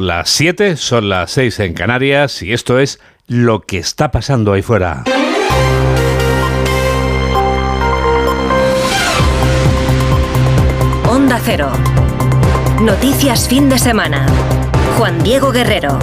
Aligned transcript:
Las 0.00 0.30
7 0.30 0.78
son 0.78 1.10
las 1.10 1.30
6 1.32 1.60
en 1.60 1.74
Canarias 1.74 2.40
y 2.40 2.54
esto 2.54 2.78
es 2.78 3.00
lo 3.26 3.60
que 3.60 3.76
está 3.76 4.10
pasando 4.10 4.54
ahí 4.54 4.62
fuera. 4.62 5.04
Onda 11.06 11.38
Cero. 11.44 11.70
Noticias 12.80 13.46
fin 13.46 13.68
de 13.68 13.78
semana. 13.78 14.24
Juan 14.96 15.22
Diego 15.22 15.52
Guerrero. 15.52 15.98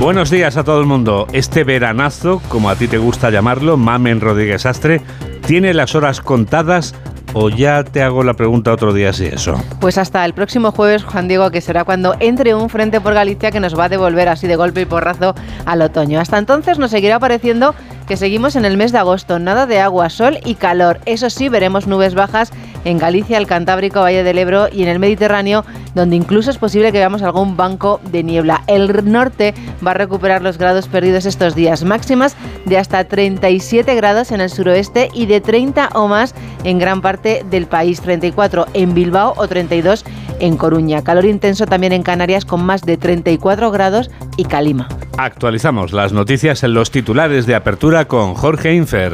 Buenos 0.00 0.30
días 0.30 0.56
a 0.56 0.64
todo 0.64 0.80
el 0.80 0.86
mundo. 0.86 1.26
Este 1.34 1.64
veranazo, 1.64 2.40
como 2.48 2.70
a 2.70 2.76
ti 2.76 2.88
te 2.88 2.96
gusta 2.96 3.28
llamarlo, 3.28 3.76
Mamen 3.76 4.22
Rodríguez 4.22 4.64
Astre, 4.64 5.02
tiene 5.46 5.74
las 5.74 5.94
horas 5.94 6.22
contadas 6.22 6.94
o 7.34 7.50
ya 7.50 7.84
te 7.84 8.02
hago 8.02 8.22
la 8.22 8.34
pregunta 8.34 8.72
otro 8.72 8.92
día 8.92 9.12
si 9.12 9.26
eso? 9.26 9.62
Pues 9.80 9.98
hasta 9.98 10.24
el 10.24 10.32
próximo 10.32 10.72
jueves, 10.72 11.04
Juan 11.04 11.28
Diego, 11.28 11.50
que 11.50 11.60
será 11.60 11.84
cuando 11.84 12.14
entre 12.20 12.54
un 12.54 12.70
frente 12.70 13.00
por 13.00 13.12
Galicia 13.12 13.50
que 13.50 13.60
nos 13.60 13.78
va 13.78 13.84
a 13.84 13.88
devolver 13.88 14.28
así 14.28 14.46
de 14.46 14.56
golpe 14.56 14.80
y 14.80 14.86
porrazo 14.86 15.34
al 15.66 15.82
otoño. 15.82 16.20
Hasta 16.20 16.38
entonces 16.38 16.78
nos 16.78 16.90
seguirá 16.90 17.18
pareciendo 17.18 17.74
que 18.06 18.16
seguimos 18.16 18.56
en 18.56 18.64
el 18.64 18.76
mes 18.76 18.92
de 18.92 18.98
agosto, 18.98 19.38
nada 19.38 19.66
de 19.66 19.80
agua, 19.80 20.10
sol 20.10 20.38
y 20.44 20.54
calor. 20.54 21.00
Eso 21.06 21.30
sí, 21.30 21.48
veremos 21.48 21.86
nubes 21.86 22.14
bajas 22.14 22.52
en 22.84 22.98
Galicia, 22.98 23.38
el 23.38 23.46
Cantábrico, 23.46 24.00
Valle 24.00 24.22
del 24.22 24.38
Ebro 24.38 24.68
y 24.70 24.82
en 24.82 24.88
el 24.88 24.98
Mediterráneo, 24.98 25.64
donde 25.94 26.16
incluso 26.16 26.50
es 26.50 26.58
posible 26.58 26.92
que 26.92 26.98
veamos 26.98 27.22
algún 27.22 27.56
banco 27.56 28.00
de 28.10 28.22
niebla. 28.22 28.62
El 28.66 29.10
norte 29.10 29.54
va 29.84 29.92
a 29.92 29.94
recuperar 29.94 30.42
los 30.42 30.58
grados 30.58 30.88
perdidos 30.88 31.26
estos 31.26 31.54
días, 31.54 31.84
máximas 31.84 32.36
de 32.64 32.78
hasta 32.78 33.04
37 33.04 33.94
grados 33.94 34.32
en 34.32 34.40
el 34.40 34.50
suroeste 34.50 35.08
y 35.12 35.26
de 35.26 35.40
30 35.40 35.90
o 35.94 36.08
más 36.08 36.34
en 36.64 36.78
gran 36.78 37.00
parte 37.00 37.44
del 37.50 37.66
país, 37.66 38.00
34 38.00 38.66
en 38.74 38.94
Bilbao 38.94 39.34
o 39.36 39.48
32 39.48 40.04
en 40.40 40.56
Coruña. 40.56 41.02
Calor 41.02 41.24
intenso 41.24 41.66
también 41.66 41.92
en 41.92 42.02
Canarias 42.02 42.44
con 42.44 42.64
más 42.64 42.82
de 42.82 42.96
34 42.96 43.70
grados 43.70 44.10
y 44.36 44.44
Calima. 44.44 44.88
Actualizamos 45.16 45.92
las 45.92 46.12
noticias 46.12 46.64
en 46.64 46.74
los 46.74 46.90
titulares 46.90 47.46
de 47.46 47.54
apertura 47.54 48.06
con 48.06 48.34
Jorge 48.34 48.74
Infer. 48.74 49.12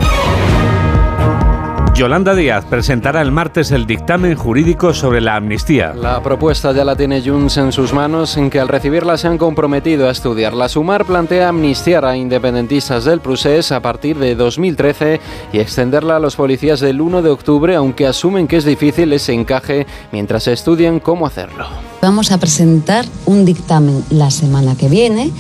Yolanda 2.01 2.35
Díaz 2.35 2.65
presentará 2.65 3.21
el 3.21 3.31
martes 3.31 3.73
el 3.73 3.87
dictamen 3.87 4.35
jurídico 4.35 4.95
sobre 4.95 5.21
la 5.21 5.37
amnistía. 5.37 5.93
La 5.93 6.23
propuesta 6.23 6.73
ya 6.73 6.83
la 6.83 6.97
tiene 6.97 7.21
Junts 7.21 7.59
en 7.59 7.73
sus 7.73 7.93
manos, 7.93 8.39
en 8.39 8.49
que 8.49 8.59
al 8.59 8.69
recibirla 8.69 9.19
se 9.19 9.29
han 9.29 9.37
comprometido 9.37 10.09
a 10.09 10.11
estudiarla. 10.11 10.71
Sumar 10.71 11.05
plantea 11.05 11.51
amnistiar 11.51 12.07
a 12.07 12.17
independentistas 12.17 13.05
del 13.05 13.21
procés 13.21 13.71
a 13.71 13.83
partir 13.83 14.17
de 14.19 14.35
2013 14.35 15.21
y 15.53 15.59
extenderla 15.59 16.17
a 16.17 16.21
los 16.21 16.37
policías 16.37 16.81
del 16.81 17.03
1 17.03 17.21
de 17.21 17.29
octubre, 17.29 17.77
aunque 17.77 18.07
asumen 18.07 18.49
que 18.49 18.57
es 18.57 18.65
difícil 18.65 19.13
ese 19.13 19.35
encaje 19.35 19.87
mientras 20.11 20.49
estudian 20.49 21.01
cómo 21.01 21.27
hacerlo. 21.27 21.67
Vamos 22.03 22.33
a 22.33 22.39
presentar 22.39 23.05
un 23.27 23.45
dictamen 23.45 24.03
la 24.09 24.31
semana 24.31 24.75
que 24.75 24.89
viene, 24.89 25.31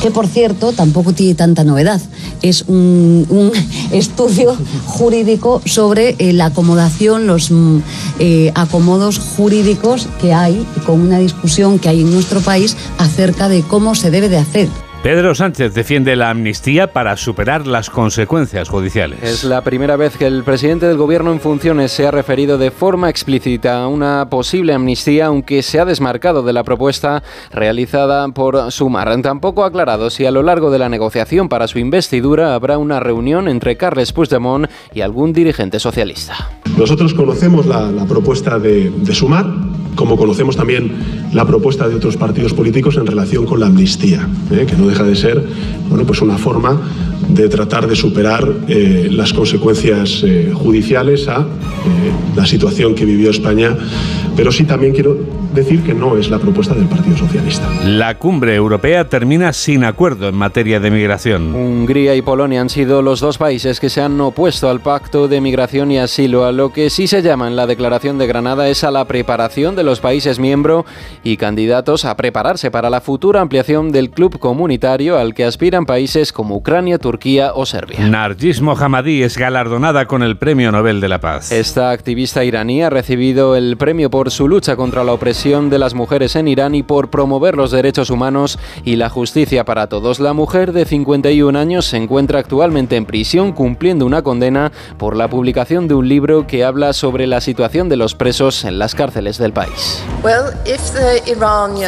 que 0.00 0.12
por 0.12 0.28
cierto 0.28 0.72
tampoco 0.72 1.12
tiene 1.12 1.34
tanta 1.34 1.64
novedad. 1.64 2.00
Es 2.42 2.64
un, 2.68 3.52
estudio 3.90 4.56
jurídico 4.86 5.60
sobre 5.64 6.14
eh, 6.18 6.32
la 6.32 6.46
acomodación, 6.46 7.26
los 7.26 7.50
mm, 7.50 7.78
eh, 8.20 8.52
acomodos 8.54 9.18
jurídicos 9.18 10.08
que 10.20 10.32
hay, 10.32 10.64
con 10.86 11.00
una 11.00 11.18
discusión 11.18 11.80
que 11.80 11.88
hay 11.88 12.02
en 12.02 12.12
nuestro 12.12 12.40
país 12.40 12.76
acerca 12.98 13.48
de 13.48 13.62
cómo 13.62 13.96
se 13.96 14.12
debe 14.12 14.28
de 14.28 14.38
hacer. 14.38 14.85
Pedro 15.06 15.36
Sánchez 15.36 15.72
defiende 15.72 16.16
la 16.16 16.30
amnistía 16.30 16.92
para 16.92 17.16
superar 17.16 17.64
las 17.64 17.90
consecuencias 17.90 18.68
judiciales. 18.68 19.22
Es 19.22 19.44
la 19.44 19.62
primera 19.62 19.94
vez 19.94 20.16
que 20.16 20.26
el 20.26 20.42
presidente 20.42 20.86
del 20.86 20.96
gobierno 20.96 21.30
en 21.30 21.38
funciones 21.38 21.92
se 21.92 22.08
ha 22.08 22.10
referido 22.10 22.58
de 22.58 22.72
forma 22.72 23.08
explícita 23.08 23.84
a 23.84 23.86
una 23.86 24.28
posible 24.28 24.74
amnistía, 24.74 25.26
aunque 25.26 25.62
se 25.62 25.78
ha 25.78 25.84
desmarcado 25.84 26.42
de 26.42 26.52
la 26.52 26.64
propuesta 26.64 27.22
realizada 27.52 28.26
por 28.30 28.72
Sumar. 28.72 29.22
Tampoco 29.22 29.62
ha 29.62 29.68
aclarado 29.68 30.10
si 30.10 30.26
a 30.26 30.32
lo 30.32 30.42
largo 30.42 30.72
de 30.72 30.80
la 30.80 30.88
negociación 30.88 31.48
para 31.48 31.68
su 31.68 31.78
investidura 31.78 32.56
habrá 32.56 32.76
una 32.76 32.98
reunión 32.98 33.46
entre 33.46 33.76
Carles 33.76 34.12
Puigdemont 34.12 34.68
y 34.92 35.02
algún 35.02 35.32
dirigente 35.32 35.78
socialista. 35.78 36.50
Nosotros 36.76 37.14
conocemos 37.14 37.64
la, 37.66 38.04
propuesta 38.08 38.58
de, 38.58 38.90
de 38.90 39.14
Sumar 39.14 39.46
como 39.96 40.16
conocemos 40.16 40.56
también 40.56 41.25
la 41.36 41.44
propuesta 41.44 41.86
de 41.86 41.94
otros 41.94 42.16
partidos 42.16 42.54
políticos 42.54 42.96
en 42.96 43.06
relación 43.06 43.44
con 43.44 43.60
la 43.60 43.66
amnistía, 43.66 44.26
¿eh? 44.50 44.64
que 44.66 44.74
no 44.74 44.86
deja 44.86 45.02
de 45.02 45.14
ser 45.14 45.44
bueno, 45.86 46.06
pues 46.06 46.22
una 46.22 46.38
forma 46.38 46.80
de 47.28 47.50
tratar 47.50 47.86
de 47.86 47.94
superar 47.94 48.50
eh, 48.68 49.08
las 49.10 49.34
consecuencias 49.34 50.22
eh, 50.24 50.50
judiciales 50.54 51.28
a 51.28 51.46
la 52.34 52.46
situación 52.46 52.94
que 52.94 53.04
vivió 53.04 53.30
España, 53.30 53.76
pero 54.34 54.50
sí 54.50 54.64
también 54.64 54.94
quiero 54.94 55.16
decir 55.56 55.82
que 55.82 55.94
no 55.94 56.16
es 56.16 56.28
la 56.30 56.38
propuesta 56.38 56.74
del 56.74 56.86
Partido 56.86 57.16
Socialista. 57.16 57.68
La 57.84 58.18
cumbre 58.18 58.54
europea 58.54 59.08
termina 59.08 59.52
sin 59.52 59.84
acuerdo 59.84 60.28
en 60.28 60.34
materia 60.34 60.78
de 60.78 60.90
migración. 60.90 61.54
Hungría 61.54 62.14
y 62.14 62.22
Polonia 62.22 62.60
han 62.60 62.68
sido 62.68 63.02
los 63.02 63.20
dos 63.20 63.38
países 63.38 63.80
que 63.80 63.88
se 63.88 64.02
han 64.02 64.20
opuesto 64.20 64.68
al 64.68 64.80
pacto 64.80 65.28
de 65.28 65.40
migración 65.40 65.90
y 65.90 65.98
asilo. 65.98 66.44
A 66.44 66.52
lo 66.52 66.72
que 66.72 66.90
sí 66.90 67.06
se 67.06 67.22
llama 67.22 67.48
en 67.48 67.56
la 67.56 67.66
declaración 67.66 68.18
de 68.18 68.26
Granada 68.26 68.68
es 68.68 68.84
a 68.84 68.90
la 68.90 69.06
preparación 69.06 69.74
de 69.74 69.82
los 69.82 70.00
países 70.00 70.38
miembros 70.38 70.84
y 71.26 71.36
candidatos 71.36 72.04
a 72.04 72.16
prepararse 72.16 72.70
para 72.70 72.88
la 72.88 73.00
futura 73.00 73.40
ampliación 73.40 73.90
del 73.90 74.10
club 74.10 74.38
comunitario 74.38 75.18
al 75.18 75.34
que 75.34 75.44
aspiran 75.44 75.84
países 75.84 76.32
como 76.32 76.54
Ucrania, 76.54 76.98
Turquía 76.98 77.52
o 77.52 77.66
Serbia. 77.66 77.98
Nargis 78.06 78.60
Mohammadi 78.60 79.24
es 79.24 79.36
galardonada 79.36 80.06
con 80.06 80.22
el 80.22 80.36
Premio 80.36 80.70
Nobel 80.70 81.00
de 81.00 81.08
la 81.08 81.20
Paz. 81.20 81.50
Esta 81.50 81.90
activista 81.90 82.44
iraní 82.44 82.84
ha 82.84 82.90
recibido 82.90 83.56
el 83.56 83.76
premio 83.76 84.08
por 84.08 84.30
su 84.30 84.46
lucha 84.46 84.76
contra 84.76 85.02
la 85.02 85.14
opresión 85.14 85.68
de 85.68 85.80
las 85.80 85.94
mujeres 85.94 86.36
en 86.36 86.46
Irán 86.46 86.76
y 86.76 86.84
por 86.84 87.10
promover 87.10 87.56
los 87.56 87.72
derechos 87.72 88.10
humanos 88.10 88.60
y 88.84 88.94
la 88.94 89.08
justicia 89.08 89.64
para 89.64 89.88
todos. 89.88 90.20
La 90.20 90.32
mujer 90.32 90.72
de 90.72 90.84
51 90.84 91.58
años 91.58 91.86
se 91.86 91.96
encuentra 91.96 92.38
actualmente 92.38 92.94
en 92.94 93.04
prisión 93.04 93.50
cumpliendo 93.50 94.06
una 94.06 94.22
condena 94.22 94.70
por 94.96 95.16
la 95.16 95.28
publicación 95.28 95.88
de 95.88 95.94
un 95.94 96.08
libro 96.08 96.46
que 96.46 96.62
habla 96.62 96.92
sobre 96.92 97.26
la 97.26 97.40
situación 97.40 97.88
de 97.88 97.96
los 97.96 98.14
presos 98.14 98.64
en 98.64 98.78
las 98.78 98.94
cárceles 98.94 99.38
del 99.38 99.52
país. 99.52 100.04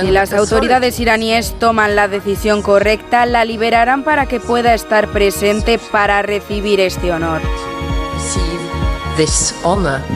Si 0.01 0.11
las 0.11 0.33
autoridades 0.33 0.99
iraníes 1.01 1.55
toman 1.59 1.97
la 1.97 2.09
decisión 2.09 2.63
correcta, 2.63 3.27
la 3.27 3.45
liberarán 3.45 4.05
para 4.05 4.27
que 4.27 4.41
pueda 4.41 4.75
estar 4.75 5.09
presente 5.09 5.79
para 5.79 6.23
recibir 6.23 6.81
este 6.81 7.13
honor. 7.13 7.41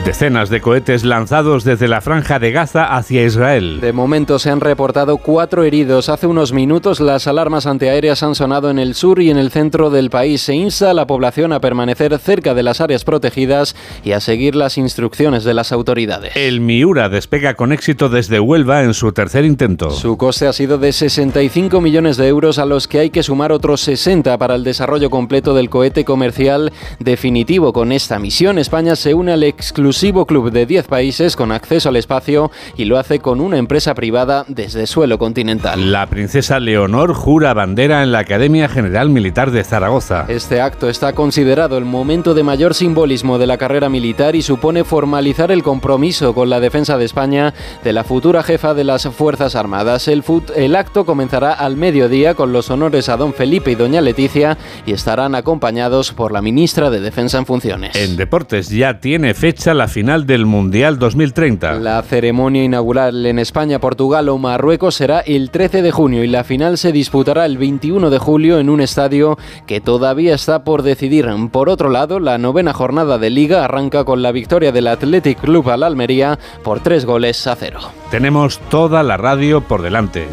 Decenas 0.05 0.49
de 0.49 0.61
cohetes 0.61 1.03
lanzados 1.03 1.65
desde 1.65 1.89
la 1.89 1.99
franja 1.99 2.39
de 2.39 2.53
Gaza 2.53 2.85
hacia 2.85 3.25
Israel. 3.25 3.81
De 3.81 3.91
momento 3.91 4.39
se 4.39 4.49
han 4.49 4.61
reportado 4.61 5.17
cuatro 5.17 5.65
heridos. 5.65 6.07
Hace 6.07 6.25
unos 6.25 6.53
minutos 6.53 7.01
las 7.01 7.27
alarmas 7.27 7.65
antiaéreas 7.65 8.23
han 8.23 8.33
sonado 8.33 8.69
en 8.69 8.79
el 8.79 8.95
sur 8.95 9.21
y 9.21 9.29
en 9.29 9.37
el 9.37 9.51
centro 9.51 9.89
del 9.89 10.09
país. 10.09 10.43
Se 10.43 10.55
insta 10.55 10.91
a 10.91 10.93
la 10.93 11.05
población 11.05 11.51
a 11.51 11.59
permanecer 11.59 12.17
cerca 12.17 12.53
de 12.53 12.63
las 12.63 12.79
áreas 12.79 13.03
protegidas 13.03 13.75
y 14.05 14.13
a 14.13 14.21
seguir 14.21 14.55
las 14.55 14.77
instrucciones 14.77 15.43
de 15.43 15.53
las 15.53 15.73
autoridades. 15.73 16.37
El 16.37 16.61
Miura 16.61 17.09
despega 17.09 17.55
con 17.55 17.73
éxito 17.73 18.07
desde 18.07 18.39
Huelva 18.39 18.83
en 18.83 18.93
su 18.93 19.11
tercer 19.11 19.43
intento. 19.43 19.91
Su 19.91 20.15
coste 20.15 20.47
ha 20.47 20.53
sido 20.53 20.77
de 20.77 20.93
65 20.93 21.81
millones 21.81 22.15
de 22.15 22.29
euros 22.29 22.57
a 22.57 22.65
los 22.65 22.87
que 22.87 22.99
hay 22.99 23.09
que 23.09 23.21
sumar 23.21 23.51
otros 23.51 23.81
60 23.81 24.37
para 24.37 24.55
el 24.55 24.63
desarrollo 24.63 25.09
completo 25.09 25.53
del 25.53 25.69
cohete 25.69 26.05
comercial 26.05 26.71
definitivo. 26.99 27.73
Con 27.73 27.91
esta 27.91 28.17
misión 28.17 28.57
España 28.57 28.92
se 28.95 29.13
une 29.13 29.31
al 29.31 29.43
exclusivo 29.43 30.25
club 30.25 30.51
de 30.51 30.65
10 30.65 30.87
países 30.87 31.35
con 31.35 31.51
acceso 31.51 31.89
al 31.89 31.95
espacio 31.95 32.51
y 32.77 32.85
lo 32.85 32.97
hace 32.97 33.19
con 33.19 33.41
una 33.41 33.57
empresa 33.57 33.93
privada 33.93 34.45
desde 34.47 34.87
suelo 34.87 35.17
continental. 35.17 35.91
La 35.91 36.07
princesa 36.07 36.59
Leonor 36.59 37.13
jura 37.13 37.53
bandera 37.53 38.03
en 38.03 38.11
la 38.11 38.19
Academia 38.19 38.69
General 38.69 39.09
Militar 39.09 39.51
de 39.51 39.63
Zaragoza. 39.63 40.25
Este 40.27 40.61
acto 40.61 40.89
está 40.89 41.13
considerado 41.13 41.77
el 41.77 41.85
momento 41.85 42.33
de 42.33 42.43
mayor 42.43 42.73
simbolismo 42.73 43.37
de 43.37 43.47
la 43.47 43.57
carrera 43.57 43.89
militar 43.89 44.35
y 44.35 44.41
supone 44.41 44.83
formalizar 44.83 45.51
el 45.51 45.63
compromiso 45.63 46.33
con 46.33 46.49
la 46.49 46.59
defensa 46.59 46.97
de 46.97 47.05
España 47.05 47.53
de 47.83 47.93
la 47.93 48.03
futura 48.03 48.43
jefa 48.43 48.73
de 48.73 48.83
las 48.83 49.07
Fuerzas 49.07 49.55
Armadas. 49.55 50.07
El, 50.07 50.23
el 50.55 50.75
acto 50.75 51.05
comenzará 51.05 51.53
al 51.53 51.77
mediodía 51.77 52.33
con 52.35 52.51
los 52.51 52.69
honores 52.69 53.09
a 53.09 53.17
don 53.17 53.33
Felipe 53.33 53.71
y 53.71 53.75
doña 53.75 54.01
Leticia 54.01 54.57
y 54.85 54.93
estarán 54.93 55.35
acompañados 55.35 56.11
por 56.11 56.31
la 56.31 56.41
ministra 56.41 56.89
de 56.89 56.99
Defensa 56.99 57.37
en 57.37 57.45
funciones. 57.45 57.95
En 57.95 58.15
deportes 58.15 58.69
ya 58.69 58.82
ya 58.83 58.99
tiene 58.99 59.33
fecha 59.33 59.73
la 59.73 59.87
final 59.87 60.25
del 60.25 60.45
Mundial 60.45 60.99
2030. 60.99 61.75
La 61.75 62.01
ceremonia 62.01 62.65
inaugural 62.65 63.25
en 63.25 63.39
España, 63.39 63.79
Portugal 63.79 64.27
o 64.27 64.37
Marruecos 64.37 64.95
será 64.95 65.21
el 65.21 65.51
13 65.51 65.81
de 65.81 65.91
junio 65.93 66.21
y 66.25 66.27
la 66.27 66.43
final 66.43 66.77
se 66.77 66.91
disputará 66.91 67.45
el 67.45 67.57
21 67.57 68.09
de 68.09 68.17
julio 68.17 68.59
en 68.59 68.69
un 68.69 68.81
estadio 68.81 69.37
que 69.67 69.79
todavía 69.79 70.35
está 70.35 70.65
por 70.65 70.81
decidir. 70.81 71.29
Por 71.49 71.69
otro 71.69 71.89
lado, 71.89 72.19
la 72.19 72.37
novena 72.37 72.73
jornada 72.73 73.17
de 73.17 73.29
liga 73.29 73.63
arranca 73.63 74.03
con 74.03 74.21
la 74.21 74.33
victoria 74.33 74.73
del 74.73 74.87
Athletic 74.87 75.39
Club 75.39 75.69
al 75.69 75.83
Almería 75.83 76.37
por 76.61 76.81
tres 76.81 77.05
goles 77.05 77.47
a 77.47 77.55
cero. 77.55 77.79
Tenemos 78.11 78.59
toda 78.69 79.01
la 79.01 79.15
radio 79.15 79.61
por 79.61 79.81
delante. 79.81 80.27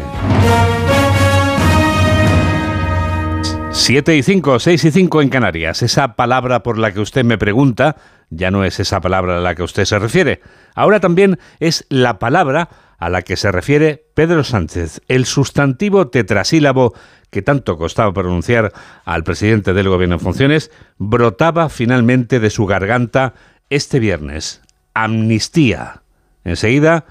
7 3.73 4.17
y 4.17 4.21
5, 4.23 4.59
6 4.59 4.83
y 4.85 4.91
5 4.91 5.21
en 5.21 5.29
Canarias. 5.29 5.81
Esa 5.81 6.15
palabra 6.15 6.61
por 6.61 6.77
la 6.77 6.91
que 6.91 6.99
usted 6.99 7.23
me 7.23 7.37
pregunta 7.37 7.95
ya 8.29 8.51
no 8.51 8.63
es 8.63 8.79
esa 8.79 9.01
palabra 9.01 9.37
a 9.37 9.41
la 9.41 9.55
que 9.55 9.63
usted 9.63 9.85
se 9.85 9.97
refiere. 9.97 10.41
Ahora 10.75 10.99
también 10.99 11.39
es 11.59 11.85
la 11.89 12.19
palabra 12.19 12.69
a 12.97 13.09
la 13.09 13.21
que 13.21 13.35
se 13.35 13.51
refiere 13.51 14.05
Pedro 14.13 14.43
Sánchez. 14.43 15.01
El 15.07 15.25
sustantivo 15.25 16.09
tetrasílabo 16.09 16.93
que 17.29 17.41
tanto 17.41 17.77
costaba 17.77 18.13
pronunciar 18.13 18.73
al 19.05 19.23
presidente 19.23 19.73
del 19.73 19.89
gobierno 19.89 20.15
en 20.15 20.21
funciones, 20.21 20.69
brotaba 20.97 21.69
finalmente 21.69 22.39
de 22.39 22.49
su 22.49 22.65
garganta 22.65 23.33
este 23.69 23.99
viernes. 23.99 24.61
Amnistía. 24.93 26.03
Enseguida 26.43 27.05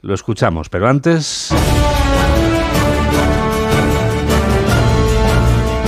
lo 0.00 0.14
escuchamos, 0.14 0.68
pero 0.70 0.88
antes... 0.88 1.54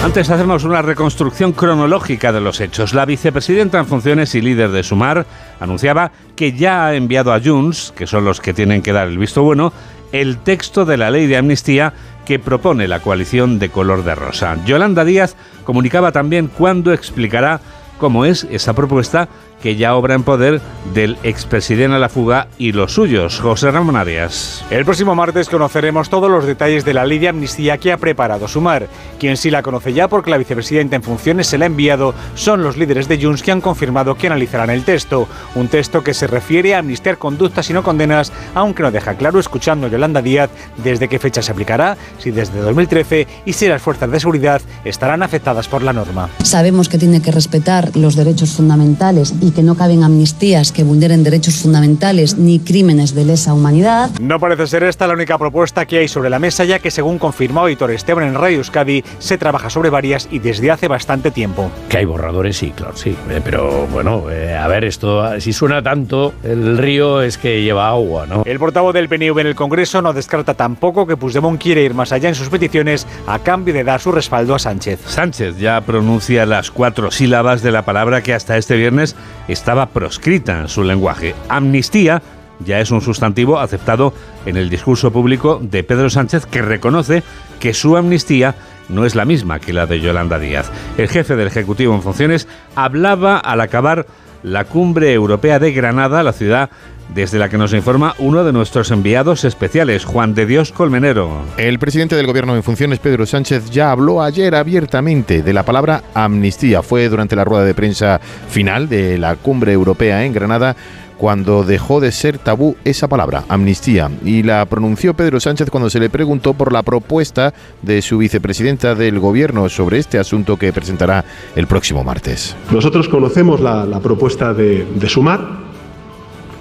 Antes 0.03 0.31
hacemos 0.31 0.65
una 0.65 0.81
reconstrucción 0.81 1.53
cronológica 1.53 2.33
de 2.33 2.41
los 2.41 2.61
hechos. 2.61 2.95
La 2.95 3.05
vicepresidenta 3.05 3.79
en 3.79 3.87
funciones 3.87 4.35
y 4.35 4.41
líder 4.41 4.71
de 4.71 4.83
Sumar 4.83 5.27
anunciaba 5.61 6.13
que 6.37 6.53
ya 6.53 6.87
ha 6.87 6.95
enviado 6.95 7.33
a 7.33 7.41
Junts, 7.41 7.93
que 7.97 8.07
son 8.07 8.25
los 8.25 8.41
que 8.41 8.55
tienen 8.55 8.81
que 8.81 8.93
dar 8.93 9.09
el 9.09 9.19
visto 9.19 9.43
bueno, 9.43 9.73
el 10.13 10.39
texto 10.39 10.85
de 10.85 10.97
la 10.97 11.11
ley 11.11 11.27
de 11.27 11.37
amnistía 11.37 11.93
que 12.25 12.39
propone 12.39 12.89
la 12.89 13.01
coalición 13.01 13.59
de 13.59 13.71
color 13.71 14.05
de 14.05 14.15
rosa. 14.15 14.57
Yolanda 14.65 15.05
Díaz 15.05 15.35
comunicaba 15.65 16.13
también 16.13 16.47
cuándo 16.47 16.93
explicará 16.93 17.61
cómo 17.99 18.25
es 18.25 18.47
esa 18.51 18.73
propuesta 18.73 19.29
que 19.63 19.77
ya 19.77 19.97
obra 19.97 20.15
en 20.15 20.23
poder 20.23 20.61
del 20.95 21.19
expresidente 21.23 21.97
a 21.97 21.99
la 21.99 22.09
fuga 22.09 22.49
y 22.59 22.73
los 22.73 22.95
suyos, 22.95 23.41
José 23.41 23.71
Ramón 23.71 23.97
Arias. 23.97 24.65
El 24.71 24.85
próximo 24.85 25.15
martes 25.15 25.49
conoceremos 25.49 26.09
todos 26.09 26.31
los 26.31 26.47
detalles 26.47 26.85
de 26.85 26.95
la 26.95 27.05
ley 27.05 27.19
de 27.19 27.29
amnistía 27.29 27.79
que 27.79 27.93
ha 27.93 27.97
preparado 27.97 28.49
Sumar. 28.49 28.89
Quien 29.19 29.37
sí 29.37 29.51
la 29.51 29.63
conoce 29.63 29.93
ya 29.93 30.09
porque 30.09 30.31
la 30.31 30.39
vicepresidenta 30.39 30.97
en 30.97 31.03
funciones 31.03 31.49
se 31.49 31.59
la 31.59 31.65
ha 31.65 31.67
enviado 31.67 32.15
son 32.35 32.63
los 32.63 32.77
líderes 32.77 33.09
de 33.09 33.21
Junts 33.21 33.43
que 33.43 33.53
han 33.53 33.61
confirmado 33.61 34.15
que 34.17 34.29
analizarán 34.29 34.71
el 34.71 34.85
texto. 34.85 35.29
Un 35.55 35.69
texto 35.69 36.05
que 36.05 36.15
se 36.15 36.27
refiere 36.27 36.75
a 36.75 36.79
amnistiar 36.79 37.19
conductas 37.19 37.69
y 37.71 37.73
no 37.73 37.83
condenas, 37.83 38.33
aunque 38.55 38.83
no 38.83 38.91
deja 38.91 39.15
claro, 39.15 39.41
escuchando 39.41 39.87
a 39.87 39.91
Yolanda 39.91 40.23
Díaz, 40.23 40.51
desde 40.77 41.09
qué 41.09 41.19
fecha 41.19 41.43
se 41.43 41.53
aplicará, 41.53 41.97
si 42.19 42.31
desde 42.31 42.61
2013 42.61 43.27
y 43.45 43.53
si 43.53 43.67
las 43.67 43.83
fuerzas 43.83 44.11
de 44.11 44.21
seguridad 44.21 44.63
estarán 44.85 45.23
afectadas 45.23 45.69
por 45.69 45.83
la 45.83 45.93
norma. 45.93 46.29
Sabemos 46.43 46.89
que 46.89 46.99
tiene 46.99 47.21
que 47.21 47.33
respetar 47.33 47.88
los 47.95 48.17
derechos 48.17 48.51
fundamentales 48.51 49.35
y 49.41 49.51
que 49.51 49.63
no 49.63 49.77
caben 49.77 50.03
amnistías 50.03 50.73
que 50.73 50.85
vulneren 50.85 51.25
derechos 51.25 51.57
fundamentales 51.57 52.37
ni 52.39 52.59
crímenes 52.59 53.15
de 53.15 53.25
lesa 53.25 53.55
humanidad. 53.55 54.11
No 54.21 54.39
parece 54.39 54.67
ser 54.67 54.83
esta 54.83 55.07
la 55.07 55.15
única 55.15 55.39
propuesta 55.39 55.87
que 55.87 55.99
hay 55.99 56.09
sobre 56.09 56.31
la 56.31 56.39
mesa, 56.39 56.65
ya 56.65 56.79
que 56.79 56.91
según 56.91 57.19
confirmó 57.19 57.69
Editor 57.69 57.91
Esteban 57.91 58.25
en 58.25 58.35
Radio 58.35 58.59
Euskadi, 58.59 59.05
se 59.19 59.39
trabaja 59.39 59.71
sobre 59.71 59.91
varias 59.91 60.29
y 60.31 60.39
desde 60.39 60.71
hace 60.71 60.89
bastante 60.89 61.31
tiempo. 61.31 61.71
Que 61.89 61.99
hay 61.99 62.05
borradores, 62.05 62.57
sí, 62.57 62.73
claro, 62.75 62.97
sí. 62.97 63.17
Eh, 63.31 63.41
pero 63.45 63.87
bueno, 63.93 64.31
eh, 64.31 64.55
a 64.55 64.67
ver, 64.69 64.85
esto, 64.85 65.41
si 65.41 65.53
suena 65.53 65.83
tanto, 65.83 66.35
el 66.43 66.79
río 66.79 67.23
es 67.23 67.39
que 67.39 67.63
lleva 67.63 67.89
agua, 67.89 68.27
¿no? 68.27 68.43
El 68.45 68.59
portavoz 68.59 68.95
del 68.95 69.09
PNV 69.09 69.39
en 69.39 69.47
el 69.47 69.55
Congreso 69.55 70.03
no 70.03 70.13
descarta 70.13 70.55
tampoco 70.55 71.07
que 71.07 71.17
Puigdemont 71.17 71.61
quiere 71.61 71.85
ir 71.85 71.95
más 71.95 72.13
allá 72.13 72.29
en 72.29 72.35
sus 72.35 72.49
peticiones 72.49 73.07
a 73.27 73.39
cambio 73.39 73.75
de 73.75 73.85
dar 73.85 74.01
su 74.01 74.13
respaldo 74.13 74.55
a 74.55 74.59
Sánchez. 74.59 75.01
Sánchez 75.07 75.59
ya 75.59 75.81
pronuncia 75.81 76.47
las 76.47 76.71
cuatro 76.71 77.11
sílabas 77.11 77.63
de 77.63 77.73
la 77.73 77.78
palabra 77.85 78.23
que 78.23 78.35
hasta 78.35 78.57
este 78.57 78.77
viernes 78.77 79.17
estaba 79.49 79.87
proscrita 79.91 80.61
en 80.61 80.69
su 80.69 80.85
lenguaje. 80.85 81.35
Amnistía 81.49 82.23
ya 82.65 82.81
es 82.81 82.91
un 82.91 83.01
sustantivo 83.01 83.59
aceptado 83.59 84.13
en 84.47 84.57
el 84.57 84.71
discurso 84.71 85.13
público 85.13 85.61
de 85.63 85.85
Pedro 85.85 86.11
Sánchez 86.11 86.47
que 86.47 86.63
reconoce 86.63 87.23
que 87.61 87.75
su 87.75 87.97
amnistía 87.97 88.55
no 88.89 89.05
es 89.05 89.15
la 89.15 89.25
misma 89.25 89.61
que 89.61 89.73
la 89.73 89.87
de 89.87 90.01
Yolanda 90.01 90.39
Díaz. 90.39 90.71
El 90.97 91.09
jefe 91.09 91.37
del 91.37 91.47
Ejecutivo 91.47 91.95
en 91.95 92.03
funciones 92.03 92.49
hablaba 92.75 93.39
al 93.39 93.61
acabar 93.61 94.07
la 94.43 94.65
cumbre 94.65 95.13
europea 95.13 95.59
de 95.59 95.73
Granada, 95.73 96.23
la 96.23 96.33
ciudad 96.33 96.71
desde 97.15 97.39
la 97.39 97.49
que 97.49 97.59
nos 97.59 97.73
informa 97.73 98.15
uno 98.19 98.45
de 98.45 98.53
nuestros 98.53 98.91
enviados 98.91 99.45
especiales, 99.45 100.05
Juan 100.05 100.35
de 100.35 100.47
Dios 100.47 100.73
Colmenero. 100.73 101.43
El 101.57 101.79
presidente 101.79 102.17
del 102.17 102.27
gobierno 102.27 102.55
en 102.55 102.63
funciones, 102.63 102.99
Pedro 102.99 103.27
Sánchez, 103.27 103.71
ya 103.71 103.91
habló 103.91 104.23
ayer 104.23 104.55
abiertamente 104.55 105.43
de 105.43 105.53
la 105.53 105.65
palabra 105.65 106.03
amnistía. 106.15 106.83
Fue 106.83 107.09
durante 107.09 107.37
la 107.37 107.45
rueda 107.45 107.65
de 107.65 107.75
prensa 107.75 108.21
final 108.49 108.89
de 108.89 109.19
la 109.19 109.37
cumbre 109.37 109.73
europea 109.73 110.25
en 110.25 110.33
Granada 110.33 110.77
cuando 111.19 111.65
dejó 111.65 112.01
de 112.01 112.13
ser 112.13 112.39
tabú 112.39 112.77
esa 112.85 113.09
palabra, 113.09 113.45
amnistía, 113.49 114.11
y 114.25 114.45
la 114.45 114.65
pronunció 114.67 115.15
Pedro 115.15 115.41
Sánchez 115.41 115.69
cuando 115.69 115.91
se 115.91 115.99
le 115.99 116.09
preguntó 116.09 116.55
por 116.55 116.73
la 116.73 116.83
propuesta 116.83 117.53
de 117.83 118.01
su 118.01 118.19
vicepresidenta 118.19 118.95
del 118.95 119.19
gobierno 119.19 119.69
sobre 119.69 119.99
este 119.99 120.19
asunto 120.19 120.57
que 120.57 120.73
presentará 120.73 121.25
el 121.57 121.67
próximo 121.67 122.05
martes. 122.05 122.57
Nosotros 122.71 123.09
conocemos 123.09 123.61
la, 123.61 123.99
propuesta 124.01 124.55
de, 124.55 124.87
de 124.95 125.09
Sumar, 125.09 125.68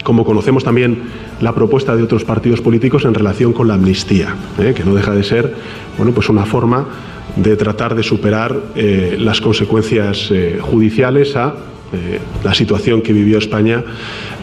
como 0.07 0.23
conocemos 0.23 0.63
también 0.63 1.01
la 1.41 1.53
propuesta 1.53 1.93
de 1.93 2.01
otros 2.01 2.23
partidos 2.23 2.61
políticos 2.61 3.03
en 3.03 3.13
relación 3.13 3.51
con 3.51 3.67
la 3.67 3.73
amnistía, 3.73 4.33
¿eh? 4.57 4.73
que 4.73 4.85
no 4.85 4.95
deja 4.95 5.11
de 5.11 5.21
ser 5.21 5.53
bueno, 5.97 6.13
pues 6.13 6.29
una 6.29 6.45
forma 6.45 6.87
de 7.35 7.57
tratar 7.57 7.93
de 7.93 8.03
superar 8.03 8.57
eh, 8.73 9.17
las 9.19 9.41
consecuencias 9.41 10.29
eh, 10.31 10.59
judiciales 10.61 11.35
a 11.35 11.55
la 12.43 12.53
situación 12.53 13.01
que 13.01 13.11
vivió 13.11 13.37
España 13.37 13.83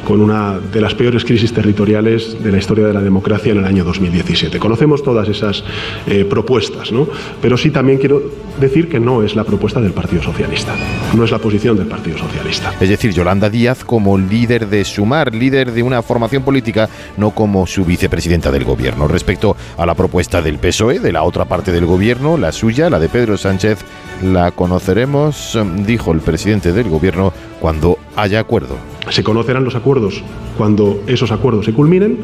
con 0.04 0.20
una 0.20 0.58
de 0.58 0.80
las 0.80 0.94
peores 0.94 1.24
crisis 1.24 1.52
territoriales 1.52 2.42
de 2.42 2.52
la 2.52 2.58
historia 2.58 2.86
de 2.86 2.92
la 2.92 3.00
democracia 3.00 3.52
en 3.52 3.58
el 3.58 3.64
año 3.64 3.84
2017. 3.84 4.58
Conocemos 4.58 5.02
todas 5.02 5.28
esas 5.28 5.64
eh, 6.06 6.24
propuestas, 6.24 6.92
¿no? 6.92 7.08
pero 7.40 7.56
sí 7.56 7.70
también 7.70 7.98
quiero 7.98 8.22
decir 8.60 8.88
que 8.88 9.00
no 9.00 9.22
es 9.22 9.34
la 9.34 9.44
propuesta 9.44 9.80
del 9.80 9.92
Partido 9.92 10.22
Socialista, 10.22 10.74
no 11.14 11.24
es 11.24 11.30
la 11.30 11.38
posición 11.38 11.76
del 11.76 11.86
Partido 11.86 12.18
Socialista. 12.18 12.72
Es 12.80 12.88
decir, 12.88 13.12
Yolanda 13.12 13.50
Díaz 13.50 13.84
como 13.84 14.16
líder 14.18 14.68
de 14.68 14.84
Sumar, 14.84 15.34
líder 15.34 15.72
de 15.72 15.82
una 15.82 16.02
formación 16.02 16.42
política, 16.42 16.88
no 17.16 17.30
como 17.30 17.66
su 17.66 17.84
vicepresidenta 17.84 18.50
del 18.50 18.64
gobierno. 18.64 19.08
Respecto 19.08 19.56
a 19.76 19.86
la 19.86 19.94
propuesta 19.94 20.42
del 20.42 20.58
PSOE, 20.58 21.00
de 21.00 21.12
la 21.12 21.22
otra 21.22 21.44
parte 21.44 21.72
del 21.72 21.86
gobierno, 21.86 22.36
la 22.36 22.52
suya, 22.52 22.90
la 22.90 22.98
de 22.98 23.08
Pedro 23.08 23.36
Sánchez, 23.36 23.78
la 24.22 24.52
conoceremos, 24.52 25.58
dijo 25.86 26.12
el 26.12 26.20
presidente 26.20 26.72
del 26.72 26.88
gobierno, 26.88 27.32
cuando 27.64 27.98
haya 28.14 28.40
acuerdo. 28.40 28.76
Se 29.08 29.24
conocerán 29.24 29.64
los 29.64 29.74
acuerdos 29.74 30.22
cuando 30.58 31.02
esos 31.06 31.32
acuerdos 31.32 31.64
se 31.64 31.72
culminen, 31.72 32.18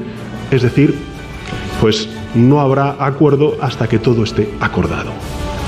es 0.50 0.60
decir, 0.60 0.94
pues 1.80 2.10
no 2.34 2.60
habrá 2.60 3.02
acuerdo 3.02 3.56
hasta 3.62 3.88
que 3.88 3.98
todo 3.98 4.22
esté 4.22 4.50
acordado. 4.60 5.12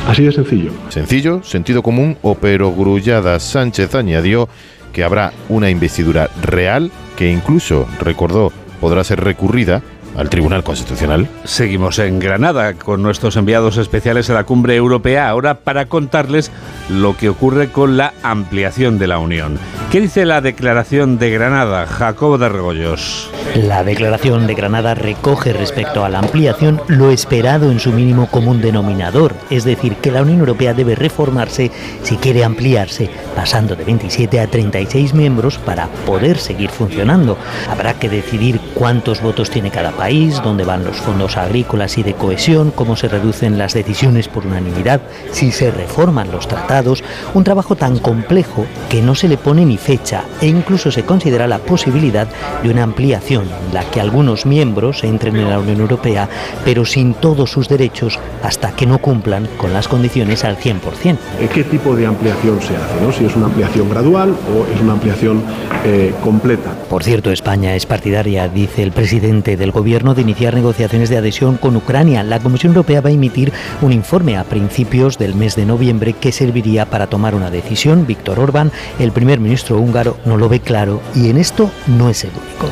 Así 0.07 0.25
de 0.25 0.33
sencillo. 0.33 0.73
Sencillo, 0.91 1.43
sentido 1.43 1.83
común 1.83 2.19
o 2.21 2.35
pero 2.35 2.71
grullada. 2.71 3.41
Sánchez 3.41 3.95
añadió 3.95 4.47
que 4.93 5.05
habrá 5.05 5.33
una 5.49 5.71
investidura 5.71 6.29
real 6.43 6.91
que 7.17 7.33
incluso, 7.33 7.89
recordó, 7.99 8.53
podrá 8.79 9.05
ser 9.05 9.25
recurrida 9.25 9.81
al 10.17 10.31
Tribunal 10.31 10.63
Constitucional. 10.63 11.29
Seguimos 11.45 11.99
en 11.99 12.19
Granada 12.19 12.75
con 12.75 13.03
nuestros 13.03 13.37
enviados 13.37 13.77
especiales 13.77 14.29
a 14.31 14.35
la 14.35 14.45
cumbre 14.45 14.77
europea 14.77 15.29
ahora 15.29 15.61
para 15.61 15.87
contarles 15.87 16.51
lo 16.89 17.17
que 17.17 17.29
ocurre 17.29 17.71
con 17.71 17.97
la 17.97 18.13
ampliación 18.23 18.99
de 18.99 19.07
la 19.07 19.19
Unión. 19.19 19.59
¿Qué 19.91 20.01
dice 20.01 20.25
la 20.25 20.41
declaración 20.41 21.19
de 21.19 21.31
Granada, 21.31 21.87
Jacobo 21.87 22.39
de 22.39 22.49
Regoyos? 22.49 23.31
La 23.55 23.85
declaración 23.85 24.47
de 24.47 24.55
Granada 24.55 24.95
recoge 24.95 25.53
respecto 25.53 26.05
a 26.05 26.09
la 26.09 26.21
ampliación 26.21 26.81
lo 26.89 27.11
esperado 27.11 27.71
en 27.71 27.81
su 27.81 27.93
mínimo 27.93 28.29
común 28.29 28.63
denominador, 28.63 29.35
es 29.51 29.65
decir, 29.65 29.97
que 29.97 30.11
la 30.11 30.23
Unión 30.23 30.39
Europea 30.39 30.73
debe 30.73 30.95
reformarse 30.95 31.71
si 32.03 32.17
quiere 32.17 32.45
ampliarse, 32.45 33.11
pasando 33.37 33.77
de 33.77 33.85
27 33.85 34.41
a 34.41 34.47
36 34.47 35.13
miembros 35.13 35.59
para 35.59 35.89
poder 36.07 36.39
seguir 36.39 36.71
funcionando. 36.71 37.37
Habrá 37.71 37.95
que 37.95 38.09
decidir 38.09 38.59
cuántos 38.75 39.21
votos 39.21 39.51
tiene 39.51 39.71
cada 39.71 39.91
país 39.91 40.02
país, 40.03 40.43
dónde 40.43 40.65
van 40.65 40.83
los 40.83 40.97
fondos 40.97 41.37
agrícolas 41.37 41.97
y 41.97 42.03
de 42.03 42.15
cohesión, 42.15 42.73
cómo 42.75 42.97
se 42.97 43.07
reducen 43.07 43.57
las 43.57 43.73
decisiones 43.73 44.27
por 44.27 44.45
unanimidad, 44.45 45.01
si 45.31 45.53
se 45.53 45.71
reforman 45.71 46.33
los 46.33 46.49
tratados, 46.49 47.05
un 47.35 47.45
trabajo 47.45 47.77
tan 47.77 48.01
complejo 48.01 48.67
que 48.89 49.01
no 49.01 49.15
se 49.15 49.29
le 49.29 49.37
pone 49.37 49.65
ni 49.65 49.77
fecha 49.77 50.25
e 50.41 50.49
incluso 50.49 50.91
se 50.91 51.05
considera 51.05 51.47
la 51.47 51.61
posibilidad 51.61 52.27
de 52.65 52.71
una 52.71 52.83
ampliación, 52.83 53.45
en 53.45 53.75
la 53.75 53.85
que 53.85 54.01
algunos 54.01 54.45
miembros 54.45 55.05
entren 55.05 55.37
en 55.37 55.49
la 55.49 55.61
Unión 55.61 55.81
Europea, 55.81 56.29
pero 56.65 56.85
sin 56.85 57.15
todos 57.15 57.53
sus 57.53 57.69
derechos 57.69 58.19
hasta 58.43 58.73
que 58.73 58.87
no 58.87 58.99
cumplan 58.99 59.47
con 59.57 59.73
las 59.73 59.87
condiciones 59.87 60.43
al 60.43 60.57
100%. 60.57 61.17
¿Qué 61.55 61.63
tipo 61.63 61.95
de 61.95 62.09
ampliación 62.09 62.61
se 62.61 62.77
hace? 62.77 63.01
¿no? 63.01 63.13
Si 63.13 63.25
es 63.25 63.37
una 63.37 63.47
ampliación 63.47 63.89
gradual 63.89 64.35
o 64.53 64.67
es 64.75 64.81
una 64.81 64.95
ampliación 64.95 65.45
eh, 65.85 66.15
completa. 66.23 66.75
Por 66.89 67.03
cierto, 67.03 67.33
España 67.33 67.75
es 67.75 67.87
partidaria, 67.87 68.49
dice 68.49 68.83
el 68.83 68.93
presidente 68.93 69.57
del 69.57 69.73
gobierno, 69.73 70.15
de 70.15 70.23
iniciar 70.23 70.55
negociaciones 70.55 71.11
de 71.11 71.19
adhesión 71.19 71.57
con 71.57 71.77
Ucrania. 71.77 72.23
La 72.23 72.39
Comisión 72.39 72.71
Europea 72.71 73.01
va 73.01 73.11
a 73.11 73.13
emitir 73.13 73.53
un 73.81 73.93
informe 73.93 74.37
a 74.37 74.45
principios 74.45 75.19
del 75.19 75.35
mes 75.35 75.57
de 75.57 75.67
noviembre 75.67 76.13
que 76.13 76.33
serviría 76.33 76.87
para 76.87 77.09
tomar 77.09 77.35
una 77.35 77.51
decisión. 77.51 78.07
Víctor 78.07 78.39
Orbán, 78.39 78.71
el 78.99 79.13
primer 79.13 79.41
ministro 79.41 79.79
húngaro, 79.79 80.17
no 80.25 80.37
lo 80.37 80.49
ve 80.49 80.61
claro 80.61 81.01
y 81.15 81.31
en 81.31 81.39
esto 81.39 81.71
no 81.87 82.09
es 82.09 82.25
el 82.25 82.31
único. 82.31 82.69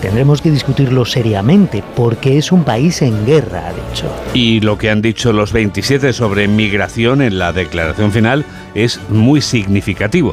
Tendremos 0.00 0.40
que 0.40 0.50
discutirlo 0.50 1.04
seriamente 1.04 1.82
porque 1.94 2.38
es 2.38 2.52
un 2.52 2.64
país 2.64 3.02
en 3.02 3.26
guerra, 3.26 3.68
ha 3.68 3.72
dicho. 3.72 4.06
Y 4.34 4.60
lo 4.60 4.78
que 4.78 4.90
han 4.90 5.02
dicho 5.02 5.32
los 5.32 5.52
27 5.52 6.12
sobre 6.12 6.48
migración 6.48 7.22
en 7.22 7.38
la 7.38 7.52
declaración 7.52 8.12
final 8.12 8.44
es 8.74 9.00
muy 9.08 9.40
significativo, 9.40 9.63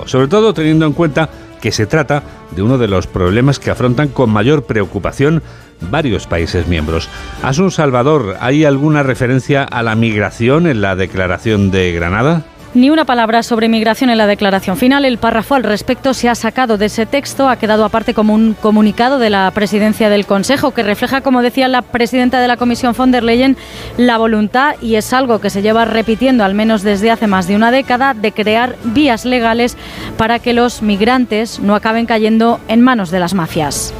sobre 0.08 0.28
todo 0.28 0.54
teniendo 0.54 0.86
en 0.86 0.94
cuenta 0.94 1.30
que 1.62 1.72
se 1.72 1.86
trata 1.86 2.24
de 2.52 2.62
uno 2.62 2.78
de 2.78 2.88
los 2.88 3.08
problemas 3.08 3.60
que 3.60 3.72
afrontan 3.72 4.10
con 4.10 4.30
mayor 4.30 4.64
preocupación 4.64 5.42
varios 5.90 6.28
países 6.28 6.68
miembros. 6.68 7.10
Asun 7.44 7.72
Salvador, 7.72 8.38
¿hay 8.40 8.66
alguna 8.66 9.04
referencia 9.04 9.64
a 9.64 9.84
la 9.84 9.96
migración 9.96 10.68
en 10.68 10.82
la 10.82 10.96
declaración 10.96 11.72
de 11.72 11.92
Granada? 11.94 12.44
Ni 12.74 12.90
una 12.90 13.04
palabra 13.04 13.44
sobre 13.44 13.68
migración 13.68 14.12
en 14.12 14.18
la 14.18 14.28
declaración 14.28 14.78
final. 14.78 15.04
El 15.04 15.18
párrafo 15.18 15.56
al 15.56 15.64
respecto 15.64 16.14
se 16.14 16.30
ha 16.30 16.36
sacado 16.36 16.78
de 16.78 16.86
ese 16.86 17.06
texto, 17.06 17.50
ha 17.50 17.58
quedado 17.58 17.84
aparte 17.84 18.14
como 18.14 18.34
un 18.34 18.54
comunicado 18.54 19.20
de 19.20 19.30
la 19.30 19.52
presidencia 19.52 20.10
del 20.10 20.26
Consejo 20.26 20.72
que 20.72 20.82
refleja, 20.82 21.20
como 21.20 21.42
decía 21.42 21.68
la 21.68 21.82
presidenta 21.82 22.40
de 22.40 22.48
la 22.48 22.56
Comisión 22.56 22.96
von 22.98 23.12
der 23.12 23.24
Leyen, 23.24 23.58
la 23.98 24.18
voluntad, 24.18 24.76
y 24.82 24.96
es 24.96 25.12
algo 25.12 25.42
que 25.42 25.50
se 25.50 25.62
lleva 25.62 25.84
repitiendo 25.84 26.46
al 26.46 26.54
menos 26.54 26.82
desde 26.82 27.12
hace 27.12 27.28
más 27.28 27.46
de 27.46 27.58
una 27.58 27.72
década, 27.72 28.14
de 28.14 28.32
crear 28.32 28.78
vías 28.86 29.26
legales 29.26 29.76
para 30.16 30.40
que 30.40 30.54
los 30.54 30.82
migrantes 30.82 31.60
no 31.60 31.76
acaben 31.76 32.06
cayendo 32.06 32.62
en 32.70 32.80
manos 32.80 33.12
de 33.12 33.20
las 33.20 33.34
mafias. 33.34 33.94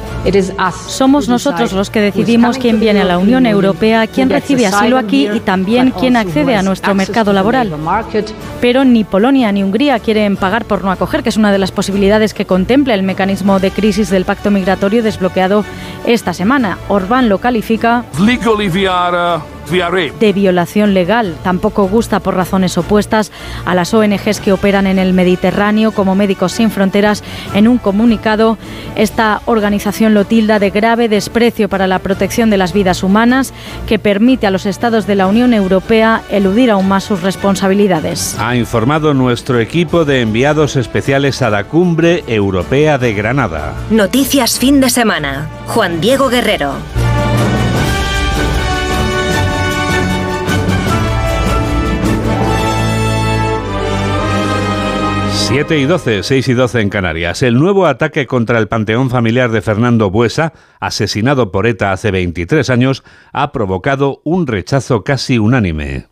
Somos 0.86 1.28
nosotros 1.28 1.72
los 1.72 1.90
que 1.90 2.00
decidimos 2.00 2.56
quién 2.56 2.80
viene 2.80 3.02
a 3.02 3.04
la 3.04 3.18
Unión 3.18 3.44
Europea, 3.44 4.06
quién 4.06 4.30
recibe 4.30 4.66
asilo 4.66 4.96
aquí 4.96 5.28
y 5.28 5.40
también 5.40 5.90
quién 5.90 6.16
accede 6.16 6.56
a 6.56 6.62
nuestro 6.62 6.94
mercado 6.94 7.32
laboral. 7.32 7.70
Pero 8.62 8.84
ni 8.84 9.02
Polonia 9.02 9.50
ni 9.50 9.64
Hungría 9.64 9.98
quieren 9.98 10.36
pagar 10.36 10.64
por 10.66 10.84
no 10.84 10.92
acoger, 10.92 11.24
que 11.24 11.30
es 11.30 11.36
una 11.36 11.50
de 11.50 11.58
las 11.58 11.72
posibilidades 11.72 12.32
que 12.32 12.46
contempla 12.46 12.94
el 12.94 13.02
mecanismo 13.02 13.58
de 13.58 13.72
crisis 13.72 14.08
del 14.08 14.24
pacto 14.24 14.52
migratorio 14.52 15.02
desbloqueado 15.02 15.64
esta 16.06 16.32
semana. 16.32 16.78
Orbán 16.86 17.28
lo 17.28 17.38
califica 17.38 18.04
de 19.70 20.32
violación 20.32 20.94
legal. 20.94 21.34
Tampoco 21.42 21.88
gusta 21.88 22.20
por 22.20 22.34
razones 22.34 22.76
opuestas 22.76 23.32
a 23.64 23.74
las 23.74 23.94
ONGs 23.94 24.40
que 24.40 24.52
operan 24.52 24.86
en 24.86 24.98
el 24.98 25.12
Mediterráneo 25.12 25.92
como 25.92 26.14
Médicos 26.14 26.52
Sin 26.52 26.70
Fronteras. 26.70 27.22
En 27.54 27.68
un 27.68 27.78
comunicado, 27.78 28.58
esta 28.96 29.40
organización 29.46 30.14
lo 30.14 30.24
tilda 30.24 30.58
de 30.58 30.70
grave 30.70 31.08
desprecio 31.08 31.68
para 31.68 31.86
la 31.86 31.98
protección 31.98 32.50
de 32.50 32.58
las 32.58 32.72
vidas 32.72 33.02
humanas 33.02 33.52
que 33.86 33.98
permite 33.98 34.46
a 34.46 34.50
los 34.50 34.66
estados 34.66 35.06
de 35.06 35.14
la 35.14 35.26
Unión 35.26 35.54
Europea 35.54 36.22
eludir 36.30 36.70
aún 36.70 36.88
más 36.88 37.04
sus 37.04 37.22
responsabilidades. 37.22 38.36
Ha 38.38 38.56
informado 38.56 39.14
nuestro 39.14 39.60
equipo 39.60 40.04
de 40.04 40.20
enviados 40.20 40.76
especiales 40.76 41.42
a 41.42 41.50
la 41.50 41.64
Cumbre 41.64 42.24
Europea 42.26 42.98
de 42.98 43.14
Granada. 43.14 43.74
Noticias 43.90 44.58
fin 44.58 44.80
de 44.80 44.90
semana. 44.90 45.48
Juan 45.66 46.00
Diego 46.00 46.28
Guerrero. 46.28 47.01
7 55.52 55.78
y 55.78 55.84
12, 55.84 56.22
6 56.22 56.48
y 56.48 56.54
12 56.54 56.80
en 56.80 56.88
Canarias. 56.88 57.42
El 57.42 57.58
nuevo 57.58 57.84
ataque 57.84 58.26
contra 58.26 58.58
el 58.58 58.68
panteón 58.68 59.10
familiar 59.10 59.50
de 59.50 59.60
Fernando 59.60 60.10
Buesa, 60.10 60.54
asesinado 60.80 61.52
por 61.52 61.66
ETA 61.66 61.92
hace 61.92 62.10
23 62.10 62.70
años, 62.70 63.04
ha 63.34 63.52
provocado 63.52 64.22
un 64.24 64.46
rechazo 64.46 65.04
casi 65.04 65.38
unánime. 65.38 66.06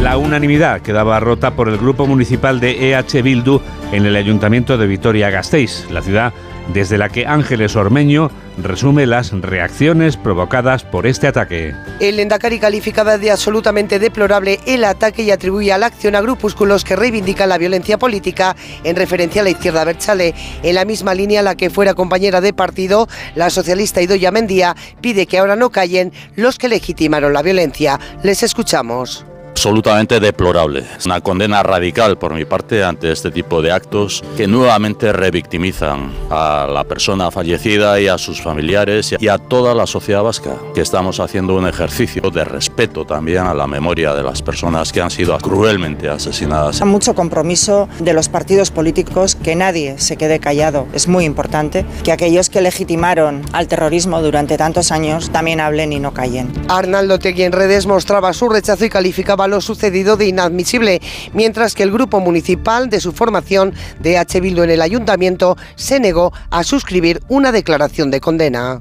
La 0.00 0.16
unanimidad 0.16 0.80
quedaba 0.80 1.20
rota 1.20 1.54
por 1.54 1.68
el 1.68 1.76
grupo 1.76 2.06
municipal 2.06 2.60
de 2.60 2.94
EH 2.94 3.20
Bildu 3.20 3.60
en 3.92 4.06
el 4.06 4.16
ayuntamiento 4.16 4.78
de 4.78 4.86
Vitoria-Gasteiz. 4.86 5.90
La 5.90 6.00
ciudad 6.00 6.32
desde 6.72 6.98
la 6.98 7.08
que 7.08 7.26
Ángeles 7.26 7.76
Ormeño 7.76 8.30
resume 8.58 9.06
las 9.06 9.32
reacciones 9.32 10.16
provocadas 10.16 10.84
por 10.84 11.06
este 11.06 11.26
ataque. 11.26 11.74
El 12.00 12.20
Endacari 12.20 12.58
calificaba 12.58 13.18
de 13.18 13.30
absolutamente 13.30 13.98
deplorable 13.98 14.60
el 14.66 14.84
ataque 14.84 15.22
y 15.22 15.30
atribuye 15.30 15.76
la 15.76 15.86
acción 15.86 16.14
a 16.14 16.20
grupúsculos 16.20 16.84
que 16.84 16.96
reivindican 16.96 17.48
la 17.48 17.58
violencia 17.58 17.98
política 17.98 18.56
en 18.84 18.96
referencia 18.96 19.42
a 19.42 19.44
la 19.44 19.50
izquierda 19.50 19.84
Berchale. 19.84 20.34
En 20.62 20.74
la 20.74 20.84
misma 20.84 21.14
línea 21.14 21.42
la 21.42 21.54
que 21.54 21.70
fuera 21.70 21.94
compañera 21.94 22.40
de 22.40 22.52
partido, 22.52 23.08
la 23.34 23.50
socialista 23.50 24.02
Idoya 24.02 24.30
Mendía 24.30 24.74
pide 25.00 25.26
que 25.26 25.38
ahora 25.38 25.56
no 25.56 25.70
callen 25.70 26.12
los 26.34 26.58
que 26.58 26.68
legitimaron 26.68 27.32
la 27.32 27.42
violencia. 27.42 28.00
Les 28.22 28.42
escuchamos 28.42 29.26
absolutamente 29.56 30.20
deplorable. 30.20 30.84
Es 30.98 31.06
una 31.06 31.22
condena 31.22 31.62
radical 31.62 32.18
por 32.18 32.34
mi 32.34 32.44
parte 32.44 32.84
ante 32.84 33.10
este 33.10 33.30
tipo 33.30 33.62
de 33.62 33.72
actos 33.72 34.22
que 34.36 34.46
nuevamente 34.46 35.14
revictimizan 35.14 36.12
a 36.28 36.66
la 36.70 36.84
persona 36.84 37.30
fallecida 37.30 37.98
y 37.98 38.06
a 38.06 38.18
sus 38.18 38.42
familiares 38.42 39.14
y 39.18 39.28
a 39.28 39.38
toda 39.38 39.74
la 39.74 39.86
sociedad 39.86 40.22
vasca, 40.22 40.56
que 40.74 40.82
estamos 40.82 41.20
haciendo 41.20 41.54
un 41.54 41.66
ejercicio 41.66 42.30
de 42.30 42.44
respeto 42.44 43.06
también 43.06 43.46
a 43.46 43.54
la 43.54 43.66
memoria 43.66 44.12
de 44.12 44.22
las 44.22 44.42
personas 44.42 44.92
que 44.92 45.00
han 45.00 45.10
sido 45.10 45.38
cruelmente 45.38 46.10
asesinadas. 46.10 46.82
Hay 46.82 46.88
mucho 46.88 47.14
compromiso 47.14 47.88
de 47.98 48.12
los 48.12 48.28
partidos 48.28 48.70
políticos 48.70 49.36
que 49.36 49.56
nadie 49.56 49.98
se 49.98 50.18
quede 50.18 50.38
callado. 50.38 50.86
Es 50.92 51.08
muy 51.08 51.24
importante 51.24 51.86
que 52.04 52.12
aquellos 52.12 52.50
que 52.50 52.60
legitimaron 52.60 53.40
al 53.54 53.68
terrorismo 53.68 54.20
durante 54.20 54.58
tantos 54.58 54.92
años 54.92 55.30
también 55.30 55.60
hablen 55.60 55.94
y 55.94 55.98
no 55.98 56.12
callen. 56.12 56.52
Arnaldo 56.68 57.18
Tegui 57.18 57.44
en 57.44 57.52
redes 57.52 57.86
mostraba 57.86 58.34
su 58.34 58.50
rechazo 58.50 58.84
y 58.84 58.90
calificaba 58.90 59.45
lo 59.48 59.60
sucedido 59.60 60.16
de 60.16 60.26
inadmisible, 60.26 61.00
mientras 61.32 61.74
que 61.74 61.82
el 61.82 61.90
grupo 61.90 62.20
municipal 62.20 62.88
de 62.90 63.00
su 63.00 63.12
formación 63.12 63.74
de 64.00 64.18
H. 64.18 64.40
Bildu 64.40 64.62
en 64.62 64.70
el 64.70 64.82
ayuntamiento 64.82 65.56
se 65.74 66.00
negó 66.00 66.32
a 66.50 66.64
suscribir 66.64 67.20
una 67.28 67.52
declaración 67.52 68.10
de 68.10 68.20
condena. 68.20 68.78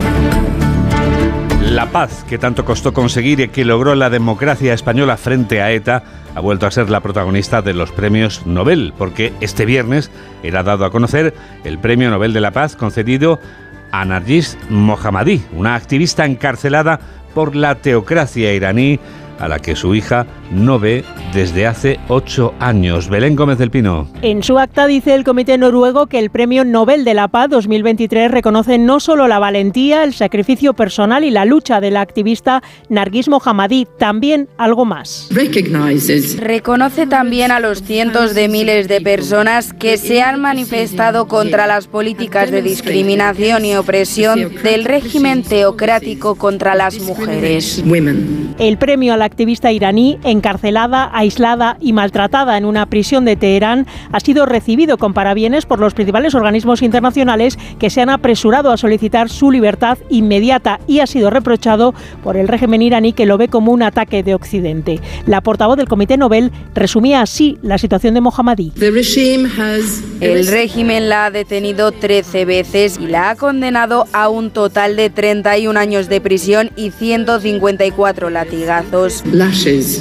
La 1.62 1.88
paz 1.88 2.24
que 2.29 2.38
tanto 2.38 2.63
costó 2.63 2.93
conseguir 2.93 3.39
y 3.39 3.48
que 3.48 3.65
logró 3.65 3.95
la 3.95 4.12
democracia 4.12 4.74
española 4.74 5.17
frente 5.17 5.62
a 5.62 5.72
ETA 5.72 6.03
ha 6.36 6.39
vuelto 6.39 6.67
a 6.67 6.72
ser 6.72 6.91
la 6.91 7.01
protagonista 7.01 7.63
de 7.63 7.74
los 7.74 7.91
premios 7.91 8.45
Nobel, 8.45 8.93
porque 8.98 9.34
este 9.41 9.65
viernes 9.65 10.12
era 10.43 10.62
dado 10.62 10.86
a 10.86 10.91
conocer 10.91 11.34
el 11.63 11.79
Premio 11.79 12.12
Nobel 12.12 12.34
de 12.34 12.41
la 12.41 12.51
Paz 12.51 12.75
concedido 12.75 13.39
a 13.91 14.05
Nargis 14.05 14.57
Mohammadi, 14.69 15.43
una 15.53 15.75
activista 15.75 16.25
encarcelada 16.25 17.00
por 17.34 17.55
la 17.55 17.75
teocracia 17.75 18.53
iraní 18.53 19.00
a 19.39 19.47
la 19.47 19.59
que 19.59 19.75
su 19.75 19.95
hija 19.95 20.25
no 20.51 20.79
ve 20.79 21.03
desde 21.33 21.67
hace 21.67 21.99
ocho 22.07 22.53
años. 22.59 23.09
Belén 23.09 23.35
Gómez 23.35 23.57
del 23.57 23.71
Pino. 23.71 24.07
En 24.21 24.43
su 24.43 24.57
acta 24.59 24.87
dice 24.87 25.15
el 25.15 25.23
Comité 25.23 25.57
Noruego 25.57 26.07
que 26.07 26.19
el 26.19 26.29
Premio 26.29 26.63
Nobel 26.63 27.03
de 27.03 27.13
la 27.13 27.27
Paz 27.27 27.49
2023 27.49 28.31
reconoce 28.31 28.77
no 28.77 28.99
solo 28.99 29.27
la 29.27 29.39
valentía, 29.39 30.03
el 30.03 30.13
sacrificio 30.13 30.73
personal 30.73 31.23
y 31.23 31.31
la 31.31 31.45
lucha 31.45 31.81
de 31.81 31.91
la 31.91 32.01
activista 32.01 32.61
Nargis 32.89 33.27
Mohammadi, 33.27 33.87
también 33.97 34.47
algo 34.57 34.85
más. 34.85 35.29
Reconoce 36.37 37.07
también 37.07 37.51
a 37.51 37.59
los 37.59 37.81
cientos 37.81 38.33
de 38.33 38.47
miles 38.47 38.87
de 38.87 39.01
personas 39.01 39.73
que 39.73 39.97
se 39.97 40.21
han 40.21 40.41
manifestado 40.41 41.27
contra 41.27 41.67
las 41.67 41.87
políticas 41.87 42.51
de 42.51 42.61
discriminación 42.61 43.65
y 43.65 43.75
opresión 43.75 44.53
del 44.63 44.85
régimen 44.85 45.43
teocrático 45.43 46.35
contra 46.35 46.75
las 46.75 46.99
mujeres. 46.99 47.83
El 48.59 48.77
premio 48.77 49.13
a 49.13 49.17
la 49.17 49.25
activista 49.25 49.72
iraní, 49.72 50.17
encarcelada, 50.24 51.10
aislada 51.13 51.77
y 51.82 51.94
maltratada 51.94 52.58
en 52.58 52.65
una 52.65 52.86
prisión 52.86 53.25
de 53.25 53.36
Teherán, 53.36 53.86
ha 54.12 54.20
sido 54.20 54.46
recibido 54.46 54.98
con 54.98 55.13
parabienes 55.13 55.65
por 55.65 55.79
los 55.79 55.94
principales 55.94 56.36
organismos 56.36 56.82
internacionales 56.82 57.58
que 57.79 57.89
se 57.89 58.01
han 58.01 58.10
apresurado 58.10 58.72
a 58.72 58.77
solicitar 58.77 59.29
su 59.29 59.51
libertad 59.51 59.98
inmediata 60.10 60.79
y 60.88 61.00
ha 61.00 61.08
sido 61.08 61.29
reprochado 61.29 61.94
por 62.24 62.38
el 62.38 62.48
régimen 62.48 62.82
iraní 62.82 63.13
que 63.13 63.25
lo 63.25 63.38
ve 63.38 63.48
como 63.48 63.72
un 63.72 63.84
ataque 63.84 64.24
de 64.24 64.36
Occidente. 64.36 65.00
La 65.25 65.41
portavoz 65.41 65.77
del 65.77 65.88
Comité 65.88 66.17
Nobel 66.17 66.51
resumía 66.74 67.22
así 67.22 67.58
la 67.62 67.77
situación 67.77 68.13
de 68.13 68.22
Mohammadi. 68.22 68.72
El 70.22 70.48
régimen 70.48 71.10
la 71.10 71.25
ha 71.25 71.32
detenido 71.32 71.91
13 71.91 72.46
veces 72.46 73.00
y 73.00 73.08
la 73.08 73.32
ha 73.32 73.36
condenado 73.36 74.08
a 74.13 74.29
un 74.29 74.51
total 74.51 74.96
de 74.96 75.10
31 75.10 75.79
años 75.79 76.10
de 76.10 76.22
prisión 76.22 76.72
y 76.75 76.91
154 76.91 78.29
latigazos. 78.29 79.14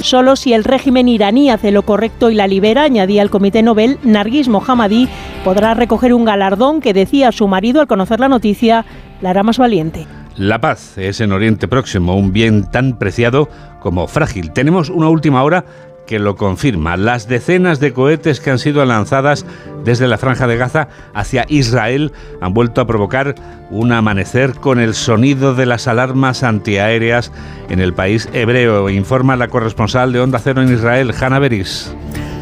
Solo 0.03 0.35
si 0.35 0.53
el 0.53 0.63
régimen 0.63 1.07
iraní 1.07 1.49
hace 1.49 1.71
lo 1.71 1.83
correcto 1.83 2.29
y 2.29 2.35
la 2.35 2.47
libera, 2.47 2.83
añadía 2.83 3.21
el 3.21 3.29
Comité 3.29 3.63
Nobel, 3.63 3.97
Nargis 4.03 4.47
Mohammadi 4.47 5.07
podrá 5.43 5.73
recoger 5.73 6.13
un 6.13 6.25
galardón 6.25 6.81
que 6.81 6.93
decía 6.93 7.31
su 7.31 7.47
marido 7.47 7.81
al 7.81 7.87
conocer 7.87 8.19
la 8.19 8.27
noticia, 8.27 8.85
la 9.21 9.29
hará 9.29 9.43
más 9.43 9.57
valiente. 9.57 10.07
La 10.35 10.59
paz 10.59 10.97
es 10.97 11.21
en 11.21 11.31
Oriente 11.31 11.67
Próximo 11.67 12.17
un 12.17 12.33
bien 12.33 12.69
tan 12.69 12.99
preciado 12.99 13.47
como 13.79 14.07
frágil. 14.07 14.51
Tenemos 14.51 14.89
una 14.89 15.07
última 15.07 15.43
hora 15.43 15.63
que 16.05 16.19
lo 16.19 16.35
confirma. 16.35 16.97
Las 16.97 17.27
decenas 17.27 17.79
de 17.79 17.93
cohetes 17.93 18.39
que 18.39 18.51
han 18.51 18.59
sido 18.59 18.83
lanzadas 18.85 19.45
desde 19.83 20.07
la 20.07 20.17
franja 20.17 20.47
de 20.47 20.57
Gaza 20.57 20.87
hacia 21.13 21.45
Israel 21.47 22.11
han 22.41 22.53
vuelto 22.53 22.81
a 22.81 22.87
provocar 22.87 23.35
un 23.69 23.91
amanecer 23.91 24.53
con 24.53 24.79
el 24.79 24.93
sonido 24.93 25.55
de 25.55 25.65
las 25.65 25.87
alarmas 25.87 26.43
antiaéreas 26.43 27.31
en 27.69 27.79
el 27.79 27.93
país 27.93 28.29
hebreo, 28.33 28.89
informa 28.89 29.35
la 29.35 29.47
corresponsal 29.47 30.11
de 30.11 30.19
Onda 30.19 30.39
Cero 30.39 30.61
en 30.61 30.73
Israel, 30.73 31.13
Hanna 31.19 31.39
Beris. 31.39 31.93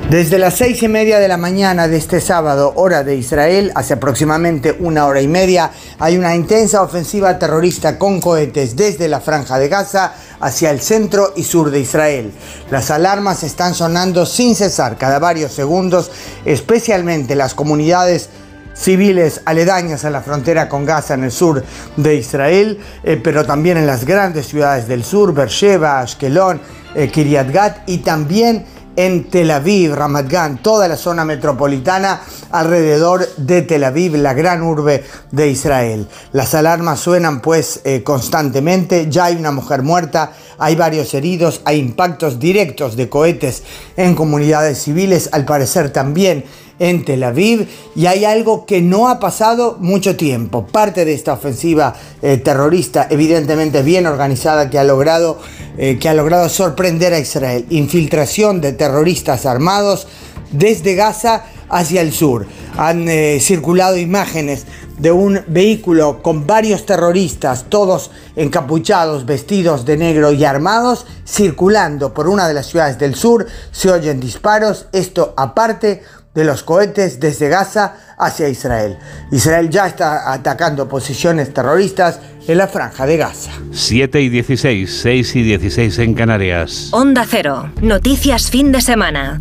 Desde 0.09 0.37
las 0.37 0.57
seis 0.57 0.83
y 0.83 0.87
media 0.87 1.17
de 1.17 1.27
la 1.27 1.37
mañana 1.37 1.87
de 1.87 1.97
este 1.97 2.21
sábado, 2.21 2.73
hora 2.75 3.03
de 3.03 3.15
Israel, 3.15 3.71
hace 3.73 3.93
aproximadamente 3.93 4.75
una 4.79 5.07
hora 5.07 5.21
y 5.21 5.27
media, 5.27 5.71
hay 5.97 6.17
una 6.17 6.35
intensa 6.35 6.83
ofensiva 6.83 7.39
terrorista 7.39 7.97
con 7.97 8.21
cohetes 8.21 8.75
desde 8.75 9.07
la 9.07 9.21
franja 9.21 9.57
de 9.57 9.69
Gaza 9.69 10.13
hacia 10.39 10.69
el 10.69 10.81
centro 10.81 11.33
y 11.35 11.43
sur 11.43 11.71
de 11.71 11.79
Israel. 11.79 12.31
Las 12.69 12.91
alarmas 12.91 13.43
están 13.43 13.73
sonando 13.73 14.27
sin 14.27 14.55
cesar 14.55 14.97
cada 14.97 15.17
varios 15.17 15.53
segundos, 15.53 16.11
especialmente 16.45 17.35
las 17.35 17.55
comunidades 17.55 18.29
civiles 18.75 19.41
aledañas 19.45 20.05
a 20.05 20.09
la 20.09 20.21
frontera 20.21 20.67
con 20.69 20.85
Gaza 20.85 21.13
en 21.13 21.23
el 21.23 21.31
sur 21.31 21.63
de 21.95 22.15
Israel, 22.15 22.79
eh, 23.03 23.19
pero 23.23 23.45
también 23.45 23.77
en 23.77 23.87
las 23.87 24.05
grandes 24.05 24.47
ciudades 24.47 24.87
del 24.87 25.03
sur, 25.03 25.33
Beersheba, 25.33 26.01
Ashkelon, 26.01 26.61
eh, 26.93 27.09
Kiryat 27.09 27.51
Gat 27.51 27.77
y 27.87 27.99
también 27.99 28.65
en 28.95 29.29
Tel 29.29 29.51
Aviv, 29.51 29.93
Ramat 29.93 30.29
Gan, 30.29 30.57
toda 30.61 30.87
la 30.87 30.97
zona 30.97 31.25
metropolitana 31.25 32.21
alrededor 32.51 33.27
de 33.37 33.61
Tel 33.63 33.83
Aviv, 33.83 34.15
la 34.15 34.33
gran 34.33 34.61
urbe 34.61 35.03
de 35.31 35.49
Israel. 35.49 36.07
Las 36.31 36.53
alarmas 36.53 36.99
suenan 36.99 37.41
pues 37.41 37.81
eh, 37.83 38.03
constantemente, 38.03 39.09
ya 39.09 39.25
hay 39.25 39.35
una 39.35 39.51
mujer 39.51 39.81
muerta, 39.81 40.33
hay 40.63 40.75
varios 40.75 41.13
heridos, 41.13 41.61
hay 41.65 41.77
impactos 41.77 42.39
directos 42.39 42.95
de 42.95 43.09
cohetes 43.09 43.63
en 43.97 44.15
comunidades 44.15 44.77
civiles, 44.77 45.27
al 45.33 45.43
parecer 45.43 45.91
también 45.91 46.45
en 46.79 47.03
Tel 47.03 47.23
Aviv 47.23 47.67
y 47.95 48.05
hay 48.05 48.23
algo 48.23 48.65
que 48.65 48.81
no 48.81 49.09
ha 49.09 49.19
pasado 49.19 49.77
mucho 49.81 50.15
tiempo. 50.15 50.65
Parte 50.65 51.03
de 51.03 51.13
esta 51.13 51.33
ofensiva 51.33 51.95
eh, 52.21 52.37
terrorista, 52.37 53.07
evidentemente 53.09 53.83
bien 53.83 54.05
organizada, 54.05 54.69
que 54.69 54.79
ha, 54.79 54.85
logrado, 54.85 55.37
eh, 55.77 55.97
que 55.99 56.07
ha 56.07 56.13
logrado 56.13 56.47
sorprender 56.47 57.13
a 57.13 57.19
Israel. 57.19 57.65
Infiltración 57.69 58.61
de 58.61 58.71
terroristas 58.71 59.45
armados 59.45 60.07
desde 60.51 60.95
Gaza 60.95 61.43
hacia 61.69 61.99
el 61.99 62.13
sur. 62.13 62.45
Han 62.77 63.09
eh, 63.09 63.39
circulado 63.41 63.97
imágenes 63.97 64.65
de 64.97 65.11
un 65.11 65.41
vehículo 65.47 66.21
con 66.21 66.45
varios 66.45 66.85
terroristas, 66.85 67.65
todos 67.69 68.11
encapuchados, 68.35 69.25
vestidos 69.25 69.85
de 69.85 69.97
negro 69.97 70.31
y 70.31 70.45
armados, 70.45 71.05
circulando 71.27 72.13
por 72.13 72.27
una 72.27 72.47
de 72.47 72.53
las 72.53 72.67
ciudades 72.67 72.97
del 72.99 73.15
sur. 73.15 73.47
Se 73.71 73.91
oyen 73.91 74.19
disparos, 74.19 74.87
esto 74.91 75.33
aparte 75.37 76.03
de 76.33 76.43
los 76.43 76.63
cohetes 76.63 77.19
desde 77.19 77.49
Gaza 77.49 77.95
hacia 78.17 78.49
Israel. 78.49 78.97
Israel 79.31 79.69
ya 79.69 79.87
está 79.87 80.31
atacando 80.31 80.87
posiciones 80.87 81.53
terroristas 81.53 82.19
en 82.47 82.57
la 82.57 82.67
franja 82.67 83.05
de 83.05 83.17
Gaza. 83.17 83.51
7 83.71 84.21
y 84.21 84.29
16, 84.29 85.01
6 85.01 85.35
y 85.35 85.43
16 85.43 85.99
en 85.99 86.13
Canarias. 86.13 86.89
Onda 86.91 87.25
Cero, 87.29 87.71
noticias 87.81 88.49
fin 88.49 88.71
de 88.71 88.81
semana. 88.81 89.37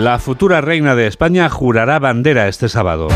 La 0.00 0.18
futura 0.18 0.62
reina 0.62 0.94
de 0.94 1.06
España 1.06 1.50
jurará 1.50 1.98
bandera 1.98 2.48
este 2.48 2.70
sábado. 2.70 3.08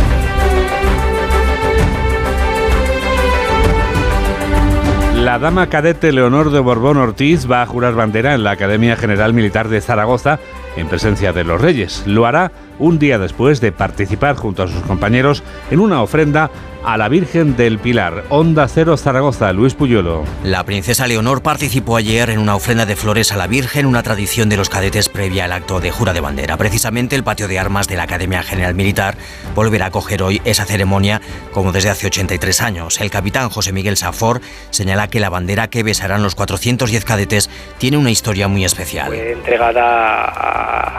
La 5.15 5.39
dama 5.39 5.71
cadete 5.71 6.13
Leonor 6.13 6.51
de 6.51 6.61
Borbón 6.61 6.99
Ortiz 6.99 7.51
va 7.51 7.63
a 7.63 7.67
jurar 7.67 7.95
bandera 7.95 8.35
en 8.35 8.45
la 8.45 8.51
Academia 8.51 8.97
General 8.97 9.33
Militar 9.33 9.71
de 9.71 9.81
Zaragoza 9.81 10.39
en 10.77 10.87
presencia 10.87 11.33
de 11.33 11.45
los 11.45 11.59
reyes. 11.59 12.03
Lo 12.05 12.27
hará 12.27 12.53
un 12.79 12.99
día 12.99 13.19
después 13.19 13.63
de 13.63 13.73
participar 13.73 14.37
junto 14.37 14.63
a 14.63 14.69
sus 14.69 14.83
compañeros 14.83 15.43
en 15.71 15.81
una 15.81 16.03
ofrenda 16.03 16.51
a 16.85 16.99
la 16.99 17.09
Virgen 17.09 17.57
del 17.57 17.79
Pilar. 17.79 18.25
Onda 18.29 18.69
Cero 18.69 18.97
Zaragoza, 18.97 19.53
Luis 19.53 19.75
Puyolo. 19.75 20.25
La 20.43 20.65
princesa 20.65 21.07
Leonor 21.07 21.43
participó 21.43 21.97
ayer 21.97 22.31
en 22.31 22.39
una 22.39 22.55
ofrenda 22.55 22.85
de 22.85 22.97
flores 22.97 23.33
a 23.33 23.37
la 23.37 23.47
Virgen, 23.47 23.87
una 23.87 24.03
tradición 24.03 24.49
de 24.49 24.57
los 24.57 24.69
cadetes 24.69 25.09
previa 25.09 25.47
al 25.47 25.53
acto 25.53 25.81
de 25.81 25.91
jura 25.91 26.13
de 26.13 26.21
bandera. 26.21 26.57
Precisamente 26.57 27.17
el 27.17 27.25
patio 27.25 27.49
de 27.49 27.59
armas 27.59 27.89
de 27.89 27.97
la 27.97 28.03
Academia 28.03 28.43
General 28.43 28.75
Militar 28.75 29.15
volverá 29.55 29.87
a 29.87 29.89
acoger 29.89 30.23
hoy 30.23 30.43
esa 30.45 30.67
ceremonia 30.67 31.21
como 31.53 31.73
desde 31.73 31.91
hace 31.91 32.07
83 32.07 32.61
años. 32.61 33.01
El 33.01 33.11
capitán 33.11 33.49
José 33.49 33.73
Miguel 33.73 33.97
Safor 33.97 34.41
señala 34.71 35.09
que 35.09 35.21
la 35.21 35.31
bandera 35.31 35.69
que 35.69 35.83
besarán 35.83 36.23
los 36.23 36.35
410 36.35 37.05
cadetes 37.05 37.51
tiene 37.79 37.97
una 37.97 38.11
historia 38.11 38.49
muy 38.49 38.65
especial. 38.65 39.07
Fue 39.07 39.33
entregada 39.33 40.25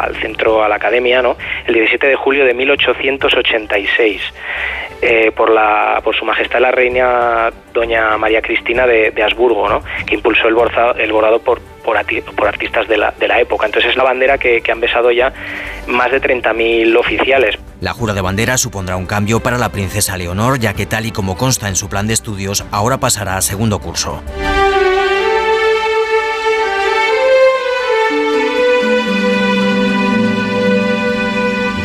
al 0.01 0.15
centro, 0.15 0.63
a 0.63 0.69
la 0.69 0.75
Academia, 0.75 1.21
¿no? 1.21 1.37
el 1.67 1.73
17 1.73 2.07
de 2.07 2.15
julio 2.15 2.45
de 2.45 2.53
1886 2.53 4.21
eh, 5.07 5.31
por, 5.31 5.51
la, 5.51 6.01
por 6.03 6.15
su 6.15 6.25
majestad 6.25 6.59
la 6.59 6.71
reina 6.71 7.51
doña 7.73 8.17
María 8.17 8.41
Cristina 8.41 8.87
de, 8.87 9.11
de 9.11 9.23
Habsburgo, 9.23 9.69
¿no? 9.69 9.83
que 10.05 10.15
impulsó 10.15 10.47
el, 10.47 10.55
bordado, 10.55 10.95
el 10.95 11.11
bordado 11.11 11.39
por, 11.39 11.61
por, 11.83 11.97
por 12.35 12.47
artistas 12.47 12.87
de 12.87 12.97
la, 12.97 13.11
de 13.11 13.27
la, 13.27 13.39
época. 13.39 13.67
Entonces 13.67 13.91
es 13.91 13.97
la 13.97 14.03
bandera 14.03 14.39
que, 14.39 14.61
que 14.61 14.71
han 14.71 14.79
besado 14.79 15.11
ya 15.11 15.31
más 15.87 16.11
de 16.11 16.19
30.000 16.19 16.97
oficiales. 16.97 17.59
La 17.81 17.93
jura 17.93 18.13
de 18.13 18.21
bandera 18.21 18.57
supondrá 18.57 18.95
un 18.95 19.05
cambio 19.05 19.41
para 19.41 19.59
la 19.59 19.69
princesa 19.69 20.17
Leonor, 20.17 20.59
ya 20.59 20.73
que 20.73 20.87
tal 20.87 21.05
y 21.05 21.11
como 21.11 21.37
consta 21.37 21.67
en 21.67 21.75
su 21.75 21.87
plan 21.87 22.07
de 22.07 22.13
estudios, 22.13 22.65
ahora 22.71 22.97
pasará 22.97 23.37
a 23.37 23.41
segundo 23.41 23.77
curso. 23.77 24.23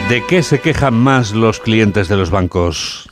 ¿De 0.08 0.24
qué 0.26 0.42
se 0.42 0.60
quejan 0.60 0.94
más 0.94 1.32
los 1.34 1.60
clientes 1.60 2.08
de 2.08 2.16
los 2.16 2.30
bancos? 2.30 3.09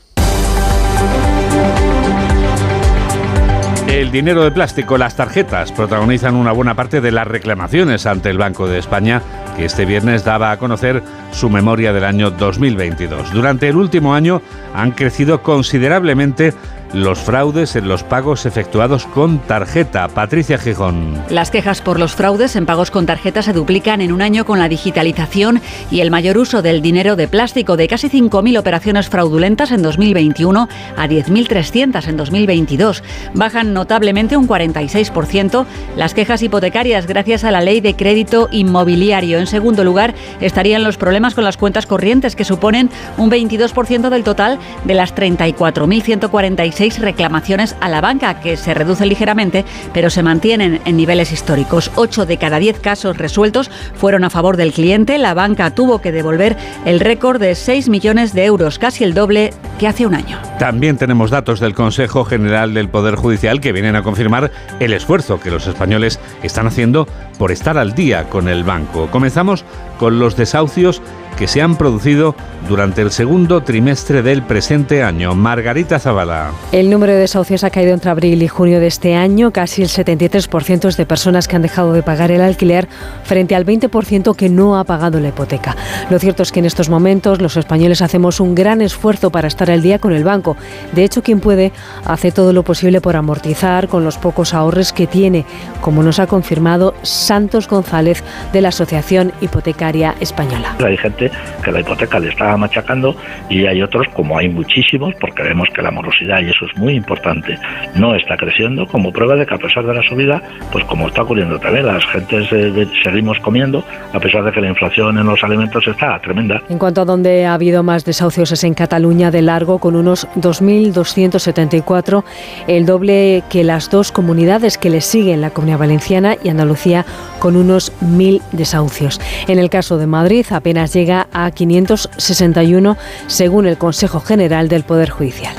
El 3.89 4.11
dinero 4.13 4.45
de 4.45 4.51
plástico, 4.51 4.99
las 4.99 5.17
tarjetas, 5.17 5.73
protagonizan 5.73 6.37
una 6.37 6.53
buena 6.53 6.75
parte 6.75 7.01
de 7.01 7.11
las 7.11 7.27
reclamaciones 7.27 8.05
ante 8.05 8.29
el 8.29 8.37
Banco 8.37 8.69
de 8.69 8.79
España, 8.79 9.23
que 9.57 9.65
este 9.65 9.87
viernes 9.87 10.25
daba 10.25 10.51
a 10.51 10.59
conocer 10.59 11.03
su 11.33 11.49
memoria 11.49 11.95
del 11.95 12.05
año 12.05 12.31
2022. 12.31 13.33
Durante 13.33 13.67
el 13.67 13.77
último 13.77 14.15
año 14.15 14.43
han 14.75 14.91
crecido 14.91 15.43
considerablemente 15.43 16.53
los 16.93 17.19
fraudes 17.19 17.77
en 17.77 17.89
los 17.89 18.03
pagos 18.03 18.47
efectuados 18.47 19.07
con 19.07 19.39
tarjeta. 19.41 20.09
Patricia 20.09 20.59
Gijón. 20.59 21.23
Las 21.29 21.51
quejas 21.51 21.83
por 21.83 21.99
los 21.99 22.15
fraudes 22.15 22.57
en 22.57 22.67
pagos 22.67 22.91
con 22.91 23.07
tarjeta 23.07 23.43
se 23.43 23.53
duplican 23.53 24.01
en 24.01 24.13
un 24.13 24.23
año 24.23 24.45
con 24.45 24.59
la 24.59 24.69
digitalización 24.69 25.61
y 25.91 26.01
el 26.01 26.11
mayor 26.11 26.39
uso 26.39 26.63
del 26.63 26.83
dinero 26.83 27.17
de 27.17 27.29
plástico 27.29 27.77
de 27.77 27.89
casi 27.89 28.09
5.000 28.09 28.59
operaciones 28.59 29.09
fraudulentas 29.09 29.71
en 29.71 29.83
2021 29.83 30.69
a 30.97 31.07
10.300 31.07 32.09
en 32.09 32.17
2022. 32.17 33.03
Bajan 33.35 33.75
notablemente 33.75 34.37
un 34.37 34.49
46% 34.49 35.67
las 35.97 36.15
quejas 36.15 36.43
hipotecarias 36.43 37.07
gracias 37.07 37.45
a 37.45 37.51
la 37.51 37.61
ley 37.61 37.81
de 37.81 37.97
crédito 37.97 38.49
inmobiliario. 38.51 39.39
En 39.39 39.47
segundo 39.47 39.85
lugar 39.85 40.15
estarían 40.41 40.85
los 40.85 40.97
problemas 40.97 41.35
con 41.35 41.45
las 41.45 41.57
cuentas 41.57 41.87
corrientes 41.87 42.37
que 42.37 42.45
suponen 42.45 42.91
un 43.17 43.31
22% 43.31 44.09
del 44.09 44.25
total 44.25 44.59
de 44.85 44.95
las 44.95 45.15
34.146 45.15 46.78
reclamaciones 46.99 47.77
a 47.81 47.89
la 47.89 48.01
banca, 48.01 48.41
que 48.41 48.57
se 48.57 48.73
reducen 48.73 49.09
ligeramente, 49.09 49.65
pero 49.93 50.11
se 50.11 50.23
mantienen 50.23 50.81
en 50.85 50.97
niveles 50.97 51.33
históricos. 51.33 51.91
8 51.97 52.25
de 52.25 52.37
cada 52.37 52.59
10 52.59 52.79
casos 52.81 53.19
resueltos 53.19 53.71
fueron 53.95 54.25
a 54.25 54.31
favor 54.31 54.57
del 54.57 54.73
cliente. 54.73 55.19
La 55.19 55.35
banca 55.35 55.75
tuvo 55.75 56.01
que 56.01 56.13
devolver 56.13 56.57
el 56.85 57.01
récord 57.01 57.41
de 57.41 57.55
6 57.55 57.89
millones 57.89 58.33
de 58.33 58.45
euros, 58.45 58.79
casi 58.79 59.05
el 59.05 59.15
doble 59.15 59.53
que 59.79 59.89
hace 59.89 60.07
un 60.07 60.15
año. 60.15 60.39
También 60.59 60.97
tenemos 60.97 61.31
datos 61.31 61.61
del 61.61 61.75
Consejo 61.75 62.25
General 62.25 62.73
del 62.75 62.89
Poder 62.89 63.17
Judicial 63.17 63.61
que 63.61 63.73
vienen 63.73 63.97
a 63.97 64.03
confirmar 64.03 64.51
el 64.79 64.93
esfuerzo 64.93 65.41
que 65.41 65.51
los 65.51 65.67
españoles 65.67 66.21
están 66.43 66.67
haciendo 66.67 67.07
por 67.39 67.53
estar 67.53 67.77
al 67.77 67.95
día 67.95 68.29
con 68.29 68.49
el 68.49 68.65
banco. 68.65 69.09
Comenzamos 69.11 69.65
con 69.99 70.19
los 70.19 70.37
desahucios 70.37 71.03
que 71.39 71.47
se 71.47 71.63
han 71.63 71.77
producido 71.77 72.35
durante 72.69 73.01
el 73.01 73.13
segundo 73.13 73.63
trimestre 73.63 74.23
del 74.23 74.43
presente 74.43 75.03
año. 75.05 75.35
Margarita 75.35 75.99
Zavala. 75.99 76.51
El 76.73 76.91
número 76.91 77.13
de 77.13 77.21
desahucios 77.21 77.63
ha 77.63 77.71
caído 77.71 77.95
entre 77.95 78.11
abril 78.11 78.43
y 78.43 78.49
junio 78.49 78.81
de 78.81 78.89
este 78.89 79.15
año. 79.15 79.53
Casi 79.53 79.83
el 79.83 79.89
73% 79.89 80.89
es 80.89 80.97
de 80.97 81.07
personas 81.07 81.47
que 81.47 81.57
han 81.57 81.63
dejado 81.63 81.93
de 81.93 82.03
pagar 82.03 82.33
el 82.33 82.41
alquiler 82.41 82.89
frente 83.23 83.55
al 83.55 83.65
20% 83.65 84.35
que 84.35 84.49
no 84.49 84.79
ha 84.79 84.85
pagado 84.85 85.21
la 85.21 85.29
hipoteca. 85.29 85.77
Lo 86.11 86.19
cierto 86.19 86.43
es 86.43 86.51
que 86.51 86.59
en 86.59 86.67
estos 86.67 86.89
momentos 86.89 87.41
los 87.41 87.57
españoles 87.57 88.03
hacemos 88.03 88.41
un 88.41 88.55
gran 88.55 88.83
esfuerzo 88.83 89.31
para 89.31 89.49
estar 89.49 89.71
al 89.71 89.81
día 89.81 89.99
con 90.01 90.13
el 90.13 90.25
banco. 90.25 90.57
De 90.93 91.05
hecho, 91.05 91.23
quien 91.23 91.41
puede 91.41 91.73
hace 92.05 92.33
todo 92.33 92.53
lo 92.53 92.65
posible 92.65 93.01
por 93.01 93.17
amortizar 93.17 93.89
con 93.89 94.05
los 94.05 94.19
pocos 94.19 94.55
ahorros 94.55 94.93
que 94.93 95.07
tiene, 95.07 95.47
como 95.81 96.03
nos 96.03 96.19
ha 96.19 96.27
confirmado 96.27 96.95
Santos 97.03 97.69
González 97.69 98.25
de 98.53 98.61
la 98.61 98.71
Asociación 98.71 99.33
Hipotecaria 99.41 100.17
Española. 100.21 100.77
Hay 100.85 100.97
gente 100.97 101.28
que 101.63 101.73
la 101.73 101.81
hipoteca 101.81 102.19
le 102.19 102.29
está 102.29 102.57
machacando 102.57 103.15
y 103.49 103.67
hay 103.67 103.83
otros, 103.83 104.07
como 104.15 104.39
hay 104.39 104.49
muchísimos, 104.49 105.15
porque 105.21 105.43
vemos 105.43 105.69
que 105.75 105.83
la 105.83 105.91
morosidad, 105.91 106.41
y 106.41 106.51
eso 106.51 106.67
es 106.67 106.77
muy 106.77 106.95
importante, 106.95 107.59
no 107.95 108.15
está 108.15 108.37
creciendo, 108.37 108.87
como 108.87 109.13
prueba 109.13 109.37
de 109.37 109.47
que 109.47 109.55
a 109.55 109.59
pesar 109.59 109.85
de 109.85 109.95
la 109.95 110.03
subida, 110.03 110.43
pues 110.73 110.85
como 110.85 111.09
está 111.09 111.23
ocurriendo 111.23 111.59
también, 111.59 111.87
las 111.87 112.05
gentes 112.07 112.49
eh, 112.53 112.87
seguimos 113.03 113.39
comiendo, 113.41 113.85
a 114.13 114.21
pesar 114.21 114.45
de 114.45 114.53
que 114.53 114.61
la 114.61 114.69
inflación 114.69 115.19
en 115.19 115.27
los 115.27 115.43
alimentos 115.43 115.87
está 115.87 116.19
tremenda. 116.21 116.63
En 116.69 116.79
cuanto 116.79 117.03
a 117.03 117.05
donde 117.05 117.47
ha 117.47 117.55
habido 117.55 117.83
más 117.83 118.05
desahucios 118.05 118.53
es 118.53 118.65
en 118.65 118.75
Cataluña 118.75 119.31
de 119.31 119.43
largo, 119.43 119.79
con 119.79 119.97
unos 119.97 120.27
2.274, 120.37 122.25
el 122.67 122.87
doble 122.87 123.43
que 123.49 123.65
las 123.65 123.91
dos 123.91 124.13
comunidades 124.13 124.79
que 124.79 124.91
le 124.91 125.01
siguen, 125.01 125.41
la 125.41 125.51
Comunidad 125.51 125.79
Valenciana 125.79 126.37
y 126.43 126.49
Andalucía, 126.49 127.05
con 127.39 127.57
unos 127.57 127.93
1.000 128.01 128.43
desahucios. 128.53 129.21
En 129.47 129.59
el 129.59 129.71
caso 129.71 129.99
de 129.99 130.07
Madrid 130.07 130.47
apenas 130.51 130.93
llega 130.93 131.18
a 131.33 131.51
561 131.51 132.97
según 133.27 133.67
el 133.67 133.79
Consejo 133.79 134.21
General 134.21 134.69
del 134.69 134.85
Poder 134.85 135.11
Judicial. 135.11 135.55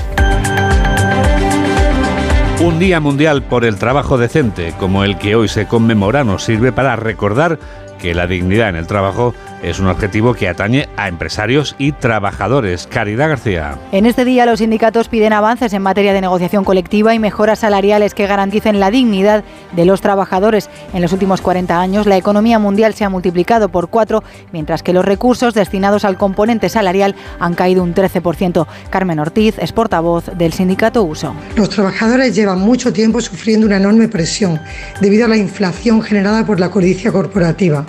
Un 2.62 2.78
Día 2.78 3.00
Mundial 3.00 3.42
por 3.44 3.66
el 3.66 3.78
Trabajo 3.78 4.18
Decente, 4.18 4.74
como 4.78 5.04
el 5.04 5.18
que 5.18 5.36
hoy 5.36 5.48
se 5.48 5.66
conmemora, 5.66 6.24
nos 6.24 6.44
sirve 6.44 6.72
para 6.72 6.96
recordar 6.96 7.58
que 8.00 8.14
la 8.14 8.28
dignidad 8.28 8.70
en 8.70 8.76
el 8.76 8.88
trabajo 8.88 9.34
es 9.64 9.80
un 9.80 9.88
objetivo 9.88 10.34
que 10.34 10.48
atañe 10.48 10.88
a 10.98 11.08
empresarios 11.08 11.76
y 11.78 11.92
trabajadores. 11.92 12.88
Caridad 12.88 13.30
García. 13.30 13.78
En 13.92 14.06
este 14.06 14.26
día 14.26 14.46
los 14.46 14.60
sindicatos 14.60 15.10
piden 15.10 15.34
avances 15.34 15.74
en 15.74 15.82
materia 15.82 16.14
de 16.14 16.22
negociación 16.22 16.64
colectiva 16.64 17.14
y 17.14 17.20
mejoras 17.20 17.60
salariales 17.60 18.14
que 18.14 18.28
garanticen 18.28 18.80
la 18.80 18.92
dignidad 18.92 19.44
de 19.74 19.86
los 19.86 20.02
trabajadores. 20.02 20.70
En 20.94 21.02
los 21.02 21.14
últimos 21.14 21.42
40 21.42 21.80
años 21.80 22.06
la 22.06 22.18
economía 22.18 22.60
mundial 22.60 22.94
se 22.94 23.04
ha 23.04 23.10
multiplicado 23.10 23.70
por 23.70 23.90
cuatro, 23.90 24.24
mientras 24.52 24.84
que 24.84 24.94
los 24.94 25.06
recursos 25.06 25.54
destinados 25.54 26.06
al 26.06 26.18
componente 26.18 26.70
salarial 26.70 27.16
han 27.40 27.54
caído 27.54 27.84
un 27.84 27.94
13%. 27.94 28.66
Carmen 28.90 29.20
Ortiz 29.20 29.58
es 29.60 29.74
portavoz 29.74 30.26
del 30.38 30.54
sindicato 30.54 31.04
USO. 31.04 31.34
Los 31.56 31.70
trabajadores 31.70 32.36
llevan 32.36 32.60
mucho 32.60 32.94
tiempo 32.94 33.22
sufriendo 33.22 33.68
una 33.68 33.78
enorme 33.78 34.08
presión 34.08 34.60
debido 35.02 35.26
a 35.26 35.30
la 35.30 35.38
inflación 35.38 36.02
generada 36.02 36.46
por 36.46 36.60
la 36.60 36.70
codicia 36.70 37.12
corporativa. 37.12 37.86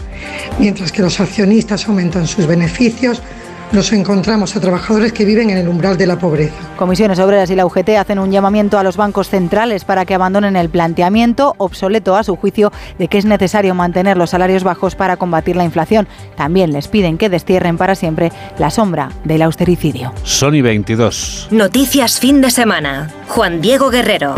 Mientras 0.58 0.92
que 0.92 1.02
los 1.02 1.20
accionistas 1.20 1.59
aumentan 1.86 2.26
sus 2.26 2.46
beneficios, 2.46 3.22
nos 3.72 3.92
encontramos 3.92 4.56
a 4.56 4.60
trabajadores 4.60 5.12
que 5.12 5.24
viven 5.24 5.50
en 5.50 5.58
el 5.58 5.68
umbral 5.68 5.96
de 5.96 6.06
la 6.06 6.18
pobreza. 6.18 6.54
Comisiones 6.76 7.20
Obreras 7.20 7.50
y 7.50 7.54
la 7.54 7.66
UGT 7.66 7.90
hacen 7.90 8.18
un 8.18 8.32
llamamiento 8.32 8.78
a 8.78 8.82
los 8.82 8.96
bancos 8.96 9.28
centrales 9.28 9.84
para 9.84 10.04
que 10.04 10.14
abandonen 10.14 10.56
el 10.56 10.70
planteamiento, 10.70 11.54
obsoleto 11.58 12.16
a 12.16 12.24
su 12.24 12.34
juicio, 12.34 12.72
de 12.98 13.06
que 13.06 13.18
es 13.18 13.24
necesario 13.24 13.74
mantener 13.74 14.16
los 14.16 14.30
salarios 14.30 14.64
bajos 14.64 14.96
para 14.96 15.16
combatir 15.16 15.54
la 15.54 15.64
inflación. 15.64 16.08
También 16.36 16.72
les 16.72 16.88
piden 16.88 17.16
que 17.16 17.28
destierren 17.28 17.78
para 17.78 17.94
siempre 17.94 18.32
la 18.58 18.70
sombra 18.70 19.10
del 19.24 19.42
austericidio. 19.42 20.12
Sony 20.24 20.62
22. 20.62 21.48
Noticias 21.52 22.18
fin 22.18 22.40
de 22.40 22.50
semana. 22.50 23.08
Juan 23.28 23.60
Diego 23.60 23.90
Guerrero. 23.90 24.34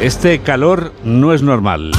Este 0.00 0.38
calor 0.38 0.94
no 1.04 1.34
es 1.34 1.42
normal. 1.42 1.92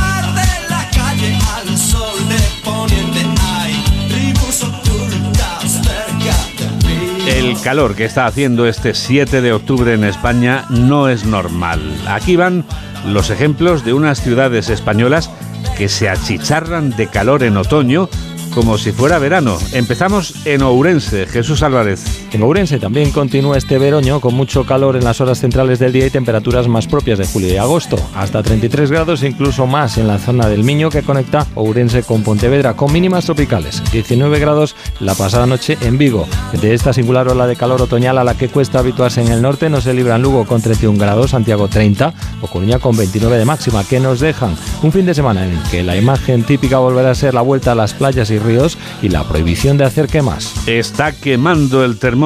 El 7.28 7.62
calor 7.62 7.96
que 7.96 8.06
está 8.06 8.26
haciendo 8.26 8.66
este 8.68 8.96
7 8.96 9.42
de 9.42 9.54
octubre 9.54 9.94
en 9.94 10.04
España 10.04 10.66
no 10.70 11.10
es 11.10 11.26
normal. 11.26 11.80
Aquí 12.08 12.36
van 12.36 12.66
los 13.06 13.30
ejemplos 13.30 13.86
de 13.86 13.94
unas 13.94 14.20
ciudades 14.20 14.70
españolas 14.70 15.30
que 15.78 15.88
se 15.88 16.10
achicharran 16.10 16.90
de 16.90 17.06
calor 17.06 17.44
en 17.44 17.56
otoño 17.56 18.10
como 18.56 18.80
si 18.80 18.92
fuera 18.92 19.20
verano. 19.20 19.60
Empezamos 19.74 20.46
en 20.46 20.64
Ourense, 20.64 21.28
Jesús 21.28 21.62
Álvarez. 21.62 22.20
En 22.34 22.44
Ourense 22.44 22.80
también 22.80 23.12
continúa 23.12 23.58
este 23.58 23.78
veroño 23.78 24.22
con 24.22 24.34
mucho 24.34 24.65
calor 24.65 24.96
en 24.96 25.04
las 25.04 25.20
horas 25.20 25.41
centrales 25.41 25.80
del 25.80 25.91
día 25.91 26.06
y 26.06 26.10
temperaturas 26.10 26.70
más 26.70 26.88
propias 26.88 27.20
de 27.20 27.28
julio 27.28 27.54
y 27.54 27.58
agosto, 27.58 27.98
hasta 28.15 28.41
33 28.41 28.89
grados 28.89 29.22
e 29.22 29.28
incluso 29.28 29.67
más 29.67 29.98
en 29.98 30.08
la 30.08 30.17
zona 30.17 30.48
del 30.48 30.63
Miño 30.63 30.89
que 30.89 31.04
conecta 31.04 31.46
Ourense 31.56 32.04
con 32.04 32.24
Pontevedra 32.24 32.74
con 32.74 32.94
mínimas 32.94 33.26
tropicales, 33.26 33.84
19 33.91 34.39
grados 34.39 34.78
la 35.02 35.13
pasada 35.13 35.46
noche 35.46 35.78
en 35.82 35.98
Vigo. 35.98 36.26
De 36.62 36.74
esta 36.74 36.94
singular 36.94 37.28
ola 37.28 37.48
de 37.48 37.58
calor 37.58 37.82
otoñal 37.82 38.17
a 38.17 38.24
la 38.24 38.38
que 38.38 38.48
cuesta 38.48 38.80
habituarse 38.80 39.20
en 39.22 39.28
el 39.28 39.41
norte 39.41 39.70
no 39.70 39.82
se 39.82 39.94
libran 39.94 40.22
Lugo 40.22 40.46
con 40.46 40.62
31 40.62 40.98
grados, 40.98 41.32
Santiago 41.32 41.67
30 41.67 42.13
o 42.41 42.48
Coruña 42.48 42.80
con 42.80 42.96
29 42.96 43.39
de 43.39 43.46
máxima, 43.46 43.84
que 43.84 44.00
nos 44.00 44.22
dejan 44.22 44.56
un 44.84 44.94
fin 44.94 45.06
de 45.06 45.13
semana 45.13 45.46
en 45.46 45.52
el 45.52 45.63
que 45.63 45.84
la 45.84 45.98
imagen 45.98 46.44
típica 46.44 46.80
volverá 46.80 47.12
a 47.12 47.15
ser 47.15 47.34
la 47.34 47.41
vuelta 47.41 47.74
a 47.74 47.76
las 47.76 47.94
playas 47.94 48.32
y 48.32 48.39
ríos 48.39 48.78
y 49.02 49.10
la 49.10 49.26
prohibición 49.26 49.78
de 49.78 49.84
hacer 49.84 50.08
quemas. 50.08 50.54
Está 50.65 51.12
quemando 51.12 51.84
el 51.84 51.98
termómetro 51.98 52.20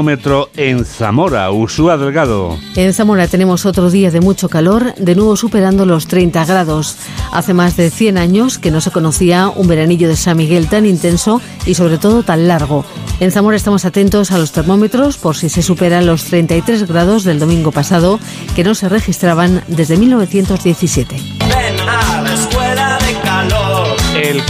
en 0.57 0.83
Zamora, 0.83 1.49
Usúa 1.51 1.95
Delgado. 1.95 2.59
En 2.75 2.93
Zamora 2.93 3.29
tenemos 3.29 3.65
otro 3.65 3.89
día 3.89 4.11
de 4.11 4.19
mucho 4.19 4.49
calor, 4.49 4.93
de 4.95 5.15
nuevo 5.15 5.37
superando 5.37 5.85
los 5.85 6.07
30 6.07 6.43
grados. 6.43 6.97
Hace 7.31 7.53
más 7.53 7.77
de 7.77 7.89
100 7.89 8.17
años 8.17 8.59
que 8.59 8.71
no 8.71 8.81
se 8.81 8.91
conocía 8.91 9.47
un 9.47 9.69
veranillo 9.69 10.09
de 10.09 10.17
San 10.17 10.35
Miguel 10.35 10.67
tan 10.67 10.85
intenso 10.85 11.39
y 11.65 11.75
sobre 11.75 11.97
todo 11.97 12.23
tan 12.23 12.49
largo. 12.49 12.83
En 13.21 13.31
Zamora 13.31 13.55
estamos 13.55 13.85
atentos 13.85 14.31
a 14.31 14.37
los 14.37 14.51
termómetros 14.51 15.17
por 15.17 15.37
si 15.37 15.47
se 15.47 15.61
superan 15.61 16.05
los 16.05 16.25
33 16.25 16.87
grados 16.87 17.23
del 17.23 17.39
domingo 17.39 17.71
pasado, 17.71 18.19
que 18.53 18.65
no 18.65 18.75
se 18.75 18.89
registraban 18.89 19.63
desde 19.69 19.95
1917. 19.95 21.15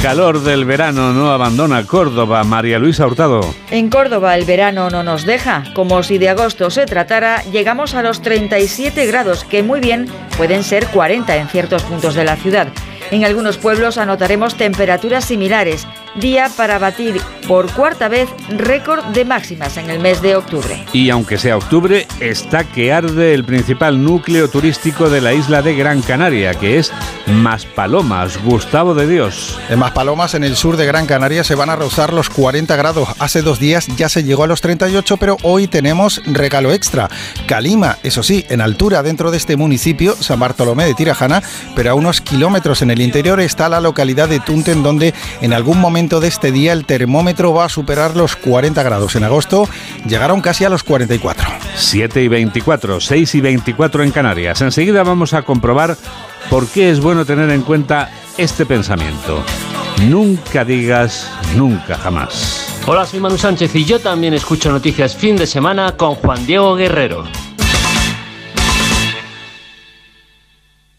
Calor 0.01 0.43
del 0.43 0.65
verano 0.65 1.13
no 1.13 1.31
abandona 1.31 1.85
Córdoba. 1.85 2.43
María 2.43 2.77
Luisa 2.77 3.07
Hurtado. 3.07 3.41
En 3.71 3.89
Córdoba 3.89 4.35
el 4.35 4.45
verano 4.45 4.89
no 4.89 5.03
nos 5.03 5.25
deja. 5.25 5.63
Como 5.73 6.03
si 6.03 6.17
de 6.17 6.29
agosto 6.29 6.69
se 6.69 6.85
tratara, 6.85 7.41
llegamos 7.51 7.95
a 7.95 8.03
los 8.03 8.21
37 8.21 9.05
grados, 9.07 9.43
que 9.43 9.63
muy 9.63 9.79
bien 9.79 10.07
pueden 10.37 10.63
ser 10.63 10.87
40 10.87 11.35
en 11.37 11.47
ciertos 11.47 11.83
puntos 11.83 12.13
de 12.13 12.23
la 12.23 12.35
ciudad. 12.35 12.67
En 13.11 13.25
algunos 13.25 13.57
pueblos 13.57 13.97
anotaremos 13.97 14.55
temperaturas 14.55 15.25
similares, 15.25 15.87
día 16.15 16.49
para 16.55 16.79
batir 16.79 17.21
por 17.47 17.71
cuarta 17.71 18.07
vez 18.07 18.29
récord 18.49 19.03
de 19.05 19.25
máximas 19.25 19.77
en 19.77 19.89
el 19.89 19.99
mes 19.99 20.21
de 20.21 20.35
octubre. 20.35 20.83
Y 20.93 21.09
aunque 21.09 21.37
sea 21.37 21.57
octubre, 21.57 22.07
está 22.19 22.63
que 22.63 22.91
arde 22.91 23.33
el 23.33 23.43
principal 23.43 24.03
núcleo 24.03 24.49
turístico 24.49 25.09
de 25.09 25.21
la 25.21 25.33
isla 25.33 25.61
de 25.61 25.75
Gran 25.75 26.01
Canaria, 26.01 26.53
que 26.53 26.79
es 26.79 26.91
Maspalomas, 27.27 28.41
Gustavo 28.43 28.93
de 28.95 29.07
Dios. 29.07 29.59
En 29.69 29.79
Maspalomas, 29.79 30.33
en 30.33 30.43
el 30.43 30.55
sur 30.55 30.77
de 30.77 30.85
Gran 30.85 31.05
Canaria, 31.05 31.43
se 31.43 31.55
van 31.55 31.69
a 31.69 31.75
rozar 31.75 32.13
los 32.13 32.29
40 32.29 32.75
grados. 32.75 33.09
Hace 33.19 33.41
dos 33.41 33.59
días 33.59 33.87
ya 33.95 34.09
se 34.09 34.23
llegó 34.23 34.43
a 34.43 34.47
los 34.47 34.61
38, 34.61 35.17
pero 35.17 35.37
hoy 35.43 35.67
tenemos 35.67 36.21
regalo 36.25 36.71
extra. 36.71 37.09
Calima, 37.47 37.97
eso 38.03 38.23
sí, 38.23 38.45
en 38.49 38.61
altura 38.61 39.03
dentro 39.03 39.31
de 39.31 39.37
este 39.37 39.57
municipio, 39.57 40.15
San 40.15 40.39
Bartolomé 40.39 40.85
de 40.85 40.93
Tirajana, 40.93 41.43
pero 41.75 41.91
a 41.91 41.93
unos 41.93 42.21
kilómetros 42.21 42.81
en 42.81 42.91
el 42.91 43.01
interior 43.01 43.39
está 43.39 43.69
la 43.69 43.81
localidad 43.81 44.29
de 44.29 44.39
Tunten, 44.39 44.83
donde 44.83 45.13
en 45.41 45.53
algún 45.53 45.79
momento 46.05 46.19
de 46.19 46.27
este 46.27 46.51
día 46.51 46.71
el 46.71 46.85
termómetro 46.85 47.51
va 47.51 47.65
a 47.65 47.69
superar 47.69 48.15
los 48.15 48.35
40 48.35 48.83
grados. 48.83 49.15
En 49.15 49.23
agosto 49.23 49.67
llegaron 50.07 50.39
casi 50.39 50.63
a 50.63 50.69
los 50.69 50.83
44. 50.83 51.47
7 51.77 52.21
y 52.21 52.27
24, 52.27 53.01
6 53.01 53.33
y 53.33 53.41
24 53.41 54.03
en 54.03 54.11
Canarias. 54.11 54.61
Enseguida 54.61 55.01
vamos 55.01 55.33
a 55.33 55.41
comprobar 55.41 55.97
por 56.51 56.67
qué 56.67 56.91
es 56.91 56.99
bueno 56.99 57.25
tener 57.25 57.49
en 57.49 57.63
cuenta 57.63 58.11
este 58.37 58.67
pensamiento. 58.67 59.43
Nunca 60.07 60.63
digas 60.63 61.27
nunca 61.55 61.97
jamás. 61.97 62.67
Hola, 62.85 63.07
soy 63.07 63.19
Manu 63.19 63.39
Sánchez 63.39 63.75
y 63.75 63.83
yo 63.83 63.99
también 63.99 64.35
escucho 64.35 64.71
noticias 64.71 65.15
fin 65.15 65.35
de 65.35 65.47
semana 65.47 65.97
con 65.97 66.13
Juan 66.13 66.45
Diego 66.45 66.75
Guerrero. 66.75 67.23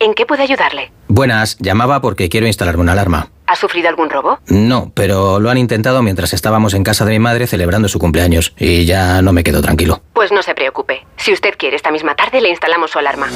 ¿en 0.00 0.14
qué 0.14 0.26
puedo 0.26 0.42
ayudarle? 0.42 0.90
Buenas, 1.08 1.56
llamaba 1.58 2.00
porque 2.00 2.28
quiero 2.28 2.46
instalarme 2.46 2.82
una 2.82 2.92
alarma. 2.92 3.30
¿Ha 3.46 3.56
sufrido 3.56 3.88
algún 3.88 4.10
robo? 4.10 4.38
No, 4.46 4.92
pero 4.94 5.40
lo 5.40 5.50
han 5.50 5.58
intentado 5.58 6.02
mientras 6.02 6.34
estábamos 6.34 6.74
en 6.74 6.84
casa 6.84 7.04
de 7.04 7.12
mi 7.12 7.18
madre 7.18 7.46
celebrando 7.46 7.88
su 7.88 7.98
cumpleaños 7.98 8.52
y 8.58 8.84
ya 8.84 9.22
no 9.22 9.32
me 9.32 9.42
quedo 9.42 9.62
tranquilo. 9.62 10.02
Pues 10.12 10.30
no 10.32 10.42
se 10.42 10.54
preocupe. 10.54 11.06
Si 11.16 11.32
usted 11.32 11.54
quiere, 11.56 11.76
esta 11.76 11.90
misma 11.90 12.14
tarde 12.14 12.42
le 12.42 12.50
instalamos 12.50 12.90
su 12.90 12.98
alarma. 12.98 13.28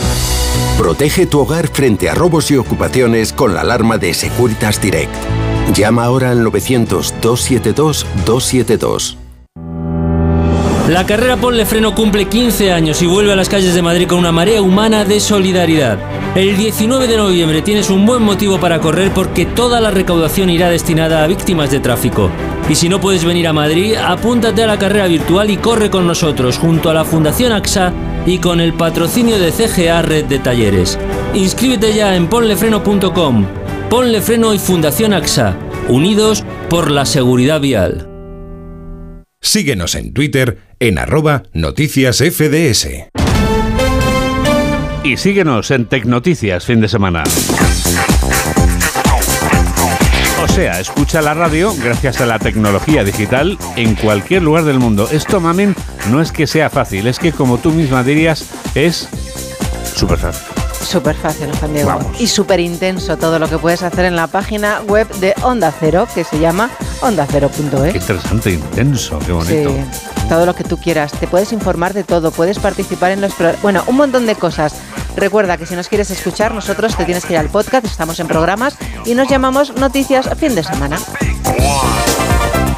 Protege 0.79 1.27
tu 1.27 1.41
hogar 1.41 1.69
frente 1.69 2.11
a 2.11 2.15
robos 2.15 2.51
y 2.51 2.57
ocupaciones 2.57 3.33
con 3.33 3.55
la 3.55 3.63
alarma 3.63 3.97
de 3.99 4.13
Securitas 4.13 4.81
Direct. 4.81 5.15
Llama 5.73 6.05
ahora 6.05 6.31
al 6.31 6.45
900-272-272. 6.45 9.17
La 10.89 11.07
carrera 11.07 11.37
Ponle 11.37 11.65
Freno 11.65 11.95
cumple 11.95 12.27
15 12.27 12.73
años 12.73 13.01
y 13.01 13.07
vuelve 13.07 13.33
a 13.33 13.37
las 13.37 13.49
calles 13.49 13.75
de 13.75 13.83
Madrid 13.83 14.09
con 14.09 14.19
una 14.19 14.33
marea 14.33 14.61
humana 14.61 15.05
de 15.05 15.21
solidaridad. 15.21 15.99
El 16.35 16.57
19 16.57 17.09
de 17.09 17.19
noviembre 17.19 17.61
tienes 17.61 17.91
un 17.91 18.07
buen 18.07 18.23
motivo 18.23 18.59
para 18.59 18.81
correr 18.81 19.13
porque 19.13 19.45
toda 19.45 19.83
la 19.83 19.91
recaudación 19.91 20.49
irá 20.49 20.71
destinada 20.71 21.23
a 21.23 21.27
víctimas 21.27 21.71
de 21.71 21.79
tráfico. 21.79 22.31
Y 22.71 22.75
si 22.75 22.89
no 22.89 23.03
puedes 23.03 23.27
venir 23.27 23.47
a 23.49 23.53
Madrid, 23.53 23.97
apúntate 23.97 24.63
a 24.63 24.67
la 24.67 24.79
carrera 24.79 25.09
virtual 25.09 25.51
y 25.51 25.59
corre 25.59 25.91
con 25.91 26.07
nosotros 26.07 26.57
junto 26.57 26.89
a 26.89 26.95
la 26.95 27.05
Fundación 27.05 27.53
AXA 27.53 27.93
y 28.25 28.39
con 28.39 28.63
el 28.63 28.73
patrocinio 28.73 29.39
de 29.39 29.53
CGA 29.53 30.01
Red 30.01 30.25
de 30.25 30.39
Talleres. 30.39 30.99
Inscríbete 31.35 31.93
ya 31.93 32.17
en 32.17 32.27
ponlefreno.com. 32.29 33.47
Ponle 33.91 34.23
Freno 34.23 34.55
y 34.55 34.59
Fundación 34.59 35.13
AXA, 35.13 35.55
unidos 35.91 36.45
por 36.71 36.91
la 36.91 37.05
seguridad 37.05 37.61
vial. 37.61 38.09
Síguenos 39.43 39.95
en 39.97 40.15
Twitter 40.15 40.61
en 40.81 40.97
arroba 40.97 41.43
noticias 41.53 42.23
FDS. 42.23 43.12
Y 45.05 45.17
síguenos 45.17 45.71
en 45.73 45.87
Tecnoticias 45.87 46.65
fin 46.65 46.81
de 46.81 46.89
semana. 46.89 47.25
O 50.43 50.49
sea, 50.49 50.79
escucha 50.79 51.21
la 51.23 51.35
radio 51.35 51.73
gracias 51.83 52.21
a 52.21 52.27
la 52.27 52.39
tecnología 52.39 53.03
digital 53.03 53.59
en 53.77 53.97
cualquier 53.97 54.43
lugar 54.43 54.65
del 54.65 54.79
mundo. 54.79 55.09
Esto, 55.11 55.41
mamen, 55.41 55.75
no 56.11 56.21
es 56.21 56.31
que 56.31 56.47
sea 56.47 56.71
fácil, 56.71 57.07
es 57.09 57.19
que 57.19 57.33
como 57.33 57.59
tú 57.59 57.73
misma 57.73 58.05
dirías, 58.05 58.49
es 58.75 59.09
súper 59.97 60.19
fácil. 60.19 60.52
Súper 60.83 61.17
fácil, 61.17 61.51
Juan 61.59 61.73
Diego. 61.73 61.99
Y 62.19 62.27
súper 62.27 62.61
intenso 62.61 63.17
todo 63.17 63.39
lo 63.39 63.49
que 63.49 63.59
puedes 63.59 63.83
hacer 63.83 64.05
en 64.05 64.17
la 64.17 64.27
página 64.27 64.81
web 64.83 65.09
de 65.17 65.35
Onda 65.43 65.73
Cero, 65.79 66.07
que 66.15 66.25
se 66.25 66.39
llama 66.39 66.71
ondacero.es. 67.01 67.93
Qué 67.93 67.99
interesante, 67.99 68.51
intenso, 68.53 69.19
qué 69.21 69.33
bonito. 69.33 69.71
Sí, 69.71 70.29
todo 70.29 70.47
lo 70.47 70.55
que 70.55 70.65
tú 70.65 70.79
quieras. 70.79 71.13
Te 71.13 71.27
puedes 71.27 71.53
informar 71.53 71.95
de 71.95 72.05
todo, 72.05 72.31
puedes 72.31 72.59
participar 72.59 73.13
en 73.13 73.21
los... 73.21 73.33
Bueno, 73.63 73.85
un 73.87 73.97
montón 73.97 74.27
de 74.27 74.35
cosas. 74.35 74.75
Recuerda 75.17 75.57
que 75.57 75.67
si 75.67 75.75
nos 75.75 75.89
quieres 75.89 76.11
escuchar, 76.11 76.55
nosotros 76.55 76.97
te 76.97 77.05
tienes 77.05 77.25
que 77.25 77.35
ir 77.35 77.39
al 77.39 77.49
podcast, 77.49 77.87
estamos 77.87 78.19
en 78.21 78.29
programas 78.29 78.77
y 79.05 79.15
nos 79.15 79.29
llamamos 79.29 79.75
Noticias 79.77 80.29
Fin 80.39 80.55
de 80.55 80.65
Semana. 80.65 80.99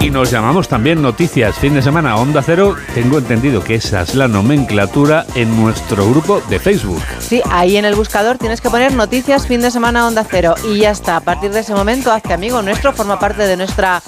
Y 0.05 0.11
nos 0.11 0.31
llamamos 0.31 0.69
también 0.69 1.01
Noticias 1.01 1.57
Fin 1.57 1.73
de 1.73 1.81
Semana 1.81 2.17
Onda 2.17 2.43
Cero. 2.45 2.77
Tengo 2.95 3.17
entendido 3.17 3.64
que 3.64 3.77
esa 3.77 4.03
es 4.03 4.14
la 4.14 4.29
nomenclatura 4.29 5.25
en 5.35 5.59
nuestro 5.59 6.07
grupo 6.11 6.43
de 6.51 6.59
Facebook. 6.61 7.03
Sí, 7.21 7.40
ahí 7.51 7.79
en 7.79 7.87
el 7.87 7.95
buscador 7.95 8.37
tienes 8.37 8.61
que 8.61 8.69
poner 8.69 8.93
Noticias 8.93 9.47
Fin 9.47 9.62
de 9.62 9.71
Semana 9.71 10.07
Onda 10.07 10.27
Cero 10.31 10.57
y 10.71 10.81
ya 10.81 10.90
está. 10.90 11.17
A 11.17 11.21
partir 11.21 11.53
de 11.53 11.61
ese 11.61 11.75
momento, 11.75 12.12
hazte 12.12 12.35
amigo 12.35 12.61
nuestro, 12.61 12.93
forma 12.93 13.19
parte 13.19 13.45
de 13.47 13.57
nuestra 13.57 14.03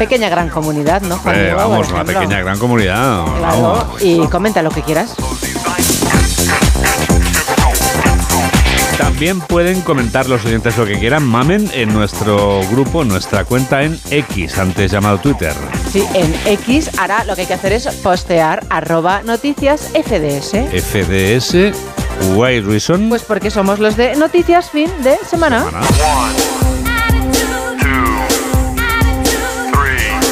pequeña 0.00 0.28
gran 0.28 0.48
comunidad, 0.48 1.00
¿no? 1.02 1.16
Juan 1.18 1.36
Eh, 1.36 1.42
Diego, 1.44 1.56
vamos, 1.58 1.92
una 1.92 2.04
pequeña 2.04 2.40
gran 2.40 2.58
comunidad. 2.58 3.24
Claro, 3.38 3.62
vamos. 3.62 3.84
y 4.02 4.18
comenta 4.26 4.62
lo 4.62 4.70
que 4.70 4.82
quieras. 4.82 5.14
También 9.20 9.40
pueden 9.42 9.82
comentar 9.82 10.30
los 10.30 10.46
oyentes 10.46 10.78
lo 10.78 10.86
que 10.86 10.98
quieran, 10.98 11.22
mamen, 11.22 11.70
en 11.74 11.92
nuestro 11.92 12.62
grupo, 12.70 13.04
nuestra 13.04 13.44
cuenta 13.44 13.82
en 13.82 14.00
X, 14.10 14.56
antes 14.56 14.90
llamado 14.90 15.18
Twitter. 15.18 15.52
Sí, 15.92 16.02
en 16.14 16.34
X 16.46 16.90
ahora 16.98 17.24
lo 17.24 17.34
que 17.34 17.42
hay 17.42 17.46
que 17.46 17.52
hacer 17.52 17.74
es 17.74 17.86
postear 17.96 18.64
arroba 18.70 19.22
noticias 19.22 19.90
FDS. 19.92 20.52
FDS, 20.72 21.76
Why 22.34 22.60
Reason. 22.60 23.10
Pues 23.10 23.22
porque 23.22 23.50
somos 23.50 23.78
los 23.78 23.94
de 23.94 24.16
Noticias 24.16 24.70
Fin 24.70 24.90
de 25.02 25.18
Semana. 25.28 25.66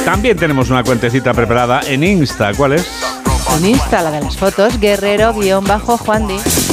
También 0.07 0.38
tenemos 0.38 0.70
una 0.70 0.83
cuentecita 0.83 1.35
preparada 1.35 1.83
en 1.87 2.05
Insta. 2.05 2.53
¿Cuál 2.57 2.72
es? 2.72 2.88
En 3.59 3.66
Insta, 3.66 4.01
la 4.01 4.12
de 4.12 4.22
las 4.22 4.38
fotos, 4.38 4.81
guerrero-juan 4.81 6.27
Di. 6.27 6.67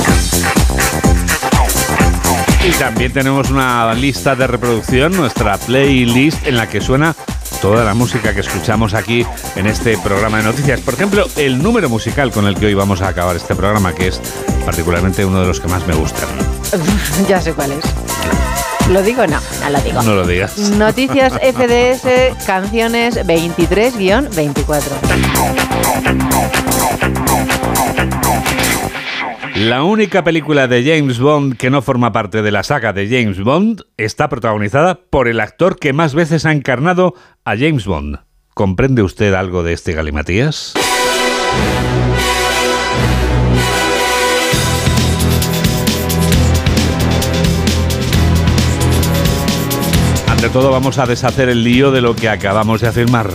Y 2.66 2.72
también 2.80 3.14
tenemos 3.14 3.52
una 3.52 3.94
lista 3.94 4.36
de 4.36 4.48
reproducción, 4.48 5.16
nuestra 5.16 5.56
playlist 5.58 6.48
en 6.48 6.58
la 6.58 6.68
que 6.68 6.82
suena 6.82 7.16
toda 7.62 7.84
la 7.84 7.94
música 7.94 8.34
que 8.34 8.40
escuchamos 8.40 8.96
aquí 8.96 9.24
en 9.56 9.68
este 9.68 10.00
programa 10.00 10.38
de 10.38 10.46
noticias. 10.46 10.82
Por 10.82 10.96
ejemplo, 10.96 11.28
el 11.36 11.62
número 11.62 11.90
musical 11.90 12.32
con 12.32 12.48
el 12.48 12.56
que 12.56 12.66
hoy 12.66 12.74
vamos 12.74 13.04
a 13.04 13.10
acabar 13.10 13.36
este 13.36 13.54
programa, 13.54 13.94
que 13.94 14.08
es 14.08 14.20
particularmente 14.66 15.24
uno 15.24 15.42
de 15.42 15.48
los 15.48 15.60
que 15.60 15.68
más 15.68 15.86
me 15.86 15.94
gustan. 15.94 16.28
ya 17.30 17.40
sé 17.40 17.54
cuál 17.54 17.74
es. 17.74 17.86
¿Lo 18.90 19.04
digo 19.04 19.28
no? 19.28 19.40
No 19.62 19.70
lo 19.70 19.80
digo. 19.82 20.02
No 20.02 20.16
lo 20.16 20.26
digas. 20.26 20.58
Noticias 20.58 21.34
FDS, 21.34 22.46
canciones 22.48 23.16
23-24. 23.28 24.82
La 29.56 29.84
única 29.84 30.22
película 30.26 30.68
de 30.68 30.84
James 30.84 31.18
Bond 31.18 31.56
que 31.56 31.70
no 31.70 31.82
forma 31.82 32.12
parte 32.12 32.42
de 32.42 32.52
la 32.52 32.64
saga 32.64 32.92
de 32.92 33.08
James 33.08 33.40
Bond 33.40 33.84
está 33.96 34.28
protagonizada 34.28 34.96
por 35.10 35.30
el 35.30 35.40
actor 35.40 35.80
que 35.80 35.94
más 35.94 36.14
veces 36.14 36.46
ha 36.46 36.52
encarnado 36.52 37.14
a 37.46 37.56
James 37.56 37.86
Bond. 37.86 38.20
¿Comprende 38.54 39.02
usted 39.02 39.34
algo 39.34 39.64
de 39.64 39.72
este 39.72 39.94
galimatías? 39.94 40.74
Ante 50.28 50.50
todo 50.50 50.70
vamos 50.70 50.98
a 50.98 51.06
deshacer 51.06 51.48
el 51.48 51.64
lío 51.64 51.92
de 51.92 52.02
lo 52.02 52.14
que 52.14 52.28
acabamos 52.28 52.82
de 52.82 52.90
afirmar. 52.90 53.30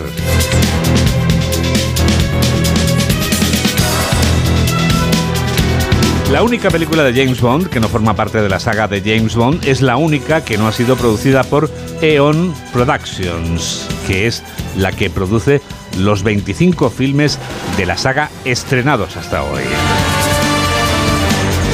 La 6.31 6.45
única 6.45 6.71
película 6.71 7.03
de 7.03 7.13
James 7.13 7.41
Bond 7.41 7.69
que 7.69 7.81
no 7.81 7.89
forma 7.89 8.15
parte 8.15 8.41
de 8.41 8.49
la 8.49 8.61
saga 8.61 8.87
de 8.87 9.01
James 9.01 9.35
Bond 9.35 9.67
es 9.67 9.83
la 9.83 9.97
única 9.97 10.45
que 10.45 10.57
no 10.57 10.69
ha 10.69 10.73
sido 10.73 10.95
producida 10.95 11.43
por 11.43 11.69
Eon 12.01 12.55
Productions, 12.73 13.89
que 14.07 14.29
es 14.29 14.45
la 14.77 14.93
que 14.93 15.11
produce 15.11 15.61
los 15.99 16.23
25 16.23 16.89
filmes 16.91 17.37
de 17.77 17.85
la 17.85 17.99
saga 17.99 18.31
estrenados 18.45 19.17
hasta 19.17 19.43
hoy. 19.43 19.63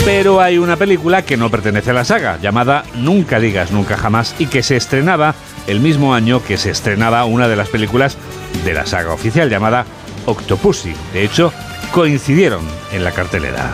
Pero 0.06 0.40
hay 0.40 0.56
una 0.56 0.76
película 0.76 1.20
que 1.20 1.36
no 1.36 1.50
pertenece 1.50 1.90
a 1.90 1.94
la 1.94 2.06
saga, 2.06 2.38
llamada 2.40 2.84
Nunca 2.94 3.38
digas 3.40 3.72
nunca 3.72 3.98
jamás, 3.98 4.34
y 4.38 4.46
que 4.46 4.62
se 4.62 4.76
estrenaba 4.76 5.34
el 5.66 5.80
mismo 5.80 6.14
año 6.14 6.42
que 6.42 6.56
se 6.56 6.70
estrenaba 6.70 7.26
una 7.26 7.46
de 7.46 7.56
las 7.56 7.68
películas 7.68 8.16
de 8.64 8.72
la 8.72 8.86
saga 8.86 9.12
oficial 9.12 9.50
llamada 9.50 9.84
Octopussy. 10.24 10.94
De 11.12 11.24
hecho, 11.24 11.52
coincidieron 11.92 12.62
en 12.92 13.04
la 13.04 13.12
cartelera. 13.12 13.70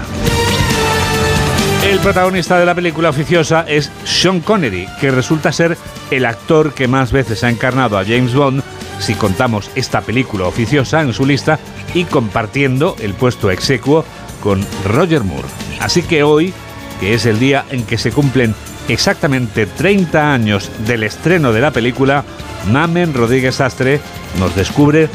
El 1.83 1.99
protagonista 1.99 2.59
de 2.61 2.65
la 2.65 2.77
película 2.77 3.11
oficiosa 3.11 3.65
es 3.67 3.91
Sean 4.05 4.41
Connery, 4.41 4.87
que 5.01 5.11
resulta 5.11 5.51
ser 5.51 5.77
el 6.13 6.25
actor 6.25 6.75
que 6.75 6.87
más 6.87 7.11
veces 7.11 7.43
ha 7.43 7.51
encarnado 7.51 7.99
a 7.99 8.05
James 8.05 8.35
Bond 8.35 8.63
si 9.01 9.15
contamos 9.15 9.69
esta 9.75 10.01
película 10.01 10.47
oficiosa 10.47 11.03
en 11.03 11.13
su 11.13 11.27
lista 11.27 11.59
y 11.93 12.05
compartiendo 12.05 12.95
el 13.01 13.15
puesto 13.15 13.51
execuo 13.51 14.05
con 14.41 14.65
Roger 14.85 15.25
Moore. 15.25 15.49
Así 15.81 16.03
que 16.03 16.23
hoy, 16.23 16.55
que 17.01 17.15
es 17.15 17.27
el 17.27 17.41
día 17.41 17.65
en 17.71 17.83
que 17.83 17.99
se 17.99 18.13
cumplen 18.13 18.55
exactamente 18.89 19.67
30 19.67 20.33
años 20.33 20.71
del 20.87 21.03
estreno 21.03 21.53
de 21.53 21.61
la 21.61 21.73
película, 21.73 22.25
Mamen 22.71 23.13
Rodríguez 23.13 23.61
Astre 23.61 24.01
nos 24.39 24.55
descubre 24.55 25.09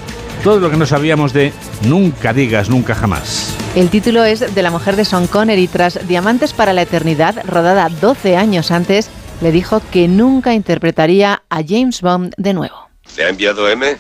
todo 0.43 0.59
lo 0.59 0.69
que 0.69 0.77
no 0.77 0.85
sabíamos 0.85 1.31
de 1.31 1.53
Nunca 1.83 2.33
digas 2.33 2.69
nunca 2.69 2.93
jamás. 2.93 3.55
El 3.77 3.91
título 3.91 4.23
es 4.23 4.55
de 4.55 4.61
la 4.63 4.71
mujer 4.71 4.95
de 4.95 5.05
Sean 5.05 5.27
Connery 5.27 5.67
tras 5.67 6.07
Diamantes 6.07 6.51
para 6.51 6.73
la 6.73 6.81
Eternidad, 6.81 7.35
rodada 7.45 7.89
12 7.89 8.35
años 8.35 8.71
antes, 8.71 9.07
le 9.39 9.51
dijo 9.51 9.83
que 9.91 10.07
nunca 10.07 10.55
interpretaría 10.55 11.43
a 11.47 11.57
James 11.63 12.01
Bond 12.01 12.33
de 12.37 12.55
nuevo. 12.55 12.89
¿Le 13.15 13.25
ha 13.25 13.29
enviado 13.29 13.69
M? 13.69 13.95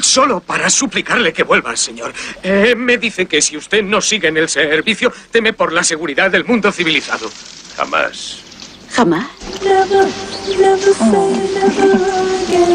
Solo 0.00 0.40
para 0.40 0.68
suplicarle 0.68 1.32
que 1.32 1.44
vuelva, 1.44 1.76
señor. 1.76 2.12
Eh, 2.42 2.74
me 2.76 2.98
dice 2.98 3.26
que 3.26 3.40
si 3.40 3.56
usted 3.56 3.84
no 3.84 4.00
sigue 4.00 4.26
en 4.26 4.38
el 4.38 4.48
servicio, 4.48 5.12
teme 5.30 5.52
por 5.52 5.72
la 5.72 5.84
seguridad 5.84 6.28
del 6.28 6.44
mundo 6.44 6.72
civilizado. 6.72 7.30
Jamás. 7.76 8.51
Jamás. 8.92 9.26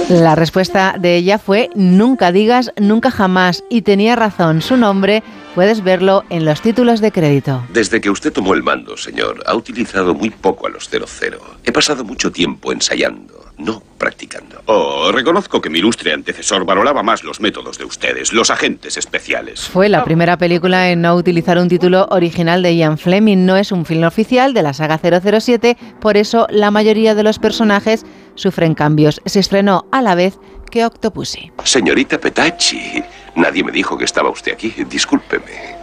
La 0.09 0.35
respuesta 0.35 0.95
de 0.99 1.15
ella 1.15 1.37
fue 1.37 1.69
nunca 1.75 2.31
digas 2.31 2.71
nunca 2.79 3.11
jamás 3.11 3.63
y 3.69 3.81
tenía 3.81 4.15
razón. 4.15 4.61
Su 4.61 4.77
nombre 4.77 5.21
puedes 5.53 5.83
verlo 5.83 6.23
en 6.29 6.45
los 6.45 6.61
títulos 6.61 7.01
de 7.01 7.11
crédito. 7.11 7.63
Desde 7.73 8.01
que 8.01 8.09
usted 8.09 8.31
tomó 8.31 8.53
el 8.53 8.63
mando, 8.63 8.97
señor, 8.97 9.43
ha 9.45 9.55
utilizado 9.55 10.13
muy 10.13 10.29
poco 10.29 10.67
a 10.67 10.69
los 10.69 10.89
00. 10.89 11.39
He 11.63 11.71
pasado 11.71 12.03
mucho 12.03 12.31
tiempo 12.31 12.71
ensayando, 12.71 13.46
no 13.57 13.81
practicando. 13.97 14.61
Oh, 14.65 15.11
reconozco 15.11 15.61
que 15.61 15.69
mi 15.69 15.79
ilustre 15.79 16.13
antecesor 16.13 16.65
valoraba 16.65 17.03
más 17.03 17.23
los 17.23 17.39
métodos 17.39 17.77
de 17.77 17.85
ustedes, 17.85 18.31
los 18.33 18.51
agentes 18.51 18.97
especiales. 18.97 19.67
Fue 19.67 19.89
la 19.89 20.03
primera 20.03 20.37
película 20.37 20.89
en 20.91 21.01
no 21.01 21.15
utilizar 21.15 21.57
un 21.57 21.67
título 21.67 22.07
original 22.11 22.61
de 22.61 22.75
Ian 22.75 22.97
Fleming. 22.97 23.45
No 23.45 23.57
es 23.57 23.71
un 23.71 23.85
film 23.85 24.03
oficial 24.03 24.53
de 24.53 24.63
la 24.63 24.73
saga 24.73 24.99
007, 24.99 25.77
por 25.99 26.17
eso 26.17 26.47
la 26.49 26.71
mayoría 26.71 27.15
de 27.15 27.23
los 27.23 27.39
personajes 27.39 28.05
sufren 28.35 28.75
cambios. 28.75 29.21
Se 29.25 29.39
estrenó 29.39 29.87
a 29.91 30.01
la 30.01 30.15
vez 30.15 30.37
que 30.69 30.85
Octopussy. 30.85 31.51
Señorita 31.63 32.19
Petacci, 32.19 33.03
nadie 33.35 33.63
me 33.63 33.71
dijo 33.71 33.97
que 33.97 34.05
estaba 34.05 34.29
usted 34.29 34.53
aquí. 34.53 34.73
Discúlpeme. 34.89 35.75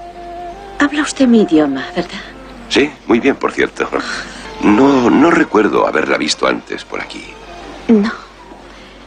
Habla 0.79 1.03
usted 1.03 1.27
mi 1.27 1.43
idioma, 1.43 1.87
¿verdad? 1.97 2.21
Sí, 2.69 2.91
muy 3.07 3.21
bien, 3.21 3.37
por 3.37 3.53
cierto. 3.53 3.89
No, 4.63 5.11
no 5.11 5.31
recuerdo 5.31 5.87
haberla 5.87 6.17
visto 6.17 6.47
antes 6.47 6.85
por 6.85 7.01
aquí. 7.01 7.25
No. 7.89 8.11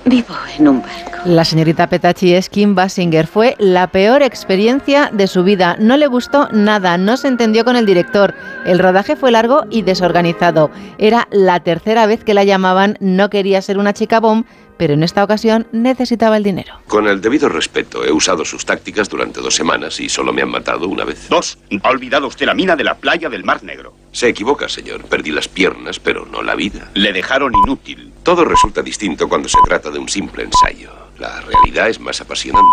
Vivo 0.05 0.35
en 0.57 0.67
un 0.69 0.81
barco. 0.81 1.17
La 1.25 1.43
señorita 1.43 1.87
Petacci 1.87 2.33
es 2.33 2.47
Kim 2.47 2.75
Basinger. 2.75 3.27
Fue 3.27 3.55
la 3.59 3.87
peor 3.87 4.23
experiencia 4.23 5.09
de 5.11 5.27
su 5.27 5.43
vida. 5.43 5.75
No 5.79 5.97
le 5.97 6.07
gustó 6.07 6.47
nada, 6.53 6.97
no 6.97 7.17
se 7.17 7.27
entendió 7.27 7.65
con 7.65 7.75
el 7.75 7.85
director. 7.85 8.33
El 8.65 8.79
rodaje 8.79 9.17
fue 9.17 9.31
largo 9.31 9.65
y 9.69 9.81
desorganizado. 9.81 10.71
Era 10.97 11.27
la 11.31 11.59
tercera 11.59 12.05
vez 12.05 12.23
que 12.23 12.33
la 12.33 12.45
llamaban, 12.45 12.97
no 13.01 13.29
quería 13.29 13.61
ser 13.61 13.77
una 13.77 13.91
chica 13.91 14.21
bomb, 14.21 14.45
pero 14.77 14.93
en 14.93 15.03
esta 15.03 15.23
ocasión 15.23 15.67
necesitaba 15.73 16.37
el 16.37 16.43
dinero. 16.43 16.75
Con 16.87 17.07
el 17.07 17.19
debido 17.19 17.49
respeto, 17.49 18.05
he 18.05 18.11
usado 18.11 18.45
sus 18.45 18.65
tácticas 18.65 19.09
durante 19.09 19.41
dos 19.41 19.55
semanas 19.55 19.99
y 19.99 20.07
solo 20.07 20.31
me 20.31 20.41
han 20.41 20.49
matado 20.49 20.87
una 20.87 21.03
vez. 21.03 21.27
Dos. 21.27 21.57
Ha 21.83 21.89
olvidado 21.89 22.27
usted 22.27 22.45
la 22.45 22.53
mina 22.53 22.77
de 22.77 22.85
la 22.85 22.95
playa 22.95 23.27
del 23.27 23.43
Mar 23.43 23.61
Negro. 23.63 23.93
Se 24.13 24.29
equivoca, 24.29 24.69
señor. 24.69 25.03
Perdí 25.03 25.31
las 25.31 25.47
piernas, 25.47 25.99
pero 25.99 26.25
no 26.25 26.41
la 26.41 26.55
vida. 26.55 26.89
Le 26.93 27.11
dejaron 27.11 27.51
inútil. 27.65 28.13
Todo 28.27 28.43
resulta 28.43 28.81
distinto 28.81 29.29
cuando 29.29 29.47
se 29.47 29.57
trata 29.65 29.89
de 29.89 29.99
un 29.99 30.09
simple 30.09 30.43
ensayo. 30.43 30.89
La 31.17 31.39
realidad 31.39 31.87
es 31.87 31.97
más 32.01 32.19
apasionante. 32.19 32.67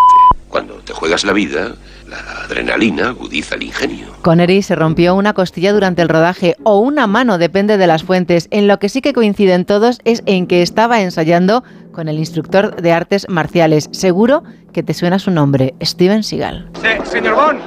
Cuando 0.49 0.75
te 0.79 0.93
juegas 0.93 1.23
la 1.23 1.33
vida, 1.33 1.77
la 2.09 2.19
adrenalina 2.43 3.11
agudiza 3.11 3.55
el 3.55 3.63
ingenio. 3.63 4.09
Connery 4.23 4.63
se 4.63 4.75
rompió 4.75 5.15
una 5.15 5.33
costilla 5.33 5.73
durante 5.73 6.03
el 6.03 6.09
rodaje 6.09 6.57
o 6.65 6.81
una 6.81 7.07
mano, 7.07 7.39
depende 7.39 7.77
de 7.77 7.87
las 7.87 8.03
fuentes. 8.03 8.49
En 8.51 8.67
lo 8.67 8.81
que 8.81 8.89
sí 8.89 9.01
que 9.01 9.13
coinciden 9.13 9.65
todos 9.65 10.01
es 10.05 10.25
en 10.27 10.49
que 10.49 10.61
estaba 10.61 11.01
ensayando 11.03 11.63
con 11.93 12.09
el 12.09 12.19
instructor 12.19 12.75
de 12.75 12.93
artes 12.93 13.25
marciales. 13.29 13.89
Seguro 13.93 14.43
que 14.73 14.83
te 14.83 14.93
suena 14.93 15.21
su 15.21 15.31
nombre, 15.31 15.75
Steven 15.81 16.25
Seagal. 16.25 16.69
Se- 16.81 17.07
señor 17.07 17.37
Bond. 17.37 17.61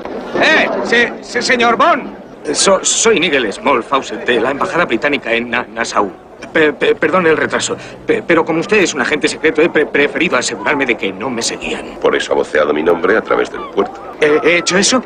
¡Eh! 0.43 0.67
Se- 0.83 1.13
se- 1.21 1.41
señor 1.41 1.77
Bond. 1.77 2.09
So- 2.53 2.83
soy 2.83 3.21
Nigel 3.21 3.49
Small 3.53 3.81
Fawcett 3.81 4.25
de 4.25 4.41
la 4.41 4.51
Embajada 4.51 4.83
Británica 4.83 5.31
en 5.33 5.49
Na- 5.51 5.65
Nassau. 5.73 6.11
Pe- 6.53 6.73
pe- 6.73 6.95
perdón 6.95 7.27
el 7.27 7.35
retraso, 7.37 7.75
pe- 8.05 8.23
pero 8.25 8.43
como 8.45 8.59
usted 8.59 8.77
es 8.77 8.93
un 8.93 9.01
agente 9.01 9.27
secreto, 9.27 9.61
he 9.61 9.69
pre- 9.69 9.85
preferido 9.85 10.37
asegurarme 10.37 10.85
de 10.85 10.95
que 10.95 11.11
no 11.11 11.29
me 11.29 11.41
seguían. 11.41 11.85
Por 12.01 12.15
eso 12.15 12.33
ha 12.33 12.35
voceado 12.35 12.73
mi 12.73 12.83
nombre 12.83 13.15
a 13.17 13.21
través 13.21 13.51
del 13.51 13.61
puerto. 13.75 14.15
¿He, 14.21 14.47
he 14.47 14.57
hecho 14.57 14.77
eso? 14.77 15.03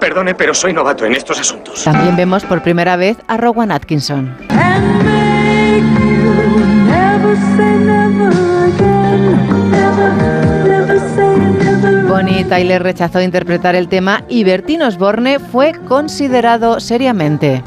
Perdone, 0.00 0.34
pero 0.34 0.54
soy 0.54 0.72
novato 0.72 1.04
en 1.04 1.12
estos 1.14 1.38
asuntos. 1.40 1.82
También 1.84 2.16
vemos 2.16 2.44
por 2.44 2.62
primera 2.62 2.96
vez 2.96 3.16
a 3.26 3.36
Rowan 3.36 3.70
Atkinson. 3.72 4.36
Bonnie 12.08 12.44
Tyler 12.44 12.82
rechazó 12.82 13.20
interpretar 13.20 13.74
el 13.76 13.88
tema 13.88 14.24
y 14.28 14.44
Bertín 14.44 14.82
Osborne 14.82 15.38
fue 15.38 15.72
considerado 15.86 16.80
seriamente. 16.80 17.62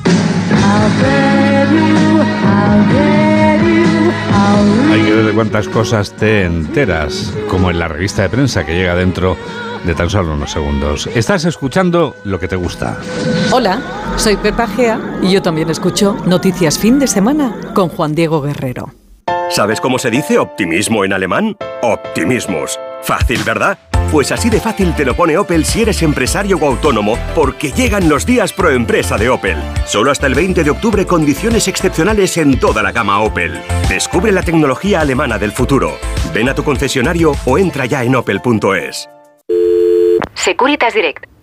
Hay 4.92 5.02
que 5.04 5.12
ver 5.14 5.26
de 5.26 5.34
cuántas 5.34 5.68
cosas 5.70 6.12
te 6.14 6.44
enteras, 6.44 7.34
como 7.48 7.72
en 7.72 7.80
la 7.80 7.88
revista 7.88 8.24
de 8.24 8.30
prensa 8.30 8.66
que 8.66 8.74
llega 8.74 8.96
dentro 8.96 9.38
de 9.86 9.96
tan 9.96 10.10
solo 10.10 10.34
unos 10.34 10.52
segundos. 10.52 11.08
Estás 11.16 11.46
escuchando 11.46 12.16
lo 12.24 12.40
que 12.40 12.48
te 12.48 12.56
gusta. 12.56 12.98
Hola, 13.52 13.82
soy 14.18 14.38
Pepa 14.38 14.68
Gea 14.68 15.00
y 15.22 15.32
yo 15.32 15.42
también 15.42 15.70
escucho 15.70 16.16
Noticias 16.26 16.78
Fin 16.78 17.00
de 17.00 17.08
Semana 17.08 17.56
con 17.74 17.90
Juan 17.90 18.14
Diego 18.14 18.42
Guerrero. 18.42 19.01
¿Sabes 19.50 19.82
cómo 19.82 20.00
se 20.00 20.10
dice 20.10 20.40
optimismo 20.40 21.04
en 21.04 21.14
alemán? 21.14 21.58
Optimismus. 21.82 22.80
Fácil, 23.04 23.44
¿verdad? 23.44 23.78
Pues 24.12 24.32
así 24.32 24.50
de 24.50 24.60
fácil 24.60 24.96
te 24.96 25.06
lo 25.06 25.16
pone 25.16 25.38
Opel 25.38 25.66
si 25.66 25.82
eres 25.82 26.02
empresario 26.02 26.58
o 26.58 26.66
autónomo, 26.66 27.18
porque 27.34 27.72
llegan 27.72 28.10
los 28.10 28.26
días 28.26 28.54
pro 28.54 28.70
empresa 28.70 29.18
de 29.18 29.30
Opel. 29.30 29.58
Solo 29.86 30.12
hasta 30.12 30.28
el 30.28 30.36
20 30.36 30.64
de 30.64 30.70
octubre 30.70 31.06
condiciones 31.06 31.68
excepcionales 31.68 32.38
en 32.38 32.60
toda 32.60 32.84
la 32.84 32.92
gama 32.92 33.22
Opel. 33.22 33.62
Descubre 33.88 34.32
la 34.32 34.44
tecnología 34.44 35.02
alemana 35.02 35.38
del 35.38 35.52
futuro. 35.52 35.98
Ven 36.34 36.50
a 36.50 36.56
tu 36.56 36.64
concesionario 36.64 37.34
o 37.46 37.58
entra 37.58 37.86
ya 37.86 38.04
en 38.04 38.16
opel.es. 38.16 39.10
Securitas 40.34 40.94
Direct. 40.94 41.31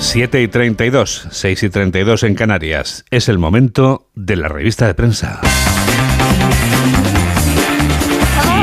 7 0.00 0.40
y 0.42 0.48
32, 0.48 1.28
6 1.30 1.62
y 1.64 1.70
32 1.70 2.22
en 2.22 2.34
Canarias. 2.36 3.04
Es 3.10 3.28
el 3.28 3.36
momento 3.38 4.06
de 4.14 4.36
la 4.36 4.48
revista 4.48 4.86
de 4.86 4.94
prensa. 4.94 5.40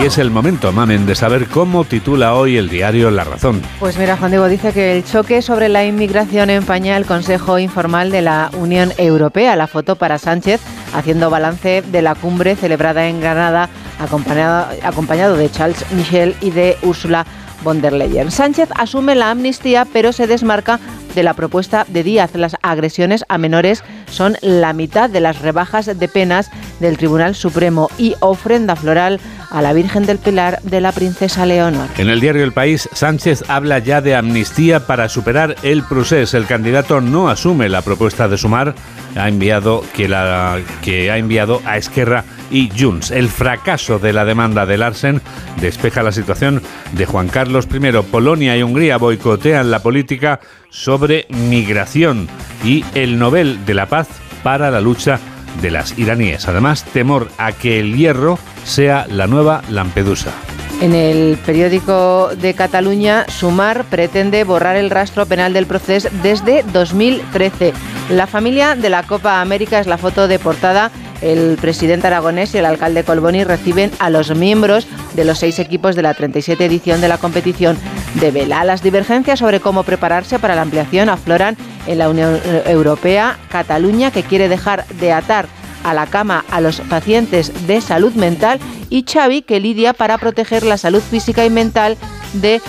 Y 0.02 0.06
es 0.06 0.17
el 0.17 0.32
momento, 0.32 0.71
mamen, 0.71 1.06
de 1.06 1.13
saber 1.13 1.48
cómo 1.48 1.84
titula 1.84 2.36
hoy 2.36 2.58
el 2.58 2.69
diario 2.69 3.12
La 3.12 3.26
Razón. 3.26 3.62
Pues 3.80 3.98
mira, 3.98 4.17
Juan 4.17 4.32
Diego 4.32 4.48
dice 4.48 4.71
que 4.71 4.98
el 4.98 5.04
choque 5.04 5.41
sobre 5.41 5.67
la 5.67 5.86
inmigración 5.86 6.50
empaña 6.50 6.95
el 6.98 7.06
Consejo 7.06 7.60
Informal 7.60 8.12
de 8.12 8.21
la 8.21 8.50
Unión 8.58 8.93
Europea. 8.98 9.56
La 9.56 9.67
foto 9.67 9.98
para 9.98 10.17
Sánchez 10.17 10.62
haciendo 10.93 11.30
balance 11.30 11.82
de 11.82 12.02
la 12.02 12.15
cumbre 12.15 12.56
celebrada 12.56 13.08
en 13.08 13.19
Granada, 13.19 13.69
acompañado, 14.00 14.67
acompañado 14.84 15.36
de 15.36 15.52
Charles 15.52 15.86
Michel 15.91 16.36
y 16.41 16.52
de 16.52 16.78
Ursula 16.82 17.26
von 17.63 17.82
der 17.82 17.93
Leyen. 17.93 18.32
Sánchez 18.32 18.69
asume 18.76 19.15
la 19.15 19.32
amnistía, 19.32 19.86
pero 19.91 20.13
se 20.13 20.28
desmarca 20.28 20.80
de 21.15 21.23
la 21.23 21.34
propuesta 21.34 21.86
de 21.88 22.04
Díaz. 22.04 22.36
Las 22.36 22.58
agresiones 22.62 23.25
a 23.30 23.38
menores 23.38 23.84
son 24.10 24.38
la 24.41 24.73
mitad 24.73 25.10
de 25.10 25.21
las 25.21 25.41
rebajas 25.41 25.86
de 25.86 26.08
penas 26.08 26.51
del 26.80 26.97
Tribunal 26.97 27.34
Supremo 27.34 27.89
y 27.97 28.15
ofrenda 28.19 28.75
floral 28.75 29.19
a 29.49 29.62
la 29.62 29.73
Virgen 29.73 30.06
del 30.06 30.17
Pilar 30.17 30.62
de 30.63 30.82
la 30.82 30.91
Princesa 30.91 31.45
Leonor. 31.45 31.88
En 31.97 32.10
el 32.10 32.19
diario 32.19 32.43
El 32.43 32.51
País, 32.51 32.89
Sánchez 32.93 33.45
habla 33.47 33.80
ya 33.80 34.01
de 34.01 34.15
amnistía 34.15 34.86
para 34.86 35.10
superar 35.10 35.56
el 35.63 35.84
procés. 35.84 36.34
El 36.34 36.45
candidato 36.45 37.01
no 37.01 37.30
asume 37.30 37.69
la 37.69 37.82
propuesta 37.82 38.28
de 38.28 38.38
sumar 38.38 38.75
ha 39.15 39.30
enviado 39.30 39.84
que, 39.93 40.08
la, 40.08 40.60
que 40.82 41.12
ha 41.12 41.17
enviado 41.17 41.62
a 41.65 41.78
Esquerra 41.78 42.25
y 42.51 42.69
Junts. 42.77 43.12
El 43.12 43.29
fracaso 43.29 43.99
de 43.99 44.13
la 44.13 44.25
demanda 44.25 44.65
de 44.65 44.77
Larsen 44.77 45.21
despeja 45.62 46.03
la 46.03 46.12
situación 46.12 46.62
de 46.93 47.05
Juan 47.05 47.27
Carlos 47.27 47.67
I. 47.73 47.91
Polonia 48.12 48.58
y 48.58 48.63
Hungría 48.63 48.97
boicotean 48.97 49.71
la 49.71 49.81
política 49.81 50.39
sobre 50.69 51.27
migración 51.29 52.27
y 52.63 52.84
el 52.93 53.19
Nobel 53.19 53.65
de 53.65 53.73
la 53.73 53.88
Paz 53.88 54.08
para 54.43 54.71
la 54.71 54.81
lucha 54.81 55.19
de 55.62 55.71
las 55.71 55.97
iraníes. 55.97 56.47
Además, 56.47 56.84
temor 56.86 57.29
a 57.38 57.51
que 57.51 57.79
el 57.79 57.95
hierro 57.95 58.38
sea 58.63 59.08
la 59.10 59.27
nueva 59.27 59.62
Lampedusa. 59.69 60.34
En 60.82 60.94
el 60.94 61.38
periódico 61.38 62.30
de 62.36 62.54
Cataluña, 62.54 63.26
Sumar 63.30 63.86
pretende 63.86 64.44
borrar 64.44 64.76
el 64.76 64.90
rastro 64.90 65.26
penal 65.26 65.54
del 65.54 65.66
proceso 65.66 66.10
desde 66.22 66.64
2013. 66.74 67.74
La 68.10 68.28
familia 68.28 68.76
de 68.76 68.90
la 68.90 69.04
Copa 69.04 69.42
América 69.42 69.80
es 69.80 69.88
la 69.88 69.98
foto 69.98 70.28
de 70.28 70.38
portada. 70.38 70.92
El 71.22 71.58
presidente 71.60 72.08
aragonés 72.08 72.54
y 72.54 72.58
el 72.58 72.66
alcalde 72.66 73.06
Colboni 73.06 73.46
reciben 73.46 73.90
a 74.00 74.10
los 74.10 74.36
miembros 74.36 74.86
de 75.16 75.24
los 75.24 75.40
seis 75.40 75.60
equipos 75.60 75.96
de 75.96 76.02
la 76.02 76.14
37 76.14 76.66
edición 76.66 77.00
de 77.00 77.08
la 77.08 77.18
competición 77.18 77.78
de 78.16 78.32
vela. 78.32 78.66
Las 78.66 78.84
divergencias 78.84 79.40
sobre 79.40 79.62
cómo 79.62 79.84
prepararse 79.84 80.40
para 80.40 80.56
la 80.56 80.62
ampliación 80.64 81.08
afloran 81.08 81.56
en 81.88 82.00
la 82.00 82.10
Unión 82.10 82.40
Europea. 82.66 83.38
Cataluña, 83.50 84.12
que 84.12 84.24
quiere 84.24 84.50
dejar 84.50 84.86
de 84.88 85.14
atar 85.14 85.48
a 85.86 85.94
la 85.94 86.08
cama 86.08 86.44
a 86.52 86.60
los 86.62 86.82
pacientes 86.82 87.68
de 87.68 87.80
salud 87.80 88.14
mental 88.16 88.60
y 88.89 89.04
Xavi 89.04 89.41
que 89.41 89.60
lidia 89.60 89.93
para 89.93 90.17
proteger 90.17 90.63
la 90.63 90.78
salud 90.78 91.02
física 91.02 91.45
y 91.45 91.50
mental 91.50 91.98
de 92.34 92.62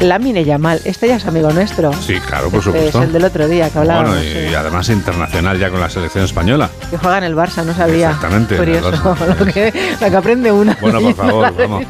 Lamine 0.00 0.44
Yamal, 0.44 0.80
este 0.84 1.08
ya 1.08 1.16
es 1.16 1.26
amigo 1.26 1.50
nuestro. 1.52 1.92
Sí, 1.94 2.18
claro, 2.20 2.50
por 2.50 2.58
Este 2.58 2.70
supuesto. 2.70 2.98
es 3.00 3.04
el 3.06 3.12
del 3.12 3.24
otro 3.24 3.48
día 3.48 3.70
que 3.70 3.78
hablábamos. 3.78 4.10
Bueno, 4.10 4.24
y, 4.24 4.32
sí. 4.32 4.38
y 4.50 4.54
además 4.54 4.88
internacional 4.90 5.58
ya 5.58 5.70
con 5.70 5.80
la 5.80 5.88
selección 5.88 6.24
española. 6.24 6.68
Que 6.90 6.98
juega 6.98 7.18
en 7.18 7.24
el 7.24 7.34
Barça, 7.34 7.64
no 7.64 7.74
sabía. 7.74 8.10
Exactamente, 8.10 8.56
Curioso, 8.56 8.90
lo 9.38 9.46
que, 9.46 9.72
lo 10.00 10.10
que 10.10 10.16
aprende 10.16 10.52
una. 10.52 10.76
Bueno, 10.80 11.00
por 11.00 11.14
favor, 11.14 11.54
vamos. 11.58 11.84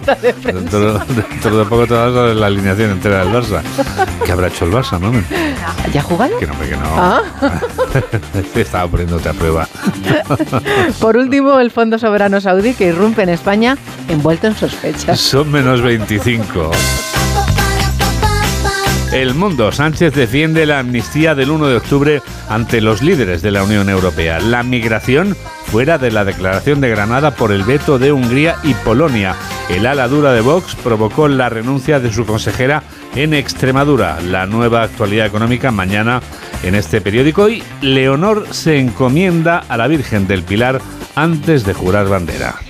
Dentro, 0.44 0.98
dentro 1.08 1.58
de 1.58 1.64
poco 1.64 1.86
te 1.86 1.94
vas 1.94 2.16
a 2.16 2.20
ver 2.22 2.36
la 2.36 2.46
alineación 2.46 2.90
entera 2.92 3.24
del 3.24 3.34
Barça. 3.34 3.60
¿Qué 4.24 4.32
habrá 4.32 4.48
hecho 4.48 4.64
el 4.66 4.72
Barça, 4.72 5.00
no? 5.00 5.12
¿Ya 5.92 6.00
ha 6.00 6.04
jugado? 6.04 6.38
Que 6.38 6.46
no, 6.46 6.58
que 6.60 6.76
no. 6.76 6.82
Ah. 6.96 7.22
Estaba 8.54 8.88
poniéndote 8.88 9.28
a 9.28 9.32
prueba. 9.32 9.68
Por 11.00 11.16
último, 11.16 11.58
el 11.58 11.70
Fondo 11.70 11.98
Soberano 11.98 12.40
Saudí 12.40 12.74
que 12.74 12.86
irrumpe 12.88 13.22
en 13.22 13.30
España 13.30 13.76
envuelto 14.08 14.46
en 14.46 14.56
sospechas. 14.56 15.18
Son 15.20 15.50
menos 15.50 15.82
25. 15.82 16.70
El 19.16 19.34
mundo. 19.34 19.72
Sánchez 19.72 20.12
defiende 20.14 20.66
la 20.66 20.78
amnistía 20.78 21.34
del 21.34 21.50
1 21.50 21.68
de 21.68 21.76
octubre 21.76 22.22
ante 22.50 22.82
los 22.82 23.00
líderes 23.00 23.40
de 23.40 23.50
la 23.50 23.64
Unión 23.64 23.88
Europea. 23.88 24.40
La 24.40 24.62
migración 24.62 25.34
fuera 25.64 25.96
de 25.96 26.10
la 26.10 26.26
declaración 26.26 26.82
de 26.82 26.90
Granada 26.90 27.30
por 27.34 27.50
el 27.50 27.64
veto 27.64 27.98
de 27.98 28.12
Hungría 28.12 28.56
y 28.62 28.74
Polonia. 28.74 29.34
El 29.70 29.86
ala 29.86 30.06
dura 30.06 30.34
de 30.34 30.42
Vox 30.42 30.76
provocó 30.76 31.28
la 31.28 31.48
renuncia 31.48 31.98
de 31.98 32.12
su 32.12 32.26
consejera 32.26 32.82
en 33.14 33.32
Extremadura. 33.32 34.20
La 34.20 34.44
nueva 34.44 34.82
actualidad 34.82 35.24
económica 35.24 35.70
mañana 35.70 36.20
en 36.62 36.74
este 36.74 37.00
periódico. 37.00 37.48
Y 37.48 37.62
Leonor 37.80 38.48
se 38.50 38.78
encomienda 38.78 39.64
a 39.66 39.78
la 39.78 39.86
Virgen 39.86 40.26
del 40.26 40.42
Pilar 40.42 40.82
antes 41.14 41.64
de 41.64 41.72
jurar 41.72 42.06
bandera. 42.06 42.65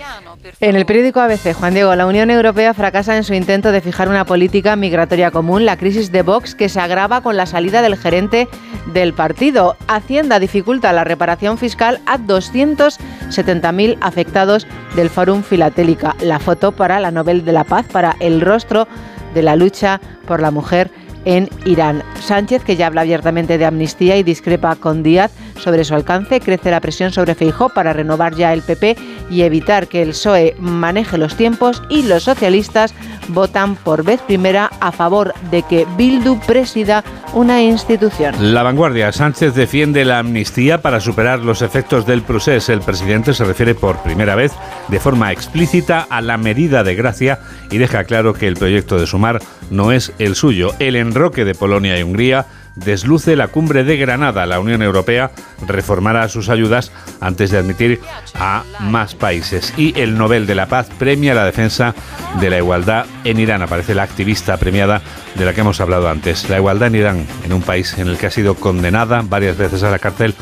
En 0.59 0.75
el 0.75 0.87
periódico 0.87 1.21
ABC, 1.21 1.53
Juan 1.53 1.75
Diego, 1.75 1.95
la 1.97 2.07
Unión 2.07 2.31
Europea 2.31 2.73
fracasa 2.73 3.15
en 3.15 3.25
su 3.25 3.35
intento 3.35 3.73
de 3.73 3.83
fijar 3.83 4.09
una 4.09 4.25
política 4.25 4.75
migratoria 4.75 5.31
común, 5.31 5.67
la 5.67 5.77
crisis 5.77 6.11
de 6.11 6.23
Vox 6.23 6.55
que 6.55 6.71
se 6.71 6.81
agrava 6.81 7.21
con 7.21 7.37
la 7.37 7.45
salida 7.45 7.83
del 7.83 7.99
gerente 7.99 8.49
del 8.95 9.13
partido. 9.13 9.77
Hacienda 9.87 10.39
dificulta 10.39 10.95
la 10.95 11.05
reparación 11.05 11.59
fiscal 11.59 12.01
a 12.07 12.19
270.000 12.19 13.99
afectados 14.01 14.67
del 14.95 15.11
Fórum 15.11 15.43
Filatélica. 15.43 16.17
La 16.23 16.39
foto 16.39 16.73
para 16.73 17.01
la 17.01 17.11
Nobel 17.11 17.45
de 17.45 17.53
la 17.53 17.65
Paz, 17.65 17.85
para 17.93 18.17
el 18.21 18.41
rostro 18.41 18.89
de 19.35 19.43
la 19.43 19.57
lucha 19.57 20.01
por 20.27 20.41
la 20.41 20.51
mujer 20.51 20.91
en 21.27 21.51
Irán. 21.67 22.03
Sánchez, 22.21 22.65
que 22.65 22.77
ya 22.77 22.87
habla 22.87 23.03
abiertamente 23.03 23.59
de 23.59 23.67
amnistía 23.67 24.17
y 24.17 24.23
discrepa 24.23 24.77
con 24.77 25.03
Díaz 25.03 25.33
sobre 25.59 25.85
su 25.85 25.95
alcance, 25.95 26.41
crece 26.41 26.71
la 26.71 26.81
presión 26.81 27.13
sobre 27.13 27.35
Feijó 27.35 27.69
para 27.69 27.93
renovar 27.93 28.35
ya 28.35 28.55
el 28.55 28.63
PP 28.63 28.97
y 29.31 29.43
evitar 29.43 29.89
que 29.89 30.03
el 30.03 30.11
PSOE 30.11 30.57
maneje 30.59 31.19
los 31.19 31.37
tiempos 31.37 31.83
y 31.89 32.03
los 32.03 32.25
socialistas 32.25 32.95
votan 33.29 33.77
por 33.77 34.05
vez 34.05 34.21
primera 34.23 34.71
a 34.81 34.93
favor 34.93 35.35
de 35.51 35.63
que 35.63 35.87
Bildu 35.97 36.39
presida 36.47 37.05
una 37.33 37.63
institución. 37.63 38.35
La 38.39 38.63
vanguardia. 38.63 39.13
Sánchez 39.13 39.55
defiende 39.55 40.05
la 40.05 40.19
amnistía 40.21 40.81
para 40.81 41.01
superar 41.01 41.41
los 41.41 41.63
efectos 41.63 42.07
del 42.07 42.23
procés. 42.23 42.69
El 42.69 42.81
presidente 42.81 43.35
se 43.35 43.45
refiere 43.45 43.75
por 43.75 44.03
primera 44.03 44.35
vez 44.35 44.53
de 44.89 45.01
forma 45.01 45.33
explícita 45.33 46.07
a 46.09 46.21
la 46.21 46.37
medida 46.37 46.85
de 46.85 46.95
gracia 46.95 47.41
y 47.71 47.79
deja 47.79 48.05
claro 48.05 48.35
que 48.35 48.47
el 48.47 48.55
proyecto 48.55 48.99
de 48.99 49.07
sumar 49.07 49.41
no 49.71 49.93
es 49.93 50.13
el 50.19 50.35
suyo. 50.35 50.73
El 50.79 50.97
enroque 50.97 51.45
de 51.45 51.55
Polonia 51.55 51.99
y 51.99 52.03
Hungría 52.03 52.47
desluce 52.77 53.35
la 53.37 53.49
cumbre 53.49 53.85
de 53.85 53.97
Granada. 53.97 54.47
La 54.47 54.61
Unión 54.61 54.83
Europea 54.83 55.33
reformará 55.67 56.29
sus 56.29 56.49
ayudas 56.49 56.93
antes 57.21 57.51
de 57.51 57.59
admitir 57.59 58.01
a 58.35 58.63
más 58.81 59.15
países. 59.15 59.75
Y 59.77 59.99
el 60.01 60.17
Nobel 60.17 60.47
de 60.47 60.55
la 60.55 60.67
Paz 60.67 60.89
premia 60.99 61.35
la 61.35 61.45
defensa 61.45 61.95
de 62.41 62.51
la 62.51 62.59
igualdad 62.59 63.07
en 63.25 63.41
Irán. 63.41 63.63
Aparece 63.63 63.95
la 63.95 64.05
activista 64.05 64.57
premiada 64.57 65.03
de 65.35 65.45
la 65.45 65.53
que 65.53 65.63
hemos 65.63 65.81
hablado 65.81 66.09
antes. 66.09 66.49
La 66.49 66.59
igualdad 66.59 66.89
en 66.89 66.95
Irán, 66.95 67.27
en 67.45 67.53
un 67.53 67.63
país 67.63 67.97
en 67.99 68.09
el 68.09 68.19
que 68.19 68.27
ha 68.27 68.31
sido 68.31 68.55
condenada 68.55 69.23
varias 69.23 69.57
veces 69.57 69.83
a 69.83 69.91
la 69.91 69.99
cárcel, 69.99 70.35